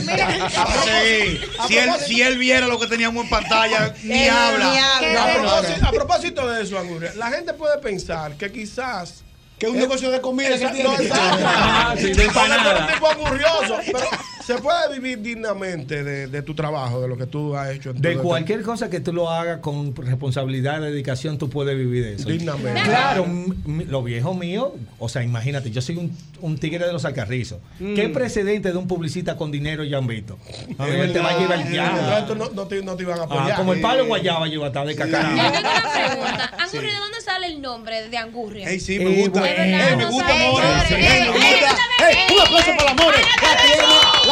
[0.85, 4.71] Sí, si él, si él viera lo que teníamos en pantalla, ni Él habla.
[4.73, 5.25] ni habla.
[5.25, 9.23] A propósito, a propósito de eso, Anguria, la gente puede pensar que quizás.
[9.59, 10.83] Que es un negocio de comida que tiene.
[10.83, 11.45] no, exacto.
[11.47, 12.89] Ah, sí, de empanada.
[12.89, 14.09] pero
[14.45, 17.91] se puede vivir dignamente de, de tu trabajo, de lo que tú has hecho.
[17.91, 22.05] en De este- cualquier cosa que tú lo hagas con responsabilidad, dedicación, tú puedes vivir
[22.05, 22.29] de eso.
[22.29, 22.83] Dignamente.
[22.85, 26.93] Claro, m- m- los viejos míos, o sea, imagínate, yo soy un, un tigre de
[26.93, 27.59] los alcarrizos.
[27.79, 30.39] ¿Qué precedente de un publicista con dinero ya han visto?
[30.79, 32.27] A mí te va a llevar El ya.
[32.37, 33.57] no, no te, no te iban a Ah, apoyar.
[33.57, 35.33] como el palo de guayaba yo iba a estar de cacarao.
[35.33, 36.53] una pregunta.
[36.59, 38.69] Angurria, ¿de dónde sale el nombre de Angurria?
[38.69, 39.49] Ey, sí, Eh, me gusta.
[39.49, 40.67] Ey, me gusta More.
[40.91, 41.75] me gusta.
[42.35, 43.19] un aplauso para More.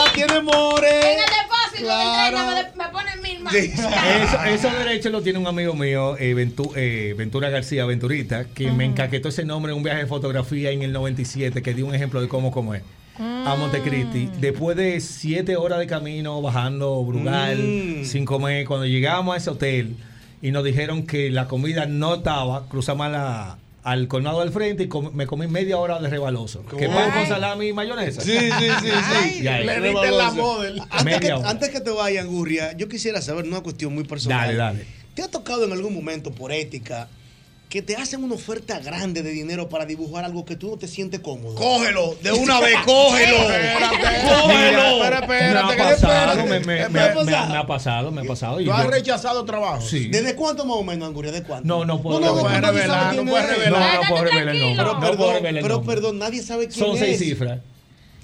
[0.05, 0.89] La tiene, More.
[0.89, 2.39] En el depósito Claro.
[2.51, 3.53] de me, me ponen mil más.
[3.53, 3.73] Sí.
[3.73, 8.71] Eso, esos derechos lo tiene un amigo mío, eh, Ventu- eh, Ventura García, Venturita, que
[8.71, 11.95] me encaquetó ese nombre en un viaje de fotografía en el 97, que dio un
[11.95, 12.83] ejemplo de cómo cómo es.
[13.19, 18.05] A Montecristi, después de siete horas de camino bajando Brugal, Mm.
[18.07, 19.97] sin comer, cuando llegamos a ese hotel
[20.41, 24.89] y nos dijeron que la comida no estaba, cruzamos la- al colmado del frente y
[24.89, 26.65] com- me comí media hora de rebaloso.
[26.67, 28.21] Que pan con salami y mayonesa.
[28.21, 28.91] Sí, sí, sí,
[29.39, 29.43] sí.
[29.43, 30.83] Le diste la model.
[30.91, 34.41] Antes que, antes te vaya, Angurria, yo quisiera saber una cuestión muy personal.
[34.47, 34.87] Dale, dale.
[35.15, 37.09] ¿Te ha tocado en algún momento, por ética,
[37.71, 40.89] que te hacen una oferta grande de dinero para dibujar algo que tú no te
[40.89, 41.55] sientes cómodo?
[41.55, 43.37] Cógelo, de una vez, cógelo.
[43.39, 45.05] ¡Cógelo!
[45.05, 46.43] espera, espérate, me ha pasado, espérate.
[46.49, 47.49] me, me- ¿Qué me- ha me- pasado?
[47.53, 48.61] me ha pasado, me ha pasado.
[48.61, 49.81] y ¿Tú has yo- rechazado trabajo?
[49.87, 50.09] Sí.
[50.09, 51.33] ¿Desde cuánto más o menos, Angurria?
[51.33, 51.67] ¿De cuánto?
[51.67, 52.61] No, no puedo No, no, revelar.
[52.61, 53.57] no, nadie sabe revelar, no puedes es.
[53.57, 53.95] revelar.
[53.95, 54.77] No, no puedo revelar el nombre.
[54.77, 55.95] Pero No puedo perdón, revelar el pero nombre.
[55.95, 56.99] perdón, nadie sabe quién Son es.
[57.01, 57.61] seis cifras.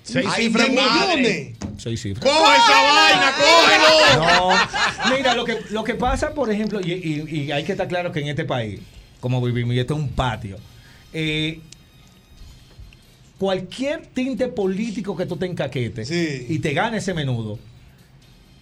[0.03, 1.57] Seis cifras millones.
[1.79, 2.25] Seis cifras.
[2.25, 4.51] Coge esa vaina, cógelo.
[5.09, 7.87] No, mira, lo que, lo que pasa, por ejemplo, y, y- y hay que estar
[7.89, 8.81] claro que en este país,
[9.27, 10.57] como vivimos, y esto es un patio,
[11.13, 11.59] eh,
[13.39, 16.47] cualquier tinte político que tú te encaquetes Sí.
[16.49, 17.59] y te gane ese menudo,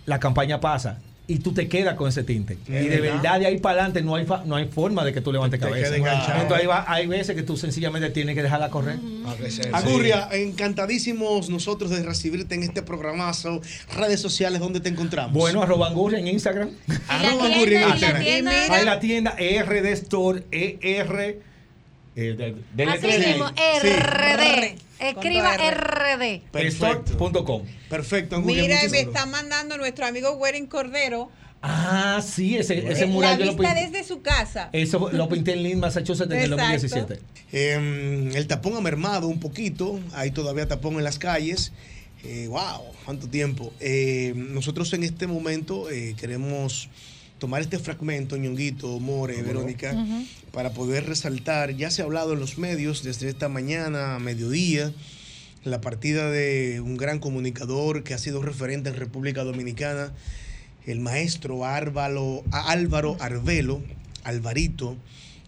[0.07, 1.01] la campaña pasa.
[1.27, 2.59] Y tú te quedas con ese tinte.
[2.69, 3.15] y de verdad.
[3.23, 5.59] verdad, de ahí para adelante no hay, fa- no hay forma de que tú levantes
[5.59, 5.97] Te cabeza.
[5.97, 8.99] Entonces ahí va- hay veces que tú sencillamente tienes que dejarla correr.
[9.73, 13.63] Angurria, encantadísimos nosotros de recibirte en este programazo.
[13.97, 15.33] Redes sociales, ¿dónde te encontramos?
[15.33, 16.69] Bueno, arroba Angurria en Instagram.
[17.09, 18.23] Arroba Angurria en Instagram.
[18.23, 18.53] tienda.
[18.75, 21.41] Hay la tienda ERD Store, ER.
[22.17, 23.29] Eh, de, de Así letrero.
[23.29, 23.49] mismo,
[23.83, 23.89] Sí.
[25.11, 25.57] Escriba.
[25.57, 26.43] RD.
[26.51, 27.13] Perfecto.
[27.13, 27.63] Store.com.
[27.89, 28.41] Perfecto.
[28.41, 31.31] Mira, me está mandando nuestro amigo Weren Cordero
[31.67, 33.91] Ah, sí, ese, ese la mural yo lo vista pinté.
[33.91, 34.69] desde su casa.
[34.75, 37.07] Eso lo pinté en Lynn, Massachusetts en el Exacto.
[37.07, 37.21] 2017.
[37.53, 41.73] Eh, el tapón ha mermado un poquito, hay todavía tapón en las calles.
[42.23, 43.73] Eh, wow, cuánto tiempo.
[43.81, 46.91] Eh, nosotros en este momento eh, queremos
[47.45, 49.95] tomar este fragmento, ñonguito, More, Verónica,
[50.51, 54.95] para poder resaltar, ya se ha hablado en los medios desde esta mañana, a mediodía,
[55.63, 60.15] la partida de un gran comunicador que ha sido referente en República Dominicana,
[60.87, 63.83] el maestro Álvaro, Álvaro Arbelo,
[64.23, 64.97] Alvarito,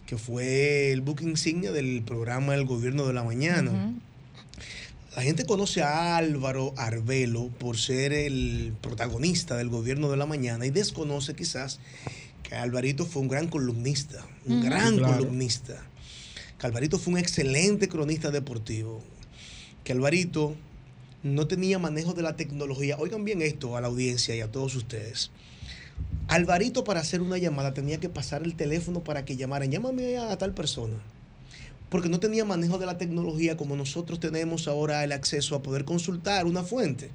[0.05, 3.95] que fue el book insignia del programa El Gobierno de la Mañana.
[5.17, 10.67] La gente conoce a Álvaro Arbelo por ser el protagonista del Gobierno de la Mañana
[10.67, 11.79] y desconoce quizás
[12.43, 15.17] que Alvarito fue un gran columnista, un gran Sí, claro.
[15.17, 15.83] columnista.
[16.59, 19.01] Que Alvarito fue un excelente cronista deportivo.
[19.83, 20.55] Que Alvarito
[21.23, 22.97] no tenía manejo de la tecnología.
[22.99, 25.31] Oigan bien esto a la audiencia y a todos ustedes.
[26.27, 29.71] Alvarito para hacer una llamada tenía que pasar el teléfono para que llamaran.
[29.71, 31.01] Llámame a tal persona.
[31.89, 35.85] Porque no tenía manejo de la tecnología como nosotros tenemos ahora el acceso a poder
[35.85, 37.11] consultar una fuente.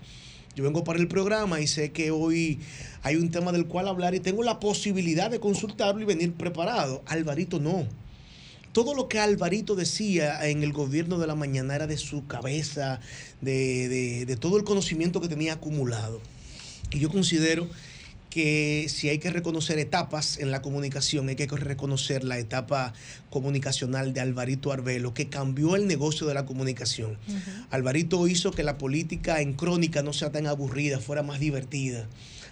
[0.54, 2.60] Yo vengo para el programa y sé que hoy
[3.02, 7.02] hay un tema del cual hablar y tengo la posibilidad de consultarlo y venir preparado.
[7.06, 7.86] Alvarito no.
[8.72, 13.00] Todo lo que Alvarito decía en el gobierno de la mañana era de su cabeza,
[13.42, 16.20] de, de- todo el conocimiento que tenía acumulado.
[16.90, 17.68] Y yo considero
[18.32, 22.94] que si hay que reconocer etapas en la comunicación, hay que reconocer la etapa
[23.28, 27.18] comunicacional de Alvarito Arbelo, que cambió el negocio de la comunicación.
[27.70, 32.08] Alvarito hizo que la política en crónica no sea tan aburrida, fuera más divertida.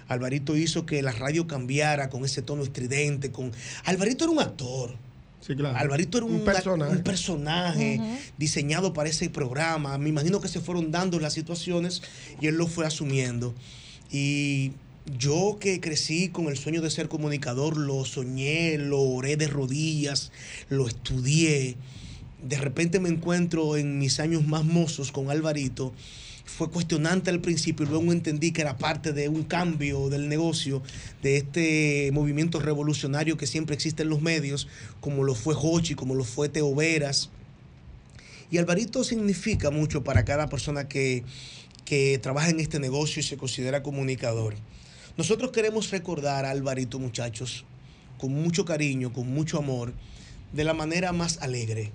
[0.07, 3.32] Alvarito hizo que la radio cambiara con ese tono estridente.
[3.32, 3.51] Con...
[3.86, 4.97] Alvarito era un actor.
[5.40, 5.78] Sí, claro.
[5.78, 6.93] Alvarito era un, Un personaje.
[6.93, 8.16] un personaje Ujú.
[8.36, 9.97] diseñado para ese programa.
[9.97, 12.02] Me imagino que se fueron dando las situaciones
[12.39, 13.55] y él lo fue asumiendo.
[14.12, 14.73] Y
[15.06, 20.31] yo que crecí con el sueño de ser comunicador, lo soñé, lo oré de rodillas,
[20.68, 21.77] lo estudié.
[22.43, 25.93] De repente me encuentro en mis años más mozos con Alvarito.
[26.44, 30.82] Fue cuestionante al principio, luego entendí que era parte de un cambio del negocio,
[31.22, 34.68] de este movimiento revolucionario que siempre existe en los medios,
[35.01, 37.31] como lo fue Hochi, como lo fue Teo Veras.
[38.51, 41.22] Y Alvarito significa mucho para cada persona que,
[41.85, 44.55] que trabaja en este negocio y se considera comunicador.
[45.20, 47.66] Nosotros queremos recordar a Alvarito, muchachos,
[48.16, 49.92] con mucho cariño, con mucho amor,
[50.51, 51.90] de la manera más alegre.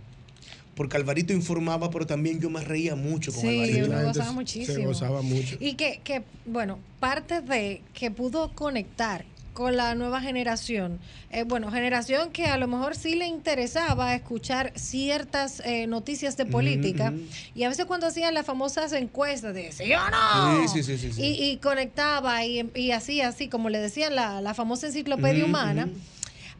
[0.75, 3.87] Porque Alvarito informaba, pero también yo me reía mucho con Sí, Alvarito.
[3.87, 4.75] uno gozaba muchísimo.
[4.77, 5.57] Se gozaba mucho.
[5.59, 9.25] Y que, que, bueno, parte de que pudo conectar
[9.55, 10.99] con la nueva generación,
[11.31, 16.45] eh, bueno, generación que a lo mejor sí le interesaba escuchar ciertas eh, noticias de
[16.45, 17.13] política,
[17.55, 20.67] y a veces cuando hacían las famosas encuestas de ¿sí o no?
[20.67, 21.21] Sí, sí, sí, sí, sí.
[21.23, 25.87] Y, y conectaba y, y hacía así, como le decían la, la famosa enciclopedia humana,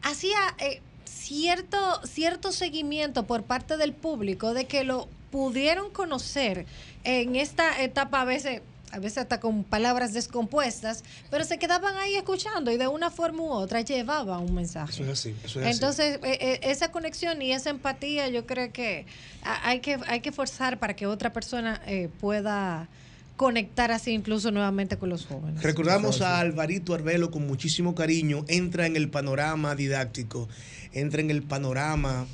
[0.02, 6.64] hacía eh, cierto, cierto seguimiento por parte del público de que lo pudieron conocer
[7.04, 8.62] en esta etapa a veces
[8.96, 13.42] a veces hasta con palabras descompuestas, pero se quedaban ahí escuchando y de una forma
[13.42, 14.90] u otra llevaba un mensaje.
[14.90, 15.74] Eso es así, eso es así.
[15.74, 19.04] Entonces, eh, eh, esa conexión y esa empatía yo creo que
[19.42, 22.88] hay que, hay que forzar para que otra persona eh, pueda
[23.36, 25.62] conectar así incluso nuevamente con los jóvenes.
[25.62, 28.46] Recordamos a Alvarito Arbelo con muchísimo cariño.
[28.48, 30.48] Entra en el panorama didáctico,
[30.92, 32.26] entra en el panorama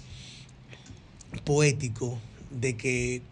[1.45, 2.21] poético
[2.53, 3.23] de que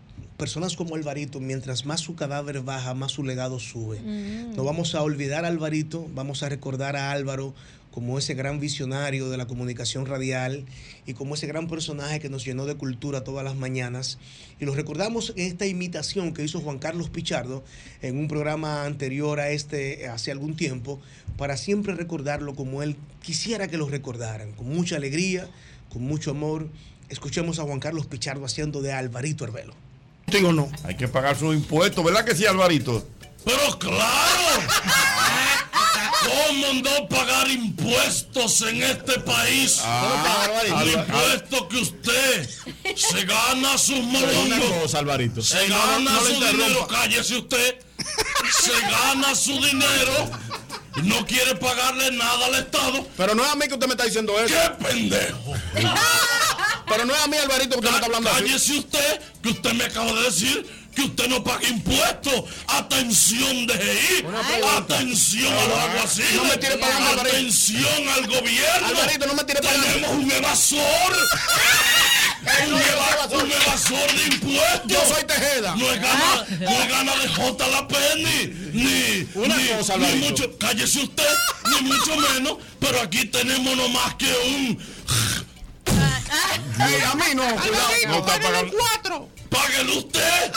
[0.40, 4.00] personas como Alvarito, mientras más su cadáver baja, más su legado sube.
[4.00, 4.56] Mm.
[4.56, 7.54] No vamos a olvidar a Alvarito, vamos a recordar a Álvaro
[7.90, 10.64] como ese gran visionario de la comunicación radial
[11.04, 14.18] y como ese gran personaje que nos llenó de cultura todas las mañanas.
[14.58, 17.62] Y lo recordamos en esta imitación que hizo Juan Carlos Pichardo
[18.00, 21.02] en un programa anterior a este hace algún tiempo,
[21.36, 25.50] para siempre recordarlo como él quisiera que lo recordaran, con mucha alegría,
[25.92, 26.70] con mucho amor.
[27.10, 29.89] Escuchemos a Juan Carlos Pichardo haciendo de Alvarito Herbelo.
[30.30, 30.70] Digo no.
[30.84, 33.06] Hay que pagar sus impuestos, ¿verdad que sí, Alvarito?
[33.44, 34.62] Pero claro,
[36.22, 39.80] ¿cómo no pagar impuestos en este país?
[39.82, 40.98] Ah, El Alvarito.
[41.00, 42.50] impuesto que usted
[42.96, 45.42] se gana sus Alvarito.
[45.42, 47.76] Se Ey, gana no, no lo su dinero, cállese usted.
[48.62, 50.30] Se gana su dinero
[50.96, 53.06] y no quiere pagarle nada al Estado.
[53.16, 54.54] Pero no es a mí que usted me está diciendo eso.
[54.54, 55.54] ¡Qué pendejo!
[56.90, 58.42] Pero no es a mí, Alvarito, que usted me está hablando así.
[58.42, 62.44] Cállese usted, que usted me acaba de decir que usted no paga impuestos.
[62.66, 64.26] Atención DGI.
[64.76, 66.34] Atención a los Ah, alguaciles.
[66.34, 67.20] no me tire pagando.
[67.22, 68.86] Atención al gobierno.
[68.88, 69.86] Alvarito, no me tire pagando.
[69.86, 70.80] Tenemos un evasor.
[72.66, 74.82] un, eva- un evasor de impuestos.
[74.86, 75.76] Yo soy Tejeda.
[75.76, 77.68] No es gana, no es gana de J.
[77.68, 78.46] La Penny.
[78.72, 81.28] Ni, Una ni, cosa, ni mucho, cállese usted,
[81.70, 82.56] ni mucho menos.
[82.80, 84.78] Pero aquí tenemos no más que un
[86.30, 87.88] Ey, a mí no, cuidado.
[88.08, 88.72] No está pagando.
[88.76, 89.28] cuatro.
[89.50, 90.52] ¡Páguelo usted!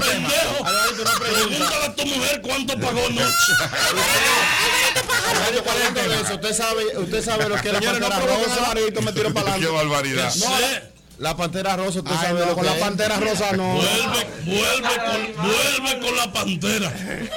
[0.00, 0.64] ¡Pendejo!
[0.66, 1.12] Alvarito, una.
[1.20, 3.52] Pregúntale a tu mujer cuánto pagó anoche.
[5.30, 6.24] Alvarito, ¿cuál es?
[6.26, 8.52] Eso, usted sabe, usted sabe lo que es la Señores, no pantera provoquen.
[8.64, 9.76] Alvarito, me tiro para Qué adelante.
[9.76, 10.34] barbaridad.
[10.34, 10.50] No,
[11.18, 13.74] La pantera rosa, usted Ay, sabe no, con la pantera rosa no.
[13.74, 16.92] Vuelve, vuelve, con, vuelve con la pantera.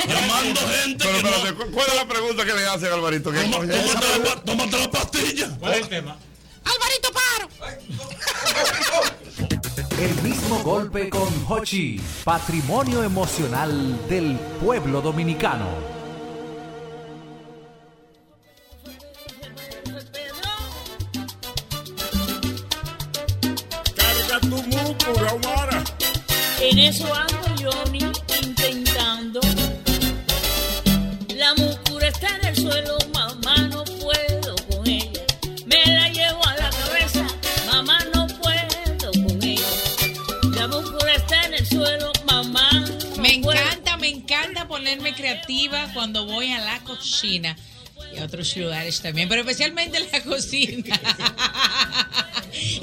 [0.08, 1.30] Llamando gente Pero que no.
[1.30, 3.32] espérate, ¿cu- ¿cuál es la pregunta que le hace a Alvarito?
[3.32, 5.50] ¿Qué- Toma- tómate, la, tómate la pastilla.
[5.60, 6.18] ¿Cuál es el tema?
[6.66, 7.48] Alvarito Paro.
[10.00, 15.68] El mismo golpe con Hochi, patrimonio emocional del pueblo dominicano.
[23.96, 25.84] Carga tu músculo, Amara.
[26.60, 28.00] En eso ando yo ni
[44.74, 47.56] ponerme creativa cuando voy a la cocina
[48.12, 51.00] y a otros lugares también, pero especialmente en la cocina.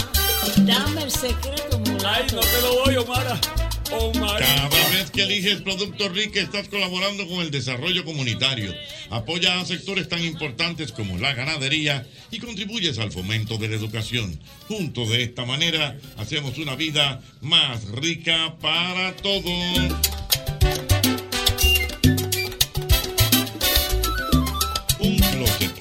[0.57, 2.97] Dame el secreto, Ay, no te lo doy.
[2.97, 3.39] Omara.
[3.89, 8.73] Cada vez que eliges Producto Rica estás colaborando con el desarrollo comunitario.
[9.09, 14.39] Apoya a sectores tan importantes como la ganadería y contribuyes al fomento de la educación.
[14.67, 19.93] Juntos de esta manera hacemos una vida más rica para todos.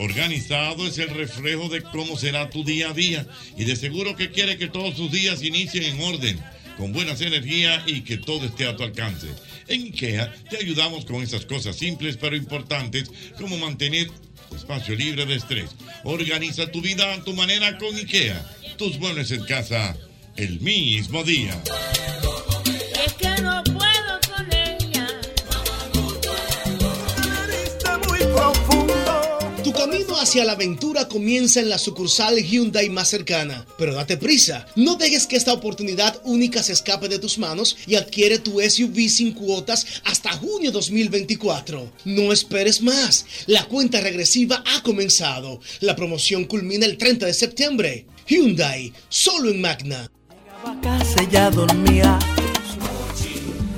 [0.06, 3.26] Organizado es el reflejo de cómo será tu día a día
[3.56, 6.40] y de seguro que quiere que todos tus días inicien en orden,
[6.76, 9.26] con buenas energías y que todo esté a tu alcance.
[9.66, 14.08] En IKEA te ayudamos con esas cosas simples pero importantes como mantener
[14.54, 15.70] espacio libre de estrés.
[16.04, 18.48] Organiza tu vida a tu manera con IKEA.
[18.78, 19.96] Tus muebles en casa
[20.36, 21.60] el mismo día.
[30.18, 33.66] Hacia la aventura comienza en la sucursal Hyundai más cercana.
[33.78, 37.94] Pero date prisa, no dejes que esta oportunidad única se escape de tus manos y
[37.96, 41.92] adquiere tu SUV sin cuotas hasta junio 2024.
[42.04, 45.60] No esperes más, la cuenta regresiva ha comenzado.
[45.80, 48.06] La promoción culmina el 30 de septiembre.
[48.26, 50.10] Hyundai, solo en Magna.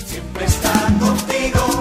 [0.06, 1.77] Siempre está contigo,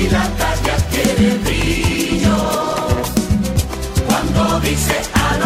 [0.00, 2.36] Y la tarde adquiere brillo
[4.06, 5.36] cuando dice a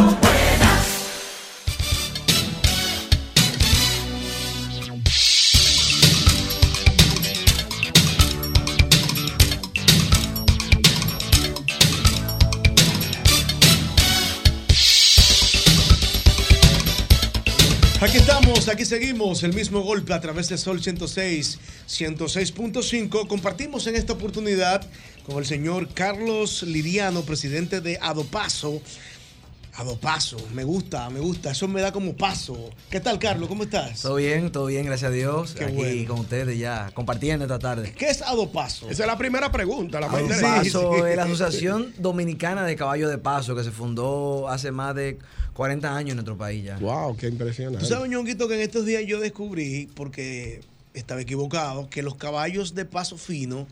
[18.03, 23.29] Aquí estamos, aquí seguimos, el mismo golpe a través de Sol 106, 106.5.
[23.29, 24.85] Compartimos en esta oportunidad
[25.24, 28.83] con el señor Carlos Liriano, presidente de Adopaso.
[29.74, 32.70] Adopaso, me gusta, me gusta, eso me da como paso.
[32.91, 33.49] ¿Qué tal, Carlos?
[33.49, 34.03] ¿Cómo estás?
[34.03, 35.55] Todo bien, todo bien, gracias a Dios.
[35.55, 36.09] Qué Aquí bueno.
[36.09, 37.95] con ustedes ya, compartiendo esta tarde.
[37.97, 38.91] ¿Qué es Adopaso?
[38.91, 43.19] Esa es la primera pregunta, la más Adopaso es la Asociación Dominicana de Caballo de
[43.19, 45.19] Paso que se fundó hace más de
[45.55, 46.79] 40 años en nuestro país ya.
[46.79, 47.81] Wow, qué impresionante.
[47.81, 50.61] Tú sabes, Ñonguito, que en estos días yo descubrí, porque
[50.95, 53.66] estaba equivocado, que los caballos de paso fino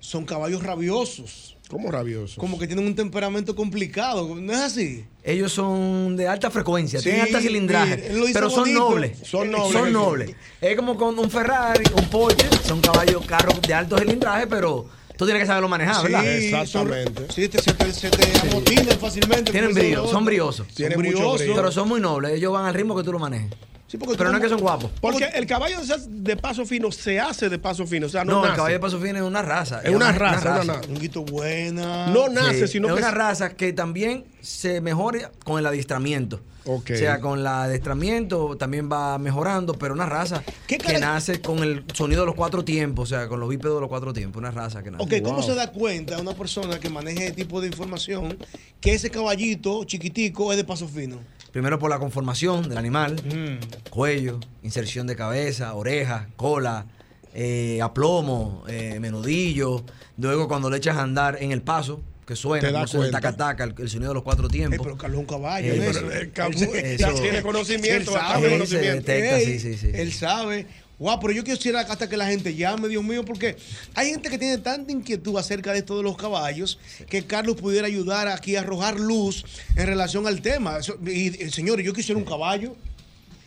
[0.00, 1.56] son caballos rabiosos.
[1.68, 2.38] ¿Cómo rabiosos?
[2.38, 5.04] Como que tienen un temperamento complicado, ¿no es así?
[5.22, 9.18] Ellos son de alta frecuencia, Sí, tienen alta cilindraje, pero son nobles.
[9.22, 9.72] Son nobles.
[9.72, 10.34] Son nobles.
[10.62, 14.88] Es como con un Ferrari, un Porsche, son caballos, carros de alto cilindraje, pero
[15.18, 16.24] tú tienes que saberlo manejar, ¿verdad?
[16.66, 16.88] son-
[17.28, 19.50] Sí, te- se te, se te amotinan fácilmente.
[19.52, 20.66] Tienen brillo, lo son briosos.
[20.92, 21.40] Son briosos.
[21.56, 23.50] Pero son muy nobles, ellos van al ritmo que tú lo manejes.
[23.90, 24.90] Pero no es que son guapos.
[25.00, 25.78] Porque el caballo
[26.08, 28.06] de- paso fino se hace de paso fino.
[28.06, 29.80] O sea, no, No, el caballo de paso fino es una raza.
[29.82, 31.20] Es una raza, una Un raza.
[31.20, 32.06] buena.
[32.08, 35.66] No nace, Sí, sino es que una se- raza que también se mejora con el
[35.66, 36.40] adiestramiento.
[36.70, 41.82] O sea, con el adiestramiento también va mejorando, pero una raza que nace con el
[41.94, 44.50] sonido de los cuatro tiempos, o sea, con los bípedos de los cuatro tiempos, una
[44.50, 45.02] raza que nace.
[45.02, 48.36] Ok, ¿cómo se da cuenta una persona que maneje ese tipo de información
[48.82, 51.16] que ese caballito chiquitico es de paso fino?
[51.52, 53.88] Primero por la conformación del animal, Mm.
[53.90, 56.86] cuello, inserción de cabeza, oreja, cola,
[57.34, 59.82] eh, aplomo, eh, menudillo.
[60.18, 63.64] Luego cuando le echas a andar en el paso, que suena, como suena el taca-taca,
[63.64, 64.80] el, el sonido de los cuatro tiempos.
[64.82, 65.72] pero Carlos es un caballo.
[65.72, 66.08] Eh, ¿no?
[66.10, 68.94] pero, Camu- él- eso- tiene conocimiento, Él sabe, conocimiento.
[68.96, 69.90] detecta, Ey, sí, sí, sí.
[69.94, 70.66] Él sabe.
[70.98, 73.56] Guau, pero yo quisiera hasta que la gente llame, Dios mío, porque
[73.94, 77.86] hay gente que tiene tanta inquietud acerca de esto de los caballos que Carlos pudiera
[77.86, 79.44] ayudar aquí a arrojar luz
[79.76, 80.78] en relación al tema.
[81.06, 82.74] Y, y, señores, yo quisiera un caballo.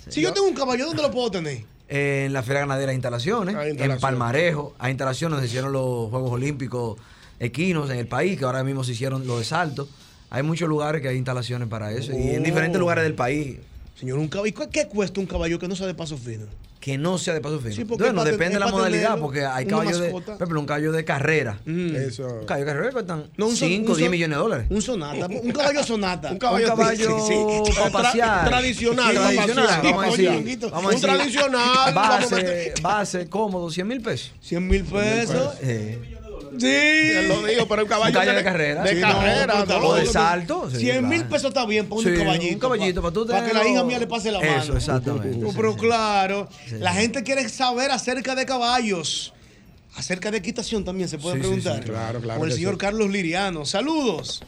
[0.08, 1.64] Si yo tengo un caballo, ¿dónde lo puedo tener?
[1.90, 4.02] Eh, en la Feria Ganadera hay instalaciones, en instalaciones.
[4.02, 6.98] Palmarejo hay instalaciones, se hicieron los Juegos Olímpicos
[7.38, 9.90] equinos en el país, que ahora mismo se hicieron los de salto.
[10.30, 12.46] Hay muchos lugares que hay instalaciones para eso y en Oh.
[12.46, 13.58] diferentes lugares del país.
[14.00, 14.48] Señor, un caballo.
[14.48, 16.46] ¿y cu- ¿Qué cuesta un caballo que no sea de paso fino?
[16.82, 17.76] Que no sea de paso fino.
[17.76, 20.92] Sí, porque bueno, depende de la modalidad, porque hay caballos de, por ejemplo, un caballo
[20.92, 21.60] de carrera.
[21.66, 22.26] Eso.
[22.28, 24.36] Un caballo de carrera que cuestan No, un son- 5 o un 10 son- millones
[24.38, 24.68] de dólares.
[24.72, 26.32] Un sonata, un caballo sonata.
[26.32, 27.72] Un caballo, Un caballo sí, sí.
[27.78, 28.50] para Tra- pasear.
[28.50, 29.84] tradicional, Sí, para tradicional, pasear.
[29.84, 30.60] vamos a decir.
[30.72, 34.34] Vamos a un decir, tradicional, vamos a Base, base, cómodo, 100 mil pesos.
[34.42, 35.54] 100 mil pesos.
[35.62, 36.11] Eh,
[36.60, 36.68] Sí.
[36.68, 38.84] Él lo dijo, pero un caballo, Un caballo de, de carrera.
[38.84, 39.66] De Sí, carrera.
[39.68, 40.70] no, O de salto.
[40.70, 41.30] sí, 100 mil claro.
[41.32, 42.54] pesos está bien para un Sí, caballito.
[42.54, 44.58] Un caballito, para tú Para que la hija mía le pase la mano.
[44.62, 45.34] Eso, exactamente.
[45.34, 45.80] Sí, pero sí.
[45.80, 47.00] claro, Sí, la sí.
[47.02, 49.34] gente quiere saber acerca de caballos.
[49.96, 51.76] Acerca de equitación también se puede Sí, preguntar.
[51.84, 52.78] sí, claro, claro Con el señor sí.
[52.80, 53.66] Carlos Liriano.
[53.66, 54.42] Saludos.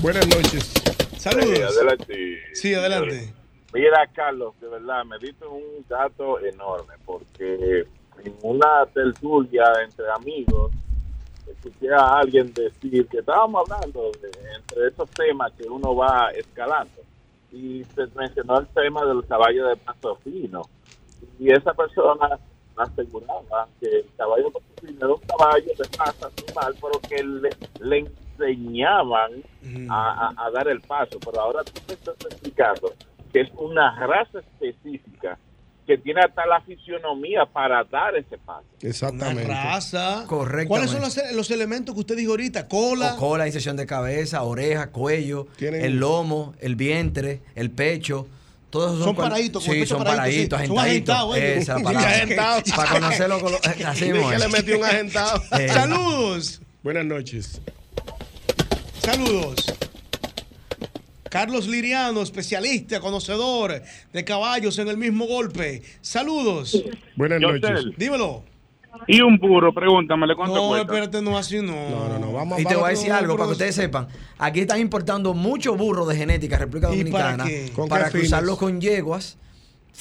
[0.00, 0.70] Buenas noches.
[1.18, 1.56] Saludos.
[1.56, 2.38] Sí, adelante.
[2.54, 3.34] Sí, adelante.
[3.74, 7.84] Mira, Carlos, de verdad, me diste un dato enorme porque
[8.24, 10.72] en una tertulia entre amigos
[11.64, 17.00] escuché a alguien decir que estábamos hablando de, entre esos temas que uno va escalando.
[17.52, 20.62] Y se mencionó el tema del caballo de paso fino.
[21.38, 22.38] Y esa persona
[22.76, 27.24] aseguraba que el caballo de paso fino era un caballo de raza normal pero que
[27.24, 29.32] le, le enseñaban
[29.90, 31.18] a, a- a dar el paso.
[31.24, 32.92] Pero ahora tú me estás explicando
[33.32, 35.38] que es una raza específica
[35.88, 38.62] que tiene hasta la fisionomía para dar ese paso.
[38.82, 39.46] Exactamente.
[39.46, 40.24] Una raza.
[40.26, 40.68] Correctamente.
[40.68, 42.68] ¿Cuáles son los, los elementos que usted dijo ahorita?
[42.68, 43.14] Cola.
[43.14, 48.28] O cola, inserción de cabeza, oreja, cuello, Tienen- el lomo, el vientre, el pecho.
[48.68, 50.66] Todos esos Son cual- paraditos, Sí, son paradito, paraditos, sí.
[50.68, 51.38] Son agentaditos.
[51.62, 52.62] Esa es la palabra.
[52.76, 53.58] Para conocerlo con lo-
[53.88, 55.42] así Ni mismo que le metió un agentado.
[55.58, 55.68] Eh.
[55.70, 56.60] Saludos.
[56.82, 57.62] Buenas noches.
[59.02, 59.56] Saludos.
[61.30, 63.82] Carlos Liriano, especialista, conocedor
[64.12, 65.82] de caballos en el mismo golpe.
[66.00, 66.82] Saludos.
[67.16, 67.86] Buenas noches.
[67.96, 68.44] Dímelo.
[69.06, 70.86] Y un burro, pregúntamele cuánto No, cuesta.
[70.92, 71.88] espérate, no así no.
[71.90, 74.08] No, no, no, vamos Y te voy a decir algo para que ustedes sepan.
[74.38, 77.44] Aquí están importando muchos burros de genética República ¿Y para Dominicana
[77.88, 78.10] para, qué fines?
[78.10, 79.36] cruzarlos con yeguas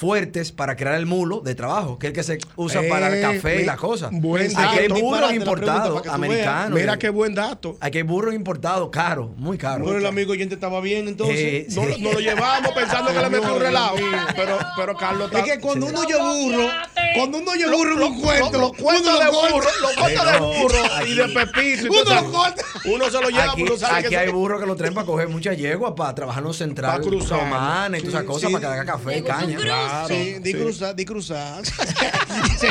[0.02, 3.16] fuertes para crear el mulo de trabajo, que es el que se usa para el
[3.16, 4.12] Eh, café y las cosas.
[4.14, 4.70] buen Aquí dato.
[4.96, 6.80] hay burros importados, para americanos.
[6.80, 7.78] Mira qué buen dato.
[7.82, 9.88] Aquí hay burros importados, caros, muy caros.
[9.88, 11.36] Pero el amigo oyente estaba bien, entonces.
[11.40, 13.96] Eh, No, lo- no lo llevamos pensando que le metió un relajo.
[14.36, 16.70] Pero, pero Carlos Es que cuando uno oye burro,
[17.16, 20.40] cuando uno oye burro en un cuento, Los cuentos uno de burro, los cuentos de
[20.40, 20.76] burro
[21.08, 21.92] y Aquí- de Pepito.
[21.92, 22.64] Uno lo corta.
[22.86, 24.94] Uno se lo lleva, Aquí, pero uno sabe aquí que hay burros que lo traen
[24.94, 27.40] para coger muchas yeguas, para trabajar en los centrales, Pa' cruzar.
[27.40, 29.58] romanas y todas esas cosas, para que haga café y caña.
[29.90, 30.08] Claro.
[30.08, 30.58] Sí, di sí.
[30.58, 31.66] cruzar, di cruzar.
[31.66, 32.68] Sí,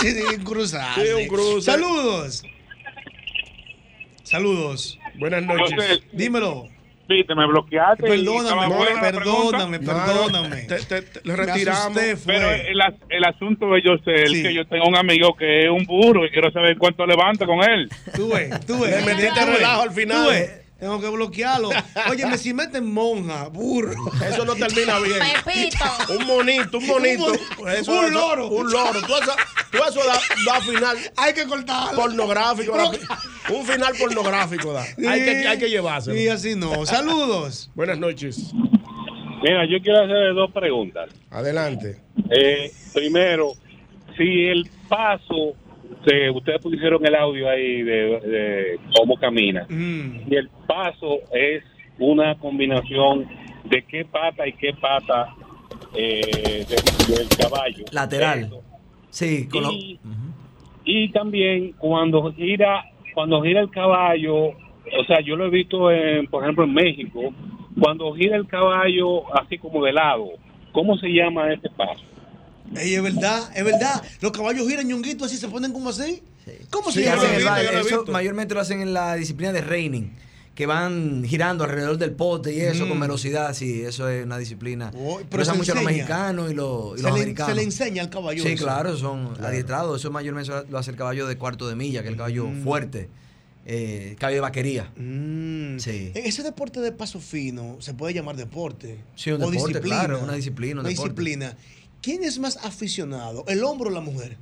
[0.00, 0.94] sí, di cruzar.
[0.94, 1.70] Sí, un cruce.
[1.70, 2.42] Saludos.
[4.22, 4.98] Saludos.
[5.18, 5.74] Buenas noches.
[5.74, 6.68] José, Dímelo.
[7.08, 8.04] Viste, me bloqueaste.
[8.06, 8.68] Perdóname,
[9.00, 10.06] perdóname, pregunta.
[10.06, 10.56] perdóname.
[10.62, 11.96] Te, te- te- le Me retiramos.
[11.96, 12.16] asusté.
[12.24, 14.42] Pero el, as- el asunto de yo sé Sí.
[14.44, 17.68] que yo tengo un amigo que es un burro y quiero saber cuánto levanta con
[17.68, 17.88] él.
[18.14, 19.04] Tú ves, tú ves.
[19.04, 20.22] Le metiste relajo al final.
[20.24, 20.59] tú ves.
[20.80, 21.68] Tengo que bloquearlo.
[22.10, 23.94] Oye, me si meten monja, burro.
[24.26, 25.18] Eso no termina bien.
[25.44, 25.84] Pepito.
[26.18, 27.26] Un monito, un monito.
[27.58, 28.48] Un Eso- un eso- loro.
[28.48, 29.00] Un loro.
[29.06, 29.32] Tú eso,
[29.70, 32.00] tú eso da, da final Hay que cortarlo.
[32.00, 32.76] pornográfico.
[32.76, 32.90] da-
[33.54, 34.82] un final pornográfico da.
[34.82, 36.16] Hay, que, hay que llevárselo.
[36.16, 36.86] Sí, así no.
[36.86, 37.70] Saludos.
[37.74, 38.52] Buenas noches.
[39.42, 41.10] Mira, yo quiero hacerle dos preguntas.
[41.30, 41.98] Adelante.
[42.30, 43.52] Eh, primero,
[44.16, 45.54] si el paso,
[46.06, 50.30] se, ustedes pusieron el audio ahí de, de cómo camina, Mm.
[50.30, 51.62] y el paso es
[51.98, 53.26] una combinación
[53.64, 55.34] de qué pata y qué pata
[55.94, 57.84] eh, de- del caballo.
[57.92, 58.44] Lateral.
[58.44, 58.62] Eso.
[59.10, 59.98] Sí, con lo- Y,
[60.84, 66.26] y también cuando gira, cuando gira el caballo, o sea, yo lo he visto, en,
[66.28, 67.32] por ejemplo, en México,
[67.78, 70.28] cuando gira el caballo así como de lado,
[70.72, 72.04] ¿Cómo se llama este paso?
[72.76, 74.02] Ey, es verdad, es verdad.
[74.20, 76.22] Los caballos giran ñonguito así, se ponen como así.
[76.70, 77.60] ¿Cómo se Sí, llama?
[77.60, 80.10] Eso mayormente lo hacen en la disciplina de reining,
[80.54, 82.88] que van girando alrededor del pote y eso Mm.
[82.88, 83.54] con velocidad.
[83.54, 84.90] Sí, eso es una disciplina.
[84.90, 87.50] pero pero usan mucho los mexicanos y los, y Se los le- americanos.
[87.50, 88.64] se le enseña al caballo Sí, eso.
[88.64, 89.48] claro, son Claro.
[89.48, 90.00] adiestrados.
[90.00, 92.62] Eso mayormente lo hace el caballo de cuarto de milla, que es el caballo Mm.
[92.64, 93.08] fuerte,
[93.66, 94.90] eh, caballo de vaquería.
[94.96, 95.78] Mm.
[95.78, 96.10] Sí.
[96.14, 98.98] Ese deporte de paso fino se puede llamar deporte.
[99.14, 99.98] Sí, un o deporte, disciplina.
[99.98, 101.10] claro, una disciplina, un Una deporte.
[101.22, 101.56] disciplina.
[102.02, 104.36] ¿Quién es más aficionado, el hombre o la mujer?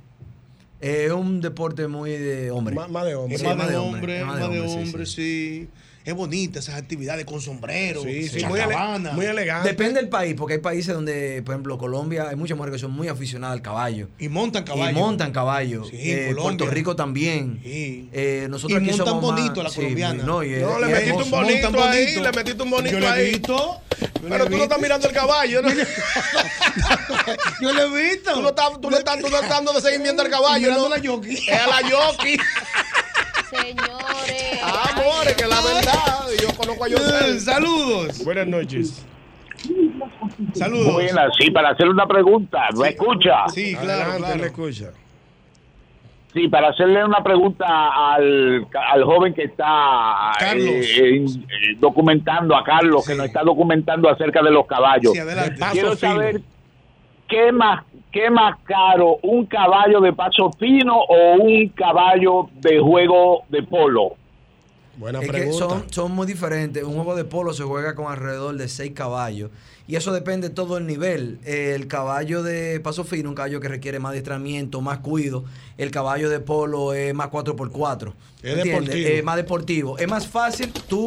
[0.79, 2.73] Es un deporte muy de hombre.
[2.75, 3.37] Más, de hombre.
[3.43, 4.77] Más de hombre, más de sí, sí.
[4.77, 5.69] hombre, sí.
[6.05, 8.75] Es bonita esas actividades con sombrero, Sí, sí, muy ele-
[9.13, 9.67] muy elegante.
[9.67, 12.91] Depende del país, porque hay países donde, por ejemplo, Colombia, hay muchas mujeres que son
[12.91, 14.07] muy aficionadas al caballo.
[14.17, 14.89] Y montan caballo.
[14.89, 15.83] Y montan caballo.
[15.83, 16.57] Sí, Eh, Colombia.
[16.57, 17.59] Puerto Rico también.
[17.63, 18.09] Sí.
[18.13, 20.23] Eh, nosotros Y aquí montan somos más- bonito la sí, colombiana.
[20.23, 22.21] no, y es- No, le y metiste un bonito ahí, bonito.
[22.23, 23.31] le metiste un bonito Yo le he ahí.
[23.31, 23.81] visto.
[24.27, 25.69] Pero tú no estás mirando el caballo, ¿no?
[27.61, 28.33] Yo lo he visto.
[28.33, 30.89] Tú no estás, tú no estás, tú no estás dando de seguimiento al caballo, Mirando
[30.89, 30.95] ¿no?
[30.95, 31.35] la jockey.
[31.35, 32.37] Es a la jockey.
[33.49, 34.59] Señores.
[34.63, 37.39] Amores, la verdad, yo conozco a Yosel.
[37.39, 38.23] Saludos.
[38.23, 39.05] Buenas noches.
[40.53, 40.93] Saludos.
[40.93, 42.67] Buenas, sí, para hacerle una pregunta.
[42.77, 43.47] ¿Me escucha?
[43.49, 44.45] Sí, claro, Adelante, claro.
[44.45, 44.91] escucha.
[46.33, 47.65] Sí, para hacerle una pregunta
[48.13, 51.25] al, al joven que está eh, eh,
[51.79, 55.11] documentando, a Carlos, que nos está documentando acerca de los caballos.
[55.11, 55.59] Sí, adelante.
[55.71, 56.11] Quiero fino.
[56.13, 56.41] saber
[57.27, 63.43] qué más, qué más caro, un caballo de paso fino o un caballo de juego
[63.49, 64.18] de polo.
[64.99, 65.57] Buena Es que pregunta.
[65.57, 66.83] son, son muy diferentes.
[66.83, 69.49] Un juego de polo se juega con alrededor de seis caballos.
[69.87, 71.39] Y eso depende todo el nivel.
[71.45, 75.45] El caballo de paso fino, un caballo que requiere más adiestramiento, más cuido.
[75.77, 78.13] El caballo de polo es más 4x4.
[78.43, 78.65] Es.
[78.93, 79.97] Es más deportivo.
[79.97, 81.05] Es más fácil tú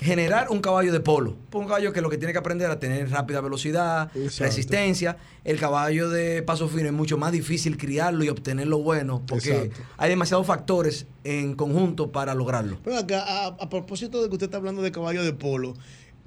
[0.00, 1.36] generar un caballo de polo.
[1.52, 4.44] Un caballo que lo que tiene que aprender a tener rápida velocidad, Exacto.
[4.44, 5.16] resistencia.
[5.44, 9.64] El caballo de paso fino es mucho más difícil criarlo y obtener lo bueno porque
[9.66, 9.82] Exacto.
[9.96, 12.78] hay demasiados factores en conjunto para lograrlo.
[12.84, 15.74] Pero acá, a, a propósito de que usted está hablando de caballo de polo,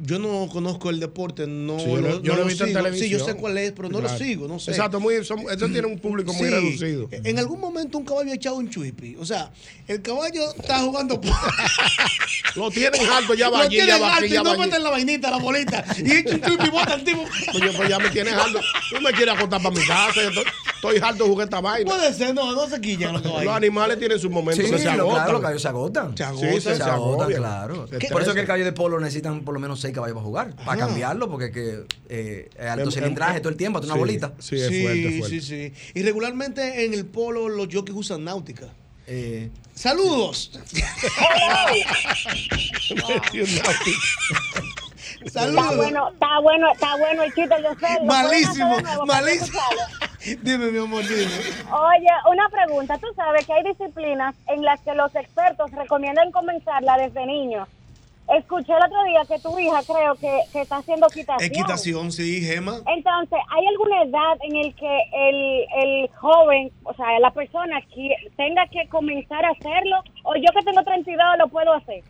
[0.02, 2.70] yo no conozco el deporte, no, Sí, yo lo- yo no lo he visto en
[2.70, 2.80] sigo.
[2.80, 3.10] televisión.
[3.10, 4.72] Sí, yo sé cuál es, pero no lo sigo, no sé.
[4.72, 7.08] Exacto, muy, son- eso tiene un público muy reducido.
[7.12, 9.16] En algún momento un caballo ha echado un chuipi.
[9.20, 9.52] O sea,
[9.88, 11.20] el caballo está jugando.
[12.56, 14.84] Lo tienen alto, ya va Lo allí, ya tienen va alto y ya no meten
[14.84, 15.86] la vainita, la bolita.
[15.98, 17.24] Y echa un chuipi y bota al tipo.
[17.52, 18.60] Coño, pues ya me tienes alto.
[18.90, 20.22] Tú me quieres acostar para mi casa.
[20.24, 20.44] Yo estoy,
[20.82, 21.90] estoy harto de jugar esta vaina.
[21.90, 24.90] Puede ser, no, no se quillan los Los animales tienen sus momentos Sí, que se
[24.90, 25.16] agotan.
[25.16, 26.12] claro, los caballos se agotan.
[26.12, 26.52] Se Sí, agotan.
[26.52, 27.40] se, Se se agotan, agobian.
[27.42, 27.76] claro.
[27.76, 28.38] Se Por eso que estresan.
[28.38, 30.56] el caballo de polo necesitan por lo menos seis caballos para jugar.
[30.66, 34.00] Para cambiarlo, porque es que eh, es alto cilindraje todo el tiempo, hasta una sí,
[34.00, 34.34] bolita.
[34.40, 35.42] Sí, es fuerte, fuerte.
[35.42, 35.74] sí, sí.
[35.94, 38.68] Y regularmente en el polo los jockeys usan náutica.
[39.08, 40.52] Eh, Saludos.
[45.24, 45.76] Está Saludos.
[45.76, 47.94] bueno, está bueno, está bueno el chiste, yo sé.
[48.00, 49.60] ¿lo pueden hacer Malísimo, malísimo.
[50.44, 51.32] Dime, mi amor, dime.
[51.72, 52.98] Oye, una pregunta.
[52.98, 57.68] Tú sabes que hay disciplinas en las que los expertos recomiendan comenzarla desde niños.
[58.38, 61.52] Escuché el otro día que tu hija creo que, que está haciendo equitación.
[61.52, 62.76] Equitación, sí, Gema.
[62.86, 68.14] Entonces, ¿hay alguna edad en el que el, el joven, o sea, la persona que
[68.38, 70.04] tenga que comenzar a hacerlo?
[70.26, 72.04] ¿O yo que tengo 32 lo puedo hacer?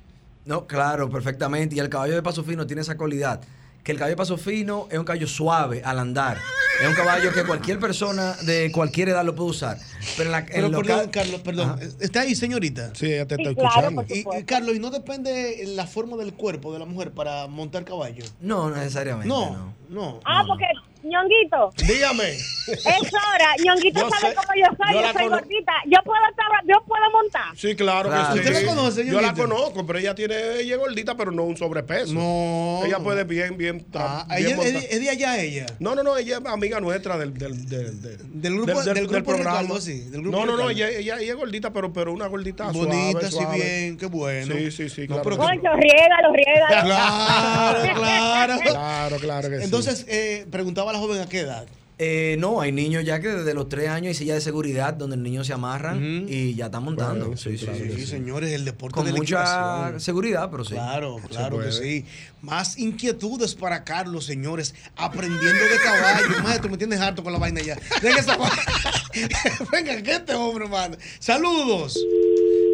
[0.46, 1.76] no, claro, perfectamente.
[1.76, 3.40] Y el caballo de paso fino tiene esa cualidad.
[3.84, 6.38] Que el caballo de paso fino es un caballo suave al andar.
[6.82, 9.78] Es un caballo que cualquier persona de cualquier edad lo puede usar.
[10.16, 11.80] Pero en la, en Pero perdón, Carlos, perdón.
[12.00, 12.94] ¿Está ahí, señorita?
[12.96, 14.06] Sí, ella te Sí, claro, escuchando.
[14.10, 18.24] Y, Carlos, ¿y no depende la forma del cuerpo de la mujer para montar caballo?
[18.40, 19.28] No, necesariamente.
[19.28, 19.74] No, no.
[19.90, 20.20] no.
[20.24, 20.66] Ah, porque,
[21.04, 22.30] ñonguito, Dígame.
[22.34, 23.56] es hora.
[23.64, 25.72] ñonguito Yo sabe sé- cómo yo soy, yo yo, soy gordita.
[25.86, 27.58] Yo puedo, estar, yo puedo montar.
[27.58, 28.34] Sí, claro, Claro.
[28.36, 28.48] que sí.
[28.50, 31.58] ¿Usted la conoce, Yo la conozco, pero ella tiene, ella es gordita, pero no un
[31.58, 32.14] sobrepeso.
[32.14, 32.82] No.
[32.86, 33.86] Ella puede bien, bien.
[33.96, 34.74] Ah, bien ella, es, montar.
[34.82, 35.66] de- es de allá ella.
[35.80, 39.34] No, no, no, ella es amiga nuestra del, del, del, del, Del grupo- del grupo
[39.34, 42.28] Ricardo, sí, del grupo no, no, no, ella, ella, ella es gordita, pero, pero una
[42.28, 43.56] gordita Bonita, suave, sí, suave.
[43.58, 44.56] bien, qué bueno.
[44.56, 45.38] Sí, sí, sí, No, claro.
[45.38, 46.86] Concho, riégalo, riégalo.
[46.86, 48.60] Claro, claro.
[48.60, 49.64] Claro, claro que sí.
[49.64, 51.66] Entonces, eh, preguntaba a la joven a qué edad.
[52.02, 55.18] Eh, no, hay niños ya que desde los tres años hay sillas de seguridad donde
[55.18, 57.26] el niño se amarran y ya están montando.
[57.26, 58.06] Bueno, sí, sí, claro sí, Sí, sí.
[58.08, 60.76] señores, el deporte Con de la mucha seguridad, pero sí.
[60.76, 62.06] Claro, claro que sí.
[62.42, 64.76] Más inquietudes para Carlos, señores.
[64.96, 66.28] Aprendiendo de caballo.
[66.44, 67.78] Maestro, me tienes harto con la vaina ya.
[68.02, 68.38] Deja esa.
[69.72, 70.96] Venga, que este hombre, hermano.
[71.20, 72.00] Saludos.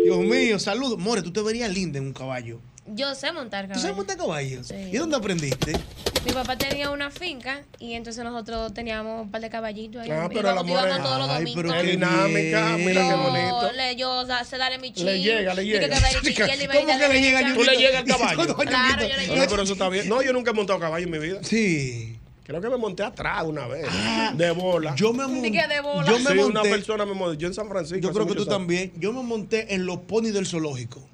[0.03, 0.99] Dios mío, saludos.
[0.99, 2.59] More, tú te verías linda en un caballo.
[2.87, 3.81] Yo sé montar ¿Tú caballo.
[3.81, 4.63] sabes montar caballo?
[4.63, 4.75] Sí.
[4.93, 5.73] ¿Y dónde aprendiste?
[6.25, 10.09] Mi papá tenía una finca y entonces nosotros teníamos un par de caballitos ahí.
[10.11, 11.63] Ah, y pero el amor es- todos los Ay, domingos.
[11.63, 13.71] pero Es qué dinámica, mira qué yo, bonito.
[13.73, 15.05] le, yo da- sé darle mi chin.
[15.05, 15.87] Le llega, le llega.
[15.87, 17.53] ¿Cómo que le llega.
[17.53, 18.55] ¿Tú le llegas al caballo?
[18.55, 19.45] Claro, yo le No, llego.
[19.49, 20.09] pero eso está bien.
[20.09, 21.39] No, yo nunca he montado caballo en mi vida.
[21.43, 22.17] Sí.
[22.43, 23.85] Creo que me monté atrás una vez.
[24.35, 24.93] de bola.
[24.95, 26.07] Yo me Ni que de bola.
[26.09, 26.59] Yo me Sí, monté.
[26.59, 27.33] una persona me montó.
[27.35, 27.99] Yo en San Francisco.
[28.01, 28.49] Yo creo que tú años.
[28.49, 28.91] también.
[28.97, 31.07] Yo me monté en los ponis del zoológico.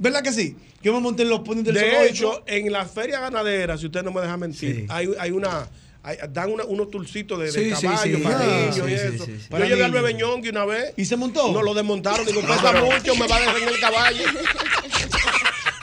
[0.00, 0.56] ¿Verdad que sí?
[0.82, 4.02] Yo me monté en los ponis del De hecho, en la feria ganadera, si usted
[4.02, 5.68] no me deja mentir, hay, hay una.
[6.02, 8.22] hay- dan una- unos tulcitos de, de Sí, caballo sí.
[8.22, 9.26] para Ah, niños y eso.
[9.26, 10.02] Yo Para llegué al niños.
[10.02, 10.94] Bebeñón una vez.
[10.96, 11.52] ¿Y se montó?
[11.52, 12.24] No, lo desmontaron.
[12.24, 14.24] Digo, pesa mucho, me va a dejar en el caballo.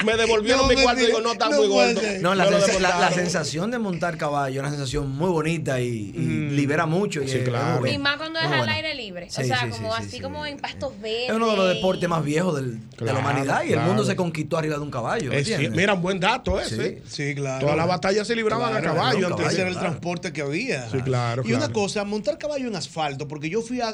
[0.06, 2.02] Me devolvieron No, mi cuarto y digo, no, está No muy gordo.
[2.22, 6.86] No, la, sens- sensación de montar caballo es una sensación muy bonita y, y libera
[6.86, 7.22] mucho.
[7.22, 7.86] Y Sí, es- claro.
[7.88, 8.72] Y más cuando es al bueno.
[8.74, 9.30] aire libre.
[9.30, 11.30] Sí, o sea, sí, como sí, así como en pastos verdes.
[11.30, 14.15] Es uno de los deportes más viejos del- de la humanidad y el mundo se
[14.15, 15.32] conquistó arriba de un caballo.
[15.32, 17.02] Es mira, un buen dato ese.
[17.07, 17.61] Sí, claro.
[17.61, 19.28] Todas las batallas se libraban a caballo.
[19.28, 19.48] antes.
[19.48, 20.90] Ese era el transporte que había.
[20.90, 23.88] Sí, claro, Y una cosa, montar caballo en asfalto, porque yo fui a,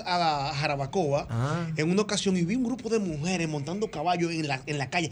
[0.53, 1.67] Jarabacoa Ah.
[1.75, 4.89] en una ocasión y vi un grupo de mujeres montando caballo en la, en la
[4.89, 5.11] calle.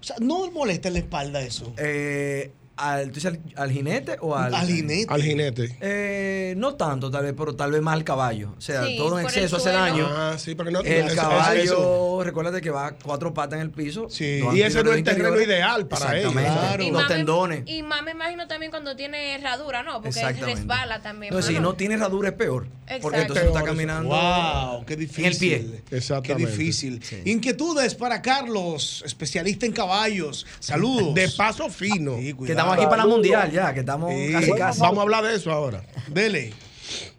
[0.00, 1.72] O sea, no molesta en la espalda eso.
[1.76, 5.06] Eh, al, ¿tú dices al, al jinete o al, Al jinete.
[5.12, 5.76] Al jinete.
[5.80, 8.54] Eh, no tanto, tal vez, pero tal vez más al caballo.
[8.56, 10.06] O sea, Sí, todo en exceso hace daño.
[10.10, 13.70] Ah, sí, porque no- el eso- caballo, eso- recuérdate que va cuatro patas en el
[13.70, 14.08] piso.
[14.10, 14.40] Sí.
[14.52, 16.34] Y ese no es el terreno ideal para ellos.
[16.34, 16.84] Exactamente.
[16.84, 17.62] Y Los más me- tendones.
[17.66, 20.02] Y más me imagino también cuando tiene herradura, ¿no?
[20.02, 21.32] Porque resbala también.
[21.32, 22.66] Entonces, si no tiene herradura es peor.
[22.66, 23.16] Porque Exacto.
[23.20, 25.24] entonces tú estás Peor, caminando Wow, qué difícil.
[25.24, 25.82] en el pie.
[25.90, 26.50] Qué Exactamente.
[26.52, 27.02] difícil.
[27.24, 30.46] Inquietudes para Carlos, especialista en caballos.
[30.60, 31.12] Saludos.
[31.14, 32.16] De paso fino.
[32.18, 32.65] Sí, Que cuidado.
[32.66, 34.32] Estamos aquí para la mundial ya, que estamos Sí.
[34.32, 34.80] casi casi.
[34.80, 35.82] Vamos a hablar de eso ahora.
[36.08, 36.52] Dele.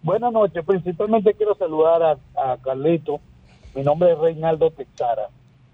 [0.02, 0.64] Buenas noches.
[0.66, 3.20] Principalmente quiero saludar a, a Carlito.
[3.76, 5.30] Mi nombre es Reinaldo Texara.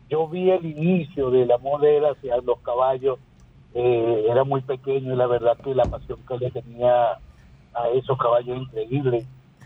[0.09, 3.17] Yo vi el inicio del amor de él hacia los caballos.
[3.75, 7.13] Eh, era muy pequeño y la verdad que la pasión que le tenía
[7.73, 9.25] a esos caballos es increíble.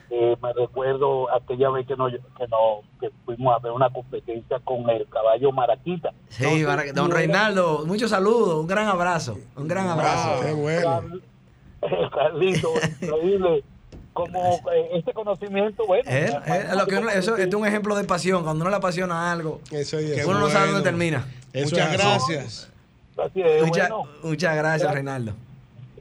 [0.10, 4.60] Eh, me recuerdo aquella vez que, no, que, no, que fuimos a ver una competencia
[4.64, 6.12] con el caballo Maraquita.
[6.30, 10.42] Sí, Entonces, para- don Reinaldo, muchos saludos, un gran abrazo, un gran abrazo.
[10.46, 11.02] Qué bueno.
[12.14, 12.70] Carlito,
[13.02, 13.64] increíble.
[14.14, 16.10] Como eh, este conocimiento, bueno.
[16.10, 19.32] Es- es lo que uno- eso es un ejemplo de pasión, cuando uno le apasiona
[19.32, 20.26] algo, Eso uno es.
[20.28, 21.28] no sabe dónde termina.
[21.54, 22.72] Eso Muchas gracias.
[23.18, 25.34] Así es, Mucha- bueno, muchas gracias, Reinaldo.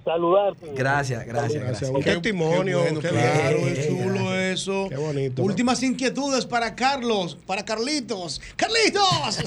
[0.07, 0.73] Saludarte.
[0.75, 1.63] Gracias, gracias, Gracias.
[1.63, 1.91] gracias.
[1.91, 2.79] Un testimonio.
[2.79, 4.87] Qué bueno, qué claro, es chulo eso.
[4.89, 5.43] Qué bonito.
[5.43, 5.47] ¿no?
[5.47, 8.41] Últimas inquietudes para Carlos, para Carlitos.
[8.55, 9.35] ¡Carlitos!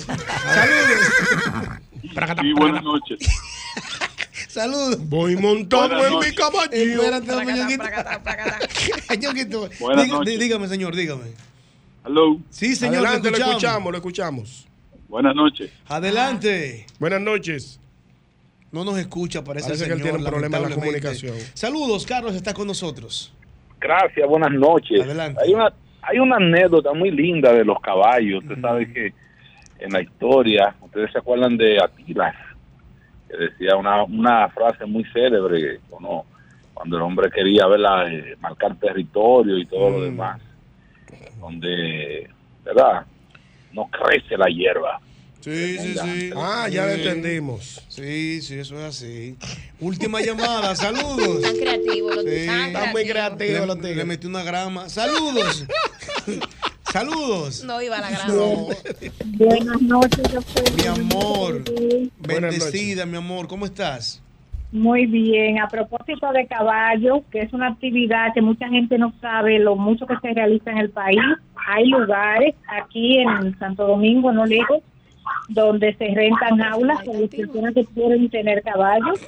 [2.13, 2.41] Saludos.
[2.41, 3.19] Sí, buenas noches.
[4.49, 4.97] Saludos.
[5.07, 6.69] Voy montando en mi caballo.
[6.71, 7.27] Espérate,
[10.07, 10.39] noches.
[10.39, 11.23] dígame, señor, dígame.
[12.05, 12.37] Hello.
[12.49, 13.63] Sí, señor, Adelante, lo lo escuchamos.
[13.63, 14.67] escuchamos, lo escuchamos.
[15.07, 15.71] Buenas noches.
[15.87, 16.85] Adelante.
[16.99, 17.79] Buenas noches.
[18.71, 21.35] No nos escucha, parece, Parece el que él señor, tiene un problema en la comunicación.
[21.53, 23.33] Saludos, Carlos, está con nosotros.
[23.79, 25.01] Gracias, buenas noches.
[25.01, 25.41] Adelante.
[25.43, 28.43] Hay una, hay una anécdota muy linda de los caballos.
[28.43, 29.13] Usted sabe que
[29.79, 32.35] en la historia, ustedes se acuerdan de Atila,
[33.29, 36.25] que decía una, una frase muy célebre, ¿no?
[36.79, 40.39] cuando el hombre quería verla, eh, marcar territorio y todo lo demás,
[41.37, 42.29] donde,
[42.63, 43.05] ¿verdad?
[43.73, 45.01] No crece la hierba.
[45.41, 46.29] Sí, sí, sí.
[46.35, 47.81] Ah, ya lo entendimos.
[47.87, 49.37] Sí, sí, eso es así.
[49.79, 51.41] Última llamada, saludos.
[51.41, 52.45] Tan creativo, los Sí.
[52.45, 53.97] tan Están muy creativos los Le, tigres.
[53.97, 54.89] le metí una grama.
[54.89, 55.65] Saludos.
[56.91, 57.63] Saludos.
[57.63, 58.33] No iba a la grama.
[58.33, 58.67] No,
[59.37, 61.63] Buenas noches, yo soy mi amor.
[62.17, 63.47] Buenas Bendecida, mi amor.
[63.47, 64.21] ¿Cómo estás?
[64.71, 69.57] Muy bien, a propósito de caballo, que es una actividad que mucha gente no sabe
[69.59, 71.19] lo mucho que se realiza en el país.
[71.67, 74.79] Hay lugares aquí en Santo Domingo, no lejos,
[75.47, 79.19] donde se rentan aulas para las personas que quieren tener caballos.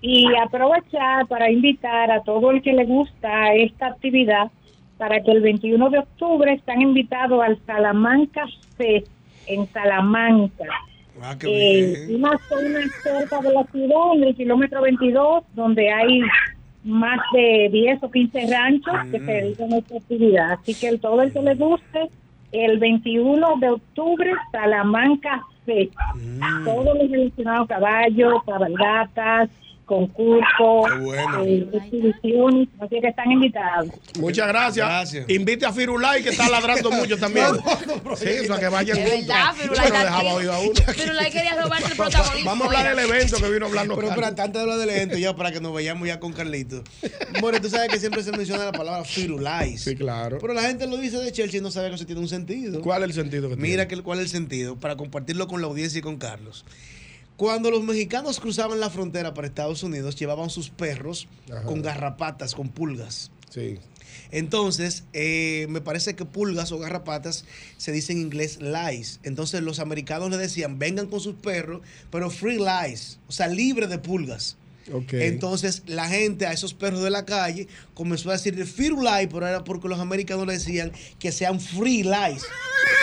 [0.00, 4.50] Y aprovechar para invitar a todo el que le gusta esta actividad
[4.96, 8.46] para que el 21 de octubre están invitados al Salamanca
[8.76, 9.08] Fest
[9.46, 10.64] en Salamanca.
[11.20, 16.20] Ah, Eh, una zona cerca de la ciudad, en el kilómetro 22, donde hay
[16.84, 20.52] más de 10 o 15 ranchos que se dedican a esta actividad.
[20.52, 22.08] Así que el, todo el que le guste,
[22.52, 25.92] el 21 de octubre, Salamanca Fest.
[26.64, 29.50] Todo lo relacionado a caballos, cabalgatas,
[29.88, 31.44] concursos, Qué bueno.
[31.44, 33.90] eh, exhibiciones, así que están invitados.
[34.20, 34.86] Muchas gracias.
[34.86, 35.28] Gracias.
[35.30, 37.46] Invite a Firulay que está ladrando mucho también.
[38.16, 40.72] Sí, para que vayan Firulay no.
[40.96, 42.50] Pero quería robarse el protagonismo.
[42.50, 43.02] Vamos a hablar mira.
[43.02, 43.96] del evento que vino a hablarnos.
[43.96, 46.82] Pero espera, antes de hablar del evento, ya para que nos vayamos ya con Carlito.
[47.40, 49.82] Bueno, tú sabes que siempre se menciona la palabra firulais.
[49.82, 50.38] Sí, claro.
[50.40, 52.82] Pero la gente lo dice de Chelsea y no sabe que eso tiene un sentido.
[52.82, 54.02] ¿Cuál es el sentido que Mira tiene?
[54.02, 56.64] que, cuál es el sentido, para compartirlo con la audiencia y con Carlos.
[57.38, 61.62] Cuando los mexicanos cruzaban la frontera para Estados Unidos, llevaban sus perros Ajá.
[61.62, 63.30] con garrapatas, con pulgas.
[63.48, 63.78] Sí.
[64.32, 67.44] Entonces, eh, me parece que pulgas o garrapatas
[67.76, 69.20] se dice en inglés lice.
[69.22, 73.86] Entonces, los americanos le decían, vengan con sus perros, pero free lice, o sea, libre
[73.86, 74.56] de pulgas.
[75.12, 79.64] Entonces la gente a esos perros de la calle comenzó a decir Firulais, pero era
[79.64, 82.42] porque los americanos le decían que sean free lies.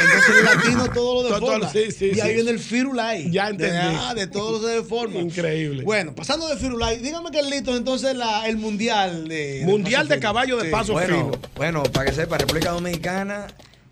[0.02, 1.70] Entonces el latino todo lo deforma.
[1.72, 2.36] sí, sí, y ahí sí.
[2.36, 3.32] viene el Firulais.
[3.32, 3.74] Ya entendí.
[3.76, 5.20] De, ah, de todo se deforma.
[5.20, 5.84] Increíble.
[5.84, 10.22] Bueno, pasando de Firulais, dígame Carlitos, entonces la, el mundial de Mundial de fino.
[10.28, 10.72] caballo de Sí.
[10.72, 11.32] paso bueno, fino.
[11.56, 13.48] Bueno, para que sepa, República Dominicana,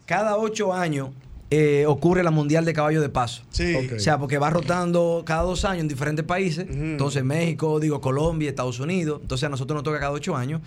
[0.06, 1.10] cada ocho años
[1.56, 3.44] eh, ocurre la Mundial de Caballo de Paso.
[3.52, 3.76] Sí.
[3.76, 3.94] Ok.
[3.98, 6.66] O sea, porque va rotando cada dos años en diferentes países.
[6.68, 9.20] Entonces, México, digo, Colombia, Estados Unidos.
[9.22, 10.62] Entonces, a nosotros nos toca cada ocho años.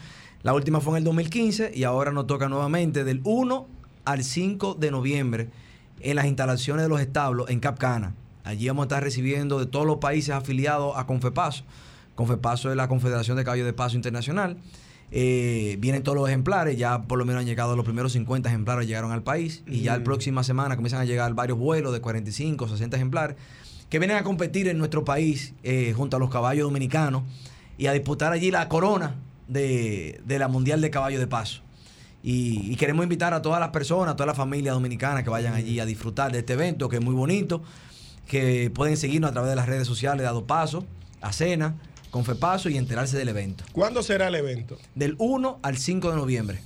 [0.45, 3.67] La última fue en el 2015 y ahora nos toca nuevamente del 1
[4.05, 5.49] al 5 de noviembre
[6.01, 8.15] en las instalaciones de los establos en Cap Cana.
[8.45, 11.65] Allí vamos a estar recibiendo de todos los países afiliados a Confepaso.
[12.15, 14.57] Confepaso es la Confederación de Caballos de Paso Internacional.
[15.13, 18.87] Eh, vienen todos los ejemplares, ya por lo menos han llegado los primeros 50 ejemplares
[18.89, 20.05] llegaron al país y ya la Mm.
[20.05, 23.37] próxima semana comienzan a llegar varios vuelos de 45, 60 ejemplares
[23.89, 27.23] que vienen a competir en nuestro país eh, junto a los caballos dominicanos
[27.79, 29.15] y a disputar allí la corona
[29.47, 31.61] de, de la Mundial de Caballo de Paso.
[32.25, 35.55] Y, y queremos invitar a todas las personas, a toda la familia dominicana que vayan
[35.55, 37.63] allí a disfrutar de este evento que es muy bonito,
[38.27, 40.85] que pueden seguirnos a través de las redes sociales de Ado Paso,
[41.21, 41.77] a Cena,
[42.11, 43.65] Confepaso y enterarse del evento.
[43.73, 44.79] ¿Cuándo será el evento?
[44.95, 46.61] Del 1 al 5 de noviembre.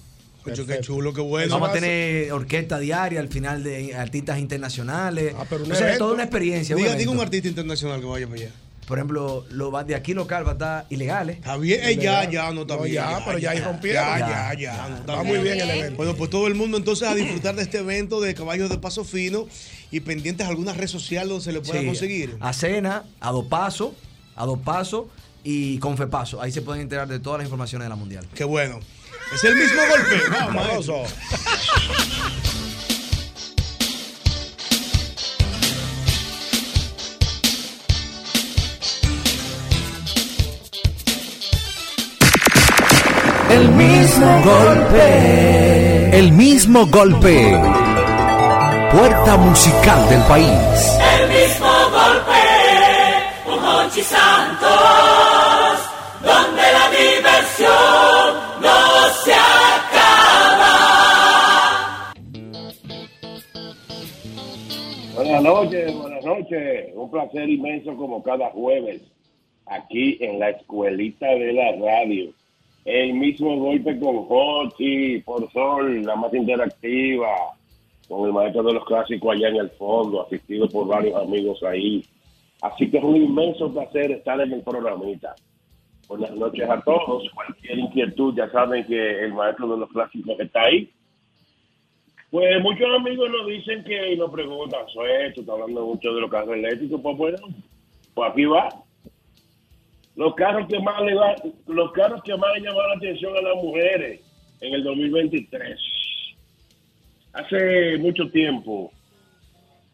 [0.47, 1.53] Ocho, qué chulo, qué bueno.
[1.53, 5.35] Vamos a tener orquesta diaria al final de artistas internacionales.
[5.39, 6.77] Ah, pero o sea, toda una experiencia.
[6.77, 8.51] un Diga, diga un artista internacional que vaya para allá.
[8.89, 11.37] Por ejemplo, lo va- de aquí local va a estar ilegales.
[11.37, 12.95] Está bien, eh, ya, ya, no está No, bien.
[12.97, 14.03] ya, pero ya ahí rompieron.
[14.03, 14.55] Ya, Ya.
[14.55, 14.89] ya, ya.
[15.07, 15.97] no Va muy bien el evento.
[15.97, 19.05] Bueno, pues todo el mundo entonces a disfrutar de este evento de caballos de paso
[19.05, 19.47] fino
[19.93, 22.37] y pendientes a alguna red social donde se le pueda Sí, conseguir.
[22.41, 23.95] A Cena, a Dopaso,
[24.35, 25.09] a Dopaso
[25.45, 26.41] y Confepaso.
[26.41, 28.27] Ahí se pueden enterar de todas las informaciones de la Mundial.
[28.35, 28.81] Qué bueno.
[29.35, 30.23] Es el mismo golpe.
[30.55, 30.91] Vamos.
[43.51, 46.19] El mismo golpe.
[46.19, 47.61] El mismo golpe.
[48.93, 51.00] Puerta musical del país.
[65.51, 66.91] Noches, buenas noches.
[66.95, 69.03] Un placer inmenso como cada jueves
[69.67, 72.31] aquí en la escuelita de la radio.
[72.85, 77.35] El mismo golpe con Jochi, por Sol, la más interactiva,
[78.09, 82.05] con el maestro de los clásicos allá en el fondo, asistido por varios amigos ahí.
[82.63, 85.35] Así que es un inmenso placer estar en el programita.
[86.07, 87.29] Buenas noches a todos.
[87.35, 90.91] Cualquier inquietud, ya saben que el maestro de los clásicos está ahí.
[92.31, 96.21] Pues muchos amigos nos dicen que y nos preguntan, "Zoe, tú estás hablando mucho de
[96.21, 97.39] los carros eléctricos, pues bueno,
[98.15, 98.73] pues aquí va.
[100.17, 101.37] Los carros que más le va-
[101.67, 104.21] los carros que más le llaman la atención a las mujeres
[104.61, 105.81] en el 2023.
[107.33, 108.93] Hace mucho tiempo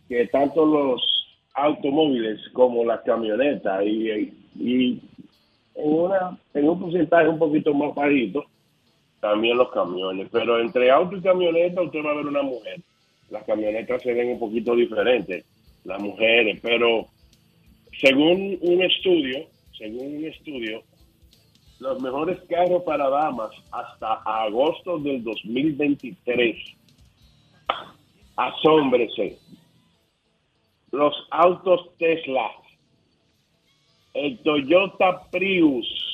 [0.08, 1.02] que tanto los
[1.54, 5.00] automóviles como las camionetas y, y
[5.74, 8.44] en una en un porcentaje un poquito más bajito
[9.28, 10.28] también los camiones.
[10.30, 12.80] Pero entre auto y camioneta usted va a ver una mujer.
[13.30, 15.44] Las camionetas se ven un poquito diferentes,
[15.84, 16.60] las mujeres.
[16.62, 17.06] Pero
[18.00, 19.46] según un estudio,
[19.76, 20.82] según un estudio,
[21.80, 26.56] los mejores carros para damas hasta agosto del 2023.
[28.36, 29.38] Asómbrese.
[30.92, 32.48] Los autos Tesla,
[34.14, 36.05] el Toyota Prius,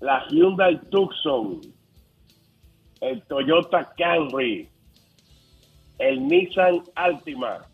[0.00, 1.60] la Hyundai Tucson,
[3.00, 4.68] el Toyota Camry,
[5.98, 7.64] el Nissan Altima,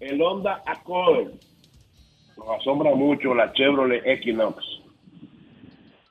[0.00, 1.32] el Honda Accord,
[2.36, 4.62] nos asombra mucho la Chevrolet Equinox,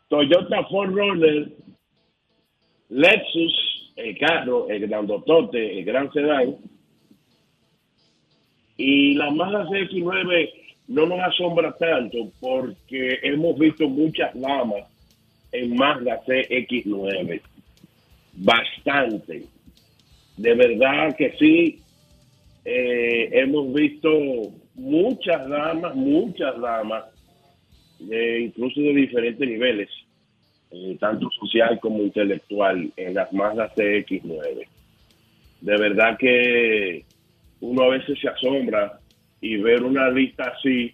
[0.10, 1.54] Toyota 4Runner,
[2.90, 6.56] Lexus, el carro, el grandotote, el gran sedán,
[8.78, 14.86] y la Mazda CX-9 no nos asombra tanto porque hemos visto muchas lamas
[15.52, 17.42] en Mazda CX-9.
[18.34, 19.44] Bastante.
[20.38, 21.82] De verdad que sí.
[22.64, 24.10] eh, hemos visto
[24.76, 27.06] muchas damas, muchas damas,
[28.00, 29.90] incluso de diferentes niveles,
[30.72, 34.68] eh, tanto social como intelectual, en las Mazda CX-9.
[35.62, 37.06] De verdad que
[37.62, 39.00] uno a veces se asombra
[39.42, 40.94] y ver una lista así,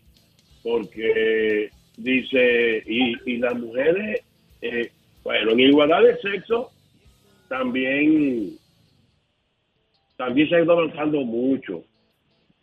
[0.64, 4.22] porque dice, y, y las mujeres,
[4.62, 4.92] eh,
[5.24, 6.72] bueno, en igualdad de sexo,
[7.48, 8.58] también,
[10.18, 11.84] también se ha ido avanzando mucho.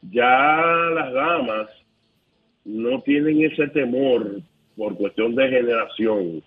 [0.02, 1.68] Ya las damas
[2.64, 4.40] no tienen ese temor
[4.76, 6.42] por cuestión de generación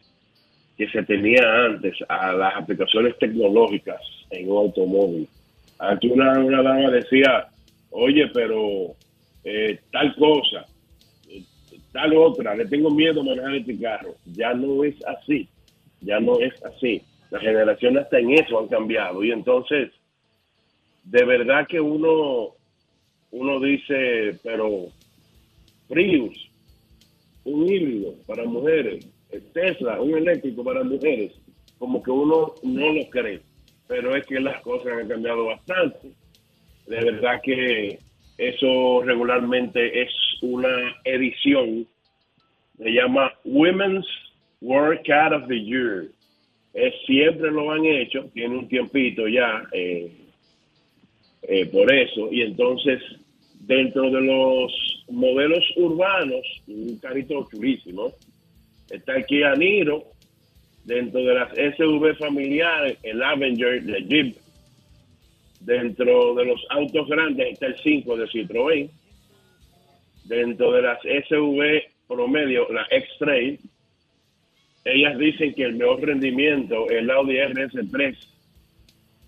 [0.77, 4.01] que se tenía antes a las aplicaciones tecnológicas
[4.31, 5.27] en un automóvil.
[5.77, 7.47] Antes una, una dama decía,
[7.91, 8.95] oye, pero
[9.43, 10.65] eh, tal cosa,
[11.29, 11.43] eh,
[11.91, 14.15] tal otra, le tengo miedo a manejar este carro.
[14.25, 15.47] Ya no es así,
[16.01, 17.01] ya no es así.
[17.31, 19.91] Las generaciones hasta en eso han cambiado y entonces,
[21.03, 22.55] de verdad que uno,
[23.31, 24.87] uno dice, pero
[25.87, 26.49] Prius,
[27.43, 29.07] un híbrido para mujeres,
[29.53, 31.33] Tesla, un eléctrico para mujeres,
[31.79, 33.41] como que uno no lo cree,
[33.87, 36.11] pero es que las cosas han cambiado bastante.
[36.87, 37.99] De verdad que
[38.37, 40.09] eso regularmente es
[40.41, 41.87] una edición,
[42.77, 44.07] se llama Women's
[44.61, 46.05] Workout of the Year.
[46.73, 50.11] Es, siempre lo han hecho, tiene un tiempito ya eh,
[51.43, 53.01] eh, por eso, y entonces
[53.59, 58.13] dentro de los modelos urbanos, un carrito chulísimo,
[58.89, 60.05] está el Kia Niro,
[60.83, 64.37] dentro de las SUV familiares, el Avenger de Jeep,
[65.65, 68.89] dentro de los autos grandes está el 5 de Citroën,
[70.25, 73.59] dentro de las SUV promedio, la X-Trail,
[74.85, 78.17] ellas dicen que el mejor rendimiento es el Audi RS3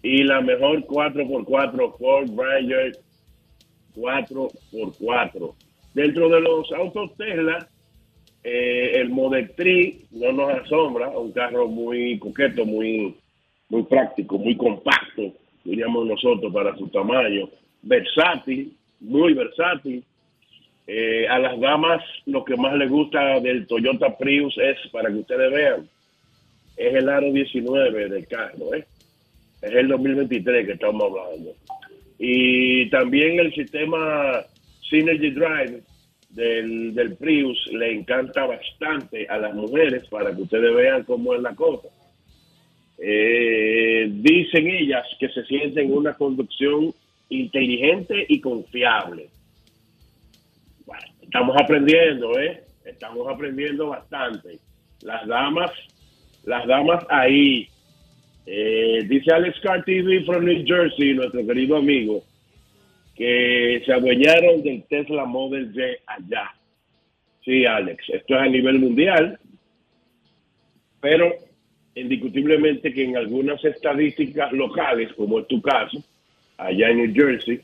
[0.04, 2.98] y la mejor 4x4 Ford Ranger
[3.96, 5.54] 4x4.
[5.94, 7.68] Dentro de los autos Tesla,
[8.44, 13.16] eh, el Model 3 no nos asombra, un carro muy coqueto, muy,
[13.70, 15.34] muy práctico, muy compacto,
[15.66, 17.50] diríamos nosotros, para su tamaño.
[17.82, 18.72] Versátil,
[19.02, 20.04] muy versátil.
[20.88, 25.16] Eh, a las damas lo que más les gusta del Toyota Prius es, para que
[25.16, 25.90] ustedes vean,
[26.78, 28.86] es el aro 19 del carro, ¿eh?
[29.62, 31.56] es el 2023 que estamos hablando.
[32.20, 34.44] Y también el sistema
[34.88, 35.82] Synergy Drive
[36.30, 41.42] del, del Prius le encanta bastante a las mujeres para que ustedes vean cómo es
[41.42, 41.88] la cosa.
[42.98, 46.94] Eh, dicen ellas que se sienten una conducción
[47.30, 49.30] inteligente y confiable.
[51.22, 52.64] Estamos aprendiendo, ¿eh?
[52.86, 54.60] Estamos aprendiendo bastante.
[55.02, 55.72] Las damas,
[56.46, 57.68] las damas ahí.
[58.46, 62.24] Eh, dice Alex Car TV from New Jersey, nuestro querido amigo,
[63.16, 66.54] que se adueñaron del Tesla Model Y allá.
[67.44, 69.40] Sí, Alex, esto es a nivel mundial,
[71.02, 71.34] pero
[71.96, 76.04] indiscutiblemente que en algunas estadísticas locales, como es tu caso,
[76.58, 77.62] allá en New Jersey,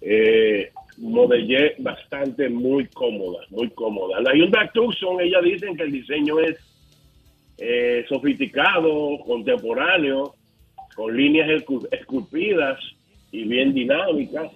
[0.00, 0.70] eh,
[1.78, 4.20] bastante muy cómoda, muy cómoda.
[4.20, 6.56] La Hyundai Tucson, ellas dicen que el diseño es
[7.58, 10.34] eh, sofisticado, contemporáneo,
[10.94, 12.78] con líneas escu- esculpidas
[13.32, 14.50] y bien dinámicas.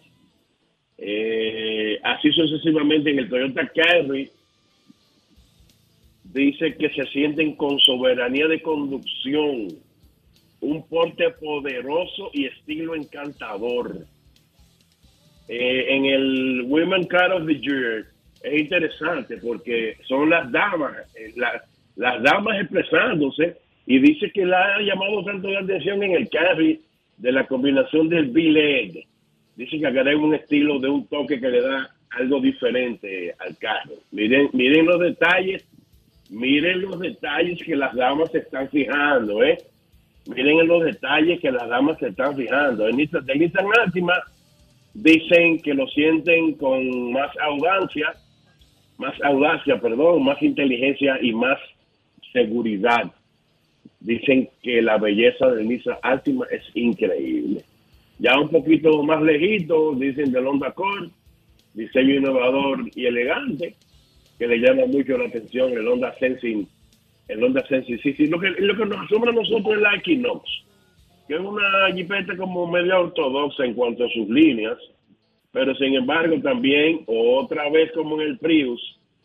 [0.99, 4.31] Eh, así sucesivamente en el Toyota Camry
[6.33, 9.69] dice que se sienten con soberanía de conducción,
[10.61, 13.97] un porte poderoso y estilo encantador.
[15.49, 18.05] Eh, en el Women Car of the Year
[18.43, 21.63] es interesante porque son las damas, eh, la-
[21.97, 26.81] las damas expresándose y dice que la ha llamado tanto la atención en el carry
[27.17, 29.07] de la combinación del B-Leg.
[29.57, 33.95] Dice que agrega un estilo de un toque que le da algo diferente al carro.
[34.13, 35.67] Miren, miren los detalles,
[36.31, 39.59] miren los detalles que las damas se están fijando, ¿eh?
[40.27, 42.89] Miren en los detalles que las damas se están fijando.
[42.89, 44.15] En de Nissan Altima
[44.95, 48.15] dicen que lo sienten con más audacia,
[48.99, 51.59] más audacia, perdón, más inteligencia y más
[52.33, 53.11] seguridad.
[53.99, 57.65] Dicen que la belleza del Nissan Altima es increíble.
[58.19, 61.09] Ya un poquito más lejito, dicen del Honda Accord,
[61.75, 63.75] diseño innovador y elegante,
[64.41, 66.67] que le llama mucho la atención el Honda Sensing,
[67.29, 68.01] el Honda Sensing.
[68.01, 70.49] Sí, sí, lo que, lo que nos asombra a nosotros es la Equinox,
[71.29, 74.79] que es una jipeta como media ortodoxa en cuanto a sus líneas,
[75.53, 78.81] pero sin embargo también, otra vez como en el Prius,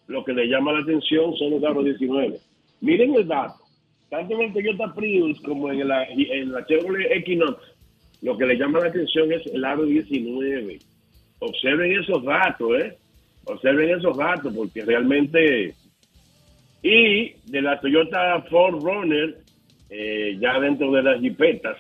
[0.08, 2.38] lo que le llama la atención son los aros 19.
[2.82, 3.56] Miren el dato,
[4.10, 7.58] tanto en el Toyota Prius como en la, en la Chevrolet Equinox,
[8.22, 10.78] lo que le llama la atención es el aro 19.
[11.40, 12.98] Observen esos datos, ¿eh?
[13.46, 15.74] Observen esos datos, porque realmente...
[16.82, 19.38] Y de la Toyota Ford Runner,
[19.90, 21.78] eh, ya dentro de las jipetas,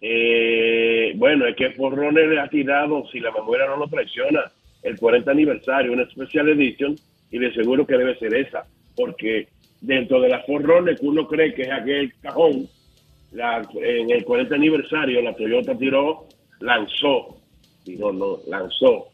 [0.00, 4.50] eh, bueno, es que Ford Runner le ha tirado, si la memoria no lo traiciona,
[4.82, 6.96] el 40 aniversario, una especial edition,
[7.30, 8.64] y de seguro que debe ser esa,
[8.96, 9.48] porque
[9.80, 12.68] dentro de la Ford Runner que uno cree que es aquel cajón,
[13.32, 16.26] en el 40 aniversario la Toyota tiró,
[16.60, 17.36] lanzó,
[17.84, 19.08] digo no, lanzó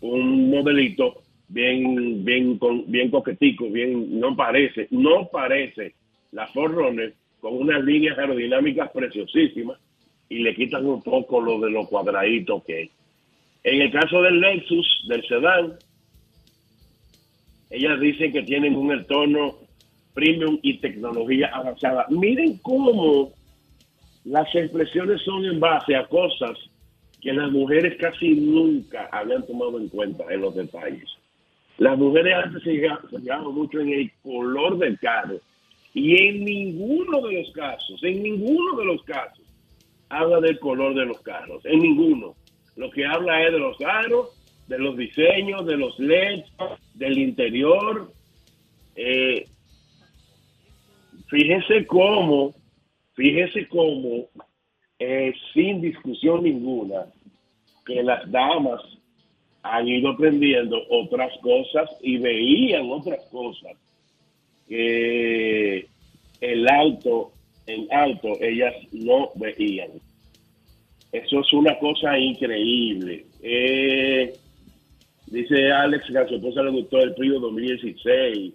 [0.00, 5.94] un modelito bien, bien, con- bien coquetico, bien, no parece, no parece
[6.32, 9.78] la Forerunner con unas líneas aerodinámicas preciosísimas
[10.28, 12.90] y le quitan un poco lo de lo cuadradito que es.
[13.64, 15.74] En el caso del Lexus, del sedán,
[17.70, 19.54] ellas dicen que tienen un entorno
[20.14, 22.06] premium y tecnología avanzada.
[22.10, 23.32] Miren cómo
[24.24, 26.58] las expresiones son en base a cosas
[27.20, 31.08] que las mujeres casi nunca habían tomado en cuenta en los detalles.
[31.78, 35.38] Las mujeres antes se fijaban mucho en el color del carro
[35.94, 39.44] y en ninguno de los casos, en ninguno de los casos,
[40.08, 42.34] habla del color de los carros, en ninguno.
[42.76, 44.28] Lo que habla es de los aros,
[44.68, 46.46] de los diseños, de los LEDs,
[46.94, 48.12] del interior.
[48.94, 49.46] Eh,
[51.28, 52.54] fíjese cómo,
[53.14, 54.28] fíjese cómo,
[55.00, 57.06] eh, sin discusión ninguna,
[57.86, 58.82] que las damas
[59.62, 63.72] han ido aprendiendo otras cosas y veían otras cosas
[64.68, 65.86] que
[66.40, 67.32] el alto,
[67.66, 69.90] en alto, ellas no veían.
[71.12, 73.24] Eso es una cosa increíble.
[73.42, 74.34] Eh,
[75.26, 78.52] dice Alex que a su esposa le gustó el Prio 2016,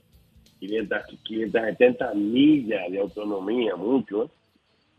[0.59, 4.29] 500, 570 millas de autonomía, mucho,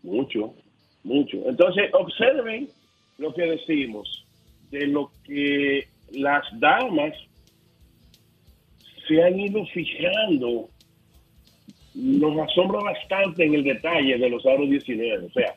[0.02, 0.52] mucho,
[1.06, 1.38] mucho.
[1.46, 2.68] Entonces, observen
[3.18, 4.26] lo que decimos,
[4.70, 7.14] de lo que las damas
[9.06, 10.68] se han ido fijando,
[11.94, 15.26] nos asombra bastante en el detalle de los aros 19.
[15.26, 15.54] O sea,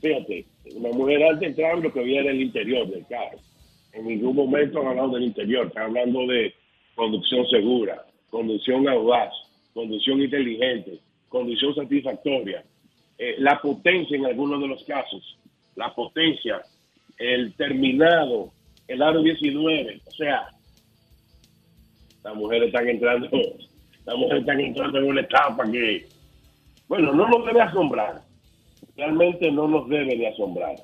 [0.00, 3.38] fíjate, una mujer alta entraba lo que había era el interior del carro.
[3.92, 6.54] En ningún momento han hablado del interior, están hablando de
[6.94, 9.32] conducción segura, conducción audaz,
[9.74, 10.98] conducción inteligente,
[11.28, 12.64] conducción satisfactoria,
[13.18, 15.38] eh, la potencia en algunos de los casos,
[15.74, 16.62] la potencia,
[17.18, 18.52] el terminado,
[18.88, 20.48] el aro 19, o sea,
[22.22, 23.28] las mujeres están entrando,
[24.04, 26.06] las mujeres están entrando en una etapa que,
[26.88, 28.22] bueno, no nos debe asombrar,
[28.96, 30.76] realmente no nos debe de asombrar.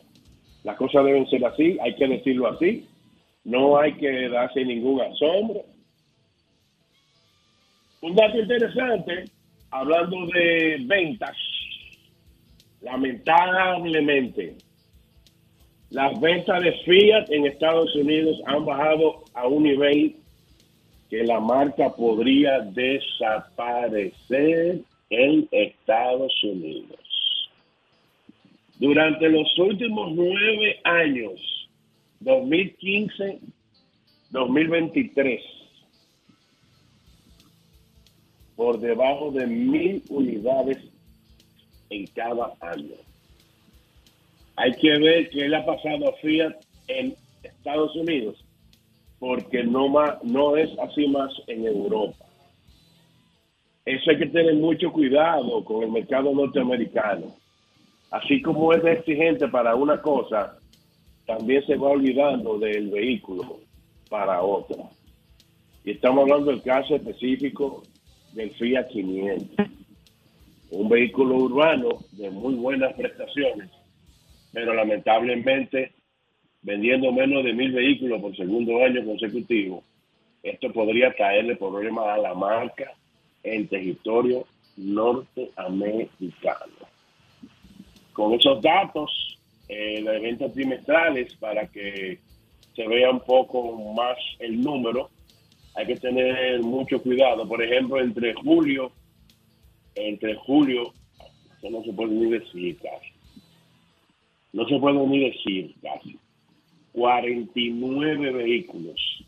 [0.65, 2.87] Las cosas deben ser así, hay que decirlo así,
[3.45, 5.65] no hay que darse ningún asombro.
[8.01, 9.25] Un dato interesante,
[9.71, 11.37] hablando de ventas,
[12.83, 14.57] lamentablemente,
[15.91, 20.17] las ventas de Fiat en Estados Unidos han bajado a un nivel
[21.11, 24.81] que la marca podría desaparecer
[25.11, 26.99] en Estados Unidos.
[28.79, 31.69] Durante los últimos nueve años,
[32.21, 33.41] 2015,
[34.31, 35.43] 2023,
[38.57, 40.79] por debajo de mil unidades
[41.93, 42.97] en cada año.
[44.57, 46.55] Hay que ver qué le ha pasado a Fiat
[46.89, 48.43] en Estados Unidos,
[49.19, 52.25] porque no, más, no es así más en Europa.
[53.85, 57.35] Eso hay que tener mucho cuidado con el mercado norteamericano.
[58.11, 60.59] Así como es exigente para una cosa,
[61.27, 63.61] también se va olvidando del vehículo
[64.09, 64.85] para otra.
[65.85, 67.83] Y estamos hablando del caso específico
[68.33, 69.82] del Fiat 500.
[70.73, 73.69] Un vehículo urbano de muy buenas prestaciones,
[74.55, 75.93] pero lamentablemente
[76.63, 79.85] vendiendo menos de mil vehículos por segundo año consecutivo,
[80.43, 82.95] esto podría traerle problemas a la marca
[83.43, 84.47] en territorio
[84.79, 86.73] norteamericano.
[88.15, 92.19] Con esos datos eh, de ventas trimestrales, para que
[92.75, 95.11] se vea un poco más el número,
[95.75, 97.47] hay que tener mucho cuidado.
[97.47, 98.91] Por ejemplo, entre julio,
[99.95, 100.93] entre julio,
[101.59, 103.13] eso no se puede ni decir casi.
[104.53, 106.19] No se puede ni decir casi.
[106.93, 109.25] 49 vehículos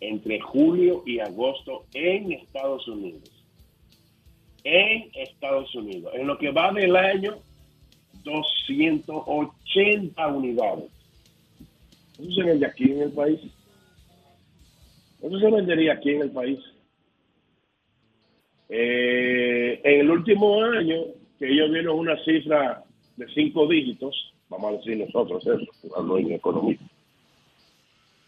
[0.00, 3.30] entre julio y agosto en Estados Unidos.
[4.64, 6.12] En Estados Unidos.
[6.14, 7.36] En lo que va del año,
[8.24, 10.90] 280 unidades.
[12.18, 13.40] Eso se vende aquí en el país.
[15.22, 16.58] Eso se vendería aquí en el país.
[18.68, 20.96] Eh, en el último año,
[21.38, 22.84] que ellos vieron una cifra
[23.16, 26.78] de cinco dígitos, vamos a decir nosotros eso, jugando en economía,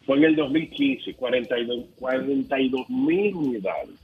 [0.06, 3.98] fue en el 2015, 42 mil unidades.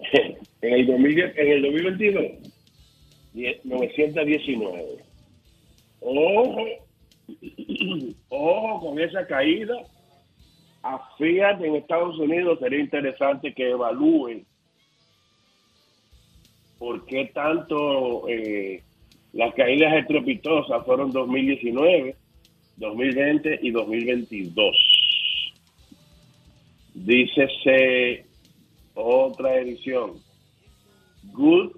[0.60, 2.24] en, el 2010, en el 2022,
[3.64, 5.04] 919.
[6.00, 6.66] Ojo,
[8.28, 9.74] ojo con esa caída.
[10.82, 14.44] A Fiat en Estados Unidos sería interesante que evalúen
[16.78, 18.82] por qué tanto eh,
[19.32, 22.16] las caídas estrepitosas fueron 2019,
[22.76, 24.76] 2020 y 2022.
[26.94, 28.24] dícese
[28.94, 30.20] otra edición.
[31.32, 31.72] Good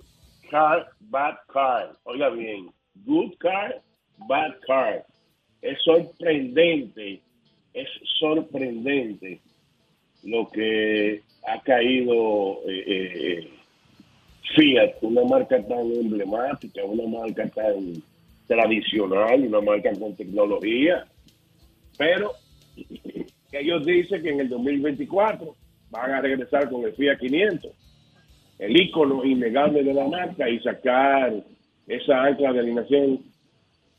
[0.51, 1.93] car, bad car.
[2.05, 2.71] Oiga bien,
[3.05, 3.83] good car,
[4.29, 5.07] bad car.
[5.63, 7.23] Es sorprendente,
[7.73, 9.41] es sorprendente
[10.23, 13.51] lo que ha caído eh, eh,
[14.55, 18.03] Fiat, una marca tan emblemática, una marca tan
[18.47, 21.07] tradicional, una marca con tecnología,
[21.99, 22.33] pero
[23.53, 25.55] ellos dicen que en el 2024
[25.91, 27.73] van a regresar con el Fiat 500,
[28.59, 31.33] el ícono innegable de la marca y sacar
[31.87, 33.21] esa ancla de alineación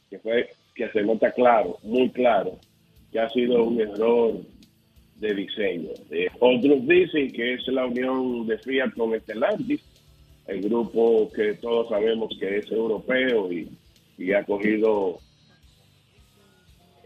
[0.10, 2.60] que fue que se nota claro, muy claro,
[3.12, 4.36] que ha sido un error
[5.16, 5.90] de diseño.
[6.12, 9.82] Eh, otros dicen que es la unión de Fiat con Stellantis,
[10.48, 13.70] el grupo que todos sabemos que es europeo y,
[14.18, 15.20] y ha cogido...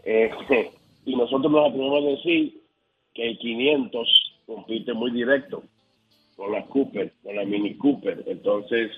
[0.04, 0.30] eh,
[1.04, 2.62] y nosotros nos atrevemos a decir
[3.14, 5.62] que el 500 compite muy directo
[6.36, 8.24] con la Cooper, con la Mini Cooper.
[8.26, 8.90] Entonces,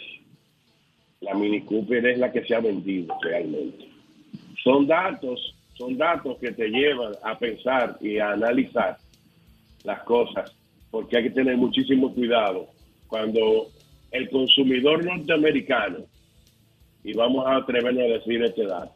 [1.21, 3.89] la Mini Cooper es la que se ha vendido realmente.
[4.63, 8.99] Son datos, son datos que te llevan a pensar y a analizar
[9.85, 10.55] las cosas,
[10.91, 12.69] porque hay que tener muchísimo cuidado
[13.09, 13.69] cuando
[14.15, 15.99] el consumidor norteamericano,
[17.03, 18.95] y vamos a atrevernos a decir este dato,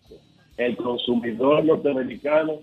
[0.57, 2.61] el consumidor norteamericano,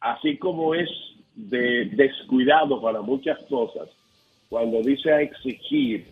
[0.00, 0.88] así como es
[1.34, 3.88] de descuidado para muchas cosas,
[4.48, 6.06] cuando dice a exigir,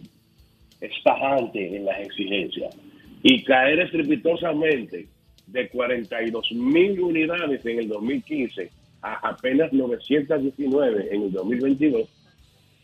[0.80, 2.76] es tajante en las exigencias.
[3.22, 5.08] Y caer estrepitosamente
[5.46, 8.70] de 42 mil unidades en el 2015
[9.00, 12.08] a apenas 919 en el 2022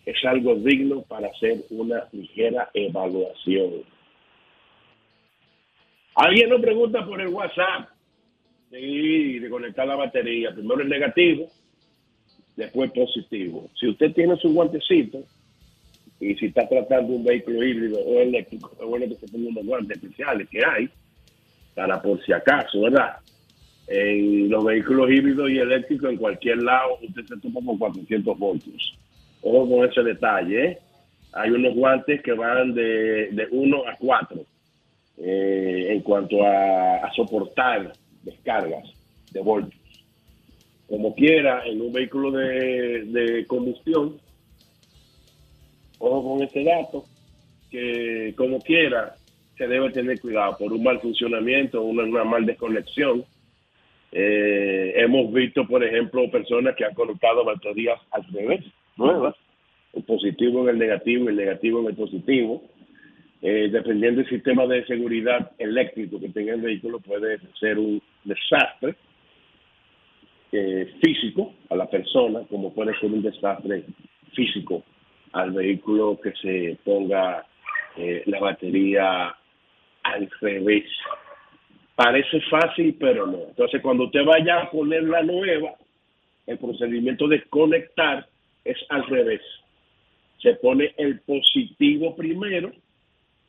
[0.08, 3.82] es algo digno para hacer una ligera evaluación.
[6.14, 7.90] Alguien nos pregunta por el WhatsApp
[8.70, 10.50] sí, de conectar la batería.
[10.54, 11.48] Primero el negativo,
[12.56, 13.68] después positivo.
[13.78, 15.18] Si usted tiene su guantecito
[16.20, 19.66] y si está tratando un vehículo híbrido o eléctrico, es bueno que se ponga unos
[19.66, 20.88] guantes especiales que hay
[21.74, 23.16] para por si acaso, ¿verdad?
[23.86, 28.98] En los vehículos híbridos y eléctricos, en cualquier lado, usted se toma con 400 voltios.
[29.42, 30.78] Ojo con ese detalle, ¿eh?
[31.32, 34.44] Hay unos guantes que van de, de 1 a 4
[35.18, 37.92] eh, en cuanto a, soportar
[38.22, 38.88] descargas
[39.32, 39.82] de voltios.
[40.88, 44.18] Como quiera, en un vehículo de, de combustión,
[45.98, 47.04] ojo con ese dato,
[47.70, 49.16] que como quiera,
[49.56, 53.24] se debe tener cuidado por un mal funcionamiento, una, una mal desconexión.
[54.12, 58.64] Eh, hemos visto, por ejemplo, personas que han conectado baterías al revés,
[58.98, 59.34] nuevas,
[59.94, 62.62] el positivo en el negativo el negativo en el positivo.
[63.40, 68.96] Eh, dependiendo del sistema de seguridad eléctrico que tenga el vehículo, puede ser un desastre
[70.50, 73.84] eh, físico a la persona, como puede ser un desastre
[74.34, 74.82] físico
[75.32, 77.46] al vehículo que se ponga
[77.96, 79.36] eh, la batería
[80.02, 80.84] al revés.
[81.94, 83.38] Parece fácil, pero no.
[83.48, 85.74] Entonces, cuando usted vaya a poner la nueva,
[86.46, 88.26] el procedimiento de conectar
[88.70, 89.40] es al revés.
[90.42, 92.72] Se pone el positivo primero,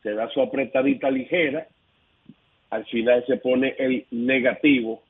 [0.01, 1.67] se da su apretadita ligera,
[2.69, 5.03] al final se pone el negativo,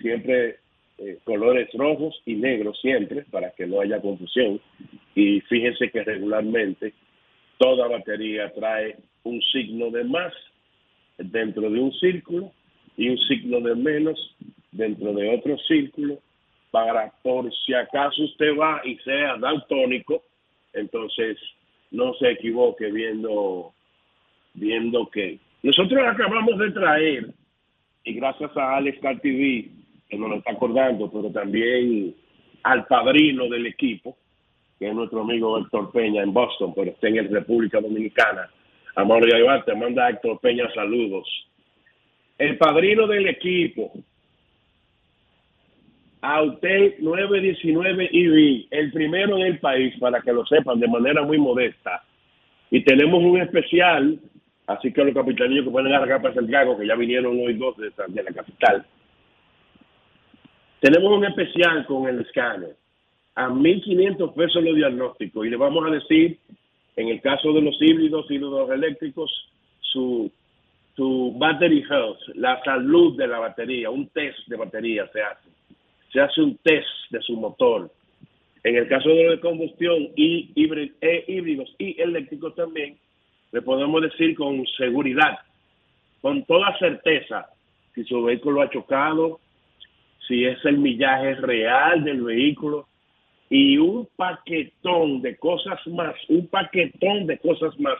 [0.00, 0.56] siempre
[0.98, 4.60] eh, colores rojos y negros siempre, para que no haya confusión.
[5.14, 6.92] Y fíjense que regularmente
[7.58, 10.32] toda batería trae un signo de más
[11.18, 12.52] dentro de un círculo
[12.96, 14.36] y un signo de menos
[14.72, 16.18] dentro de otro círculo
[16.76, 20.22] para por si acaso usted va y sea daltónico,
[20.74, 21.38] entonces
[21.90, 23.72] no se equivoque viendo
[24.52, 27.30] viendo que nosotros acabamos de traer
[28.04, 29.70] y gracias a Alex TV
[30.06, 32.14] que nos lo está acordando, pero también
[32.62, 34.18] al padrino del equipo,
[34.78, 38.50] que es nuestro amigo Héctor Peña en Boston, pero está en República Dominicana.
[38.96, 41.26] Amor Yaybar, te manda Héctor Peña saludos.
[42.36, 43.94] El padrino del equipo,
[46.26, 51.38] Autel 919 EV, el primero en el país, para que lo sepan de manera muy
[51.38, 52.02] modesta.
[52.68, 54.18] Y tenemos un especial,
[54.66, 57.92] así que los capitanillos que pueden agarrar para Santiago, que ya vinieron hoy dos de,
[58.08, 58.84] de la capital,
[60.80, 62.74] tenemos un especial con el escáner
[63.36, 66.38] a 1.500 pesos los diagnósticos y le vamos a decir,
[66.96, 69.30] en el caso de los híbridos y los eléctricos,
[69.80, 70.32] su,
[70.96, 75.55] su battery health, la salud de la batería, un test de batería se hace.
[76.16, 77.92] Se hace un test de su motor.
[78.64, 82.96] En el caso de los de combustión y híbrid- e híbridos y eléctricos también,
[83.52, 85.40] le podemos decir con seguridad,
[86.22, 87.50] con toda certeza,
[87.94, 89.40] si su vehículo ha chocado,
[90.26, 92.88] si es el millaje real del vehículo,
[93.50, 97.98] y un paquetón de cosas más, un paquetón de cosas más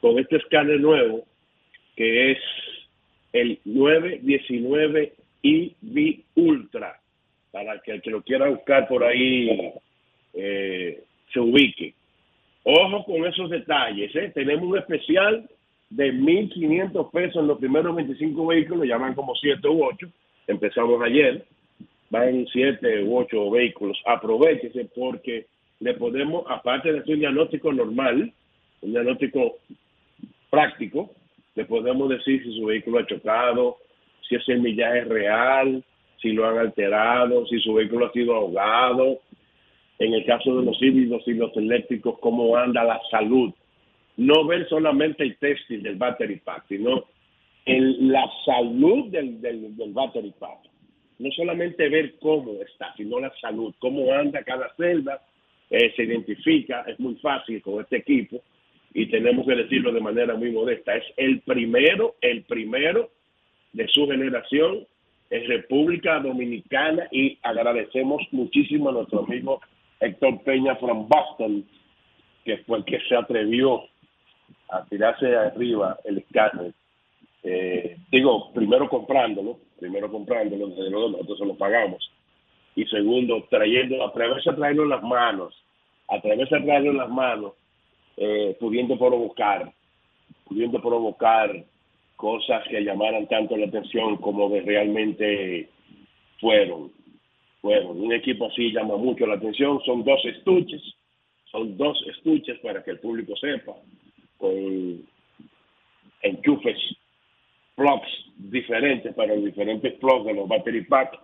[0.00, 1.26] con este escáner nuevo
[1.94, 2.38] que es
[3.34, 7.00] el 919 EV Ultra
[7.50, 9.72] para que el que lo quiera buscar por ahí
[10.34, 11.94] eh, se ubique.
[12.62, 14.30] Ojo con esos detalles, ¿eh?
[14.34, 15.48] tenemos un especial
[15.88, 20.06] de 1.500 pesos en los primeros 25 vehículos, ya van como 7 u 8,
[20.46, 21.44] empezamos ayer,
[22.10, 25.46] van 7 u 8 vehículos, aprovechese porque
[25.80, 28.32] le podemos, aparte de hacer un diagnóstico normal,
[28.82, 29.56] un diagnóstico
[30.50, 31.10] práctico,
[31.54, 33.78] le podemos decir si su vehículo ha chocado,
[34.28, 35.84] si ese millaje es real,
[36.20, 39.20] si lo han alterado, si su vehículo ha sido ahogado,
[39.98, 43.52] en el caso de los híbridos y los eléctricos, cómo anda la salud.
[44.16, 47.04] No ver solamente el testing del battery pack, sino
[47.66, 50.58] en la salud del, del, del battery pack.
[51.18, 55.22] No solamente ver cómo está, sino la salud, cómo anda cada celda,
[55.68, 58.42] eh, se identifica, es muy fácil con este equipo
[58.92, 63.10] y tenemos que decirlo de manera muy modesta, es el primero, el primero
[63.72, 64.86] de su generación
[65.30, 69.60] en República Dominicana y agradecemos muchísimo a nuestro amigo
[70.00, 71.64] Héctor Peña from Boston,
[72.44, 73.84] que fue el que se atrevió
[74.70, 76.72] a tirarse arriba el escáner.
[77.44, 82.10] Eh, digo, primero comprándolo, primero comprándolo, nosotros se lo pagamos.
[82.74, 85.54] Y segundo, trayendo, a traerlo en las manos,
[86.08, 87.52] atreverse a traerlo en las manos,
[88.16, 89.72] eh, pudiendo provocar,
[90.44, 91.64] pudiendo provocar
[92.20, 95.70] cosas que llamaran tanto la atención como de realmente
[96.38, 96.92] fueron.
[97.62, 97.98] Fueron.
[97.98, 99.80] Un equipo así llama mucho la atención.
[99.86, 100.82] Son dos estuches,
[101.50, 103.74] son dos estuches para que el público sepa,
[104.36, 105.02] con
[106.22, 106.78] enchufes,
[107.74, 111.18] plugs diferentes para los diferentes plugs de los battery pack,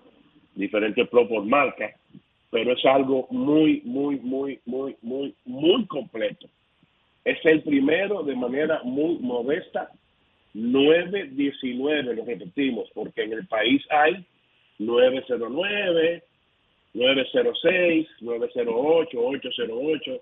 [0.55, 1.95] diferentes plugs por marca,
[2.51, 6.47] pero es algo muy, muy, muy, muy, muy, muy completo.
[7.23, 9.91] Es el primero de manera muy modesta
[10.57, 14.25] 919, lo repetimos, porque en el país hay
[14.79, 16.23] 909,
[16.95, 20.21] 906, 908, 808,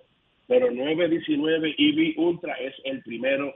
[0.49, 3.55] pero 919 EV Ultra es el primero,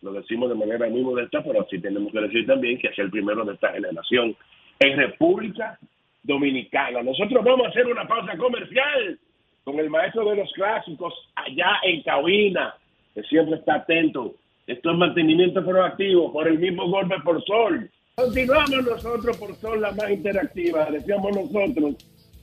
[0.00, 3.10] lo decimos de manera muy modesta, pero así tenemos que decir también que es el
[3.10, 4.36] primero de esta generación
[4.78, 5.76] en República
[6.22, 7.02] Dominicana.
[7.02, 9.18] Nosotros vamos a hacer una pausa comercial
[9.64, 12.76] con el maestro de los clásicos allá en cabina,
[13.12, 14.36] que siempre está atento
[14.72, 17.90] esto es mantenimiento proactivo por el mismo golpe por sol.
[18.14, 20.90] Continuamos nosotros por sol, la más interactiva.
[20.90, 21.96] Decíamos nosotros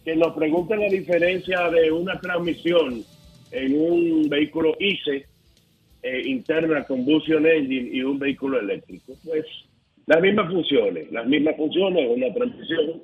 [0.05, 3.03] que nos preguntan la diferencia de una transmisión
[3.51, 5.25] en un vehículo ICE,
[6.03, 9.13] eh, interna combustion engine, y un vehículo eléctrico.
[9.25, 9.45] Pues
[10.05, 13.03] las mismas funciones, las mismas funciones, una transmisión.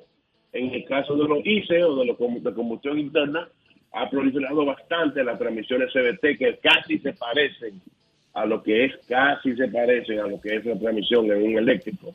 [0.52, 3.48] En el caso de los ICE o de los combustión interna,
[3.92, 7.82] ha proliferado bastante las transmisiones CVT que casi se parecen
[8.36, 11.58] a lo que es casi se parecen a lo que es la transmisión en un
[11.58, 12.14] eléctrico.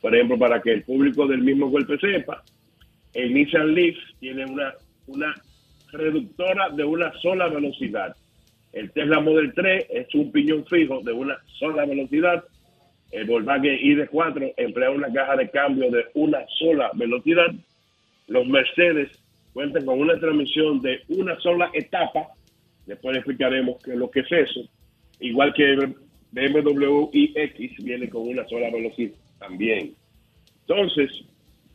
[0.00, 2.42] Por ejemplo, para que el público del mismo golpe sepa,
[3.12, 4.72] el Nissan Leaf tiene una,
[5.08, 5.34] una
[5.92, 8.16] reductora de una sola velocidad.
[8.72, 12.44] El Tesla Model 3 es un piñón fijo de una sola velocidad.
[13.10, 17.48] El Volkswagen ID4 emplea una caja de cambio de una sola velocidad.
[18.26, 19.10] Los Mercedes
[19.52, 22.28] cuentan con una transmisión de una sola etapa.
[22.86, 24.66] Después explicaremos qué es lo que es eso
[25.20, 25.94] igual que
[26.32, 29.94] BMW iX viene con una sola velocidad también.
[30.66, 31.10] Entonces,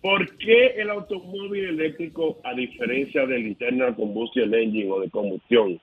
[0.01, 5.79] ¿por qué el automóvil eléctrico, a diferencia del internal combustion engine o de combustión,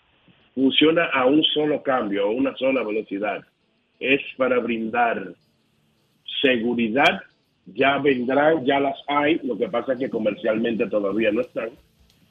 [0.55, 3.44] funciona a un solo cambio, a una sola velocidad?
[3.98, 5.34] Es para brindar
[6.40, 7.20] seguridad.
[7.66, 11.70] Ya vendrán, ya las hay, lo que pasa es que comercialmente todavía no están,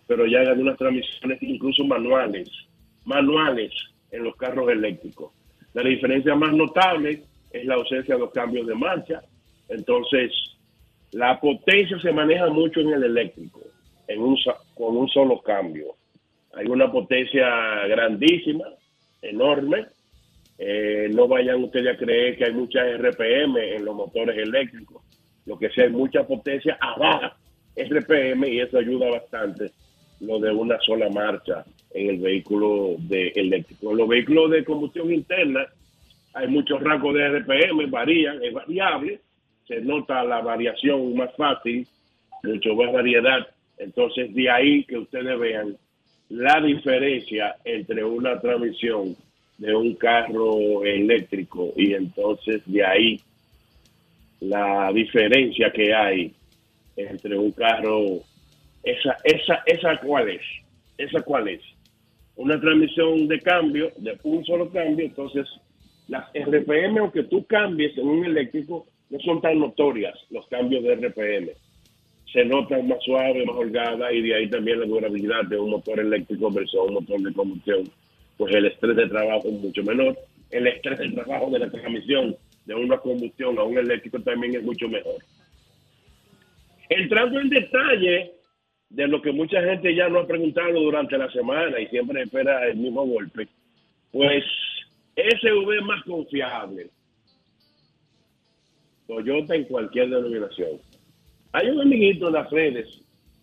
[0.08, 2.50] pero ya hay algunas transmisiones incluso manuales,
[3.06, 3.72] manuales
[4.12, 5.32] en los carros eléctricos.
[5.74, 9.22] La diferencia más notable es la ausencia de los cambios de marcha.
[9.68, 10.32] Entonces,
[11.12, 13.62] la potencia se maneja mucho en el eléctrico,
[14.08, 14.38] en un,
[14.76, 15.96] con un solo cambio.
[16.54, 17.48] Hay una potencia
[17.88, 18.66] grandísima,
[19.22, 19.88] enorme.
[20.58, 25.04] Eh, no vayan ustedes a creer que hay muchas RPM en los motores eléctricos.
[25.46, 27.38] Lo que sea, hay mucha potencia a baja
[27.76, 29.72] RPM y eso ayuda bastante
[30.20, 33.92] lo de una sola marcha en el vehículo de eléctrico.
[33.92, 35.66] En los vehículos de combustión interna
[36.34, 39.20] hay muchos rangos de RPM, varían, es variable,
[39.68, 41.88] se nota la variación más fácil,
[42.44, 43.48] mucho más variedad.
[43.78, 45.78] Entonces, de ahí que ustedes vean
[46.30, 49.16] la diferencia entre una transmisión
[49.58, 53.22] de un carro eléctrico y entonces de ahí
[54.40, 56.34] la diferencia que hay
[56.96, 58.20] entre un carro
[58.84, 60.42] esa esa esa cuál es
[60.98, 61.62] ¿esa cuál es?
[62.40, 65.46] Una transmisión de cambio, de un solo cambio, entonces
[66.08, 70.96] las RPM, aunque tú cambies en un eléctrico, no son tan notorias los cambios de
[70.96, 71.50] RPM.
[72.32, 76.00] Se notan más suave, más holgada y de ahí también la durabilidad de un motor
[76.00, 77.84] eléctrico versus un motor de combustión.
[78.38, 80.18] Pues el estrés de trabajo es mucho menor.
[80.50, 84.64] El estrés de trabajo de la transmisión de una combustión a un eléctrico también es
[84.64, 85.18] mucho mejor.
[86.88, 88.32] Entrando en detalle
[88.90, 92.68] de lo que mucha gente ya nos ha preguntado durante la semana y siempre espera
[92.68, 93.48] el mismo golpe,
[94.12, 94.44] pues
[95.16, 96.90] SV es más confiable.
[99.08, 100.70] Toyota en cualquier denominación.
[101.52, 102.88] Hay un amiguito en las redes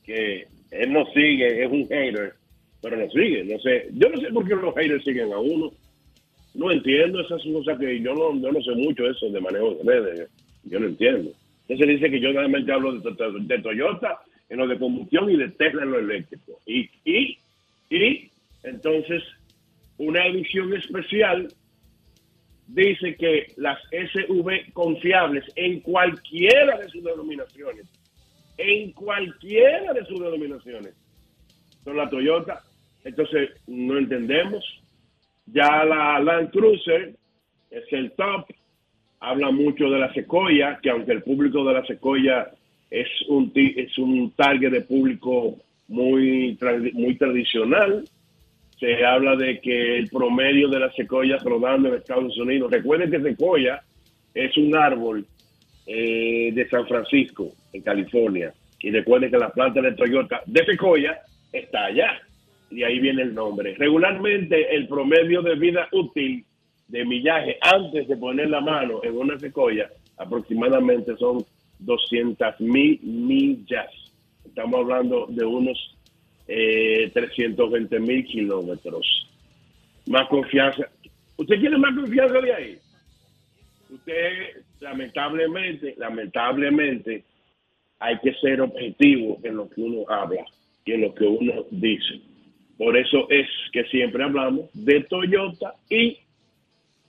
[0.05, 2.34] que él no sigue, es un hater,
[2.81, 3.44] pero no sigue.
[3.44, 5.73] No sé, yo no sé por qué los haters siguen a uno.
[6.55, 9.84] No entiendo esas cosas que yo no, yo no sé mucho eso de manejo de
[10.00, 10.31] redes.
[10.65, 11.31] Yo no entiendo.
[11.68, 15.36] Entonces dice que yo solamente hablo de, de- de Toyota en lo de combustión y
[15.36, 16.60] de Tesla en lo eléctrico.
[16.66, 17.39] Y, y,
[17.91, 18.31] y
[18.62, 19.23] entonces
[19.99, 21.49] una edición especial
[22.66, 27.86] dice que las SV confiables en cualquiera de sus denominaciones,
[28.58, 30.94] en cualquiera de sus denominaciones,
[31.84, 32.62] son la Toyota.
[33.05, 34.65] Entonces no entendemos.
[35.47, 37.15] Ya la Land Cruiser
[37.70, 38.47] es el top.
[39.20, 42.50] Habla mucho de la Sequoia, que aunque el público de la Sequoia
[43.00, 45.57] es un es un target de público
[45.89, 46.58] muy
[46.94, 48.05] muy tradicional,
[48.81, 53.20] se habla de que el promedio de las secoyas rodando en Estados Unidos, recuerden que
[53.20, 53.83] secoya
[54.34, 55.26] es un árbol
[55.86, 61.20] eh, de San Francisco, en California, y recuerden que la planta de Toyota de secoya
[61.52, 62.20] está allá,
[62.70, 63.75] y ahí viene el nombre.
[63.75, 66.44] Regularmente el promedio de vida útil
[66.89, 71.44] de millaje antes de poner la mano en una secoya aproximadamente son
[71.79, 73.91] 200 mil millas.
[74.45, 75.97] Estamos hablando de unos
[76.49, 79.07] eh, 320 mil kilómetros.
[80.07, 80.89] Más confianza.
[81.37, 82.79] ¿Usted quiere más confianza de ahí?
[83.91, 87.25] Usted, lamentablemente, lamentablemente,
[87.99, 90.45] hay que ser objetivo en lo que uno habla
[90.85, 92.21] y en lo que uno dice.
[92.79, 96.19] Por eso es que siempre hablamos de Toyota y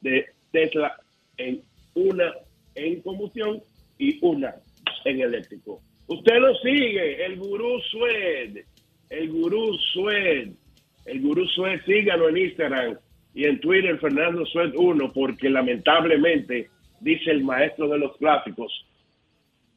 [0.02, 0.96] de Tesla
[1.38, 1.62] en
[1.94, 2.34] una
[2.76, 3.62] en combustión
[3.98, 4.56] y una
[5.06, 5.82] en eléctrico.
[6.08, 8.58] Usted lo sigue, el gurú Sued,
[9.10, 10.50] el gurú Sued,
[11.06, 12.98] el gurú Sued, síganlo en Instagram
[13.34, 16.70] y en Twitter, Fernando Sued 1, porque lamentablemente
[17.02, 18.72] dice el maestro de los clásicos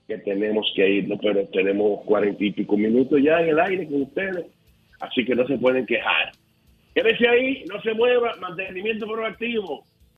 [0.06, 4.02] que tenemos que irnos, pero tenemos cuarenta y pico minutos ya en el aire con
[4.02, 4.46] ustedes,
[5.00, 6.32] así que no se pueden quejar.
[6.94, 9.84] Quédese ahí, no se mueva, mantenimiento proactivo.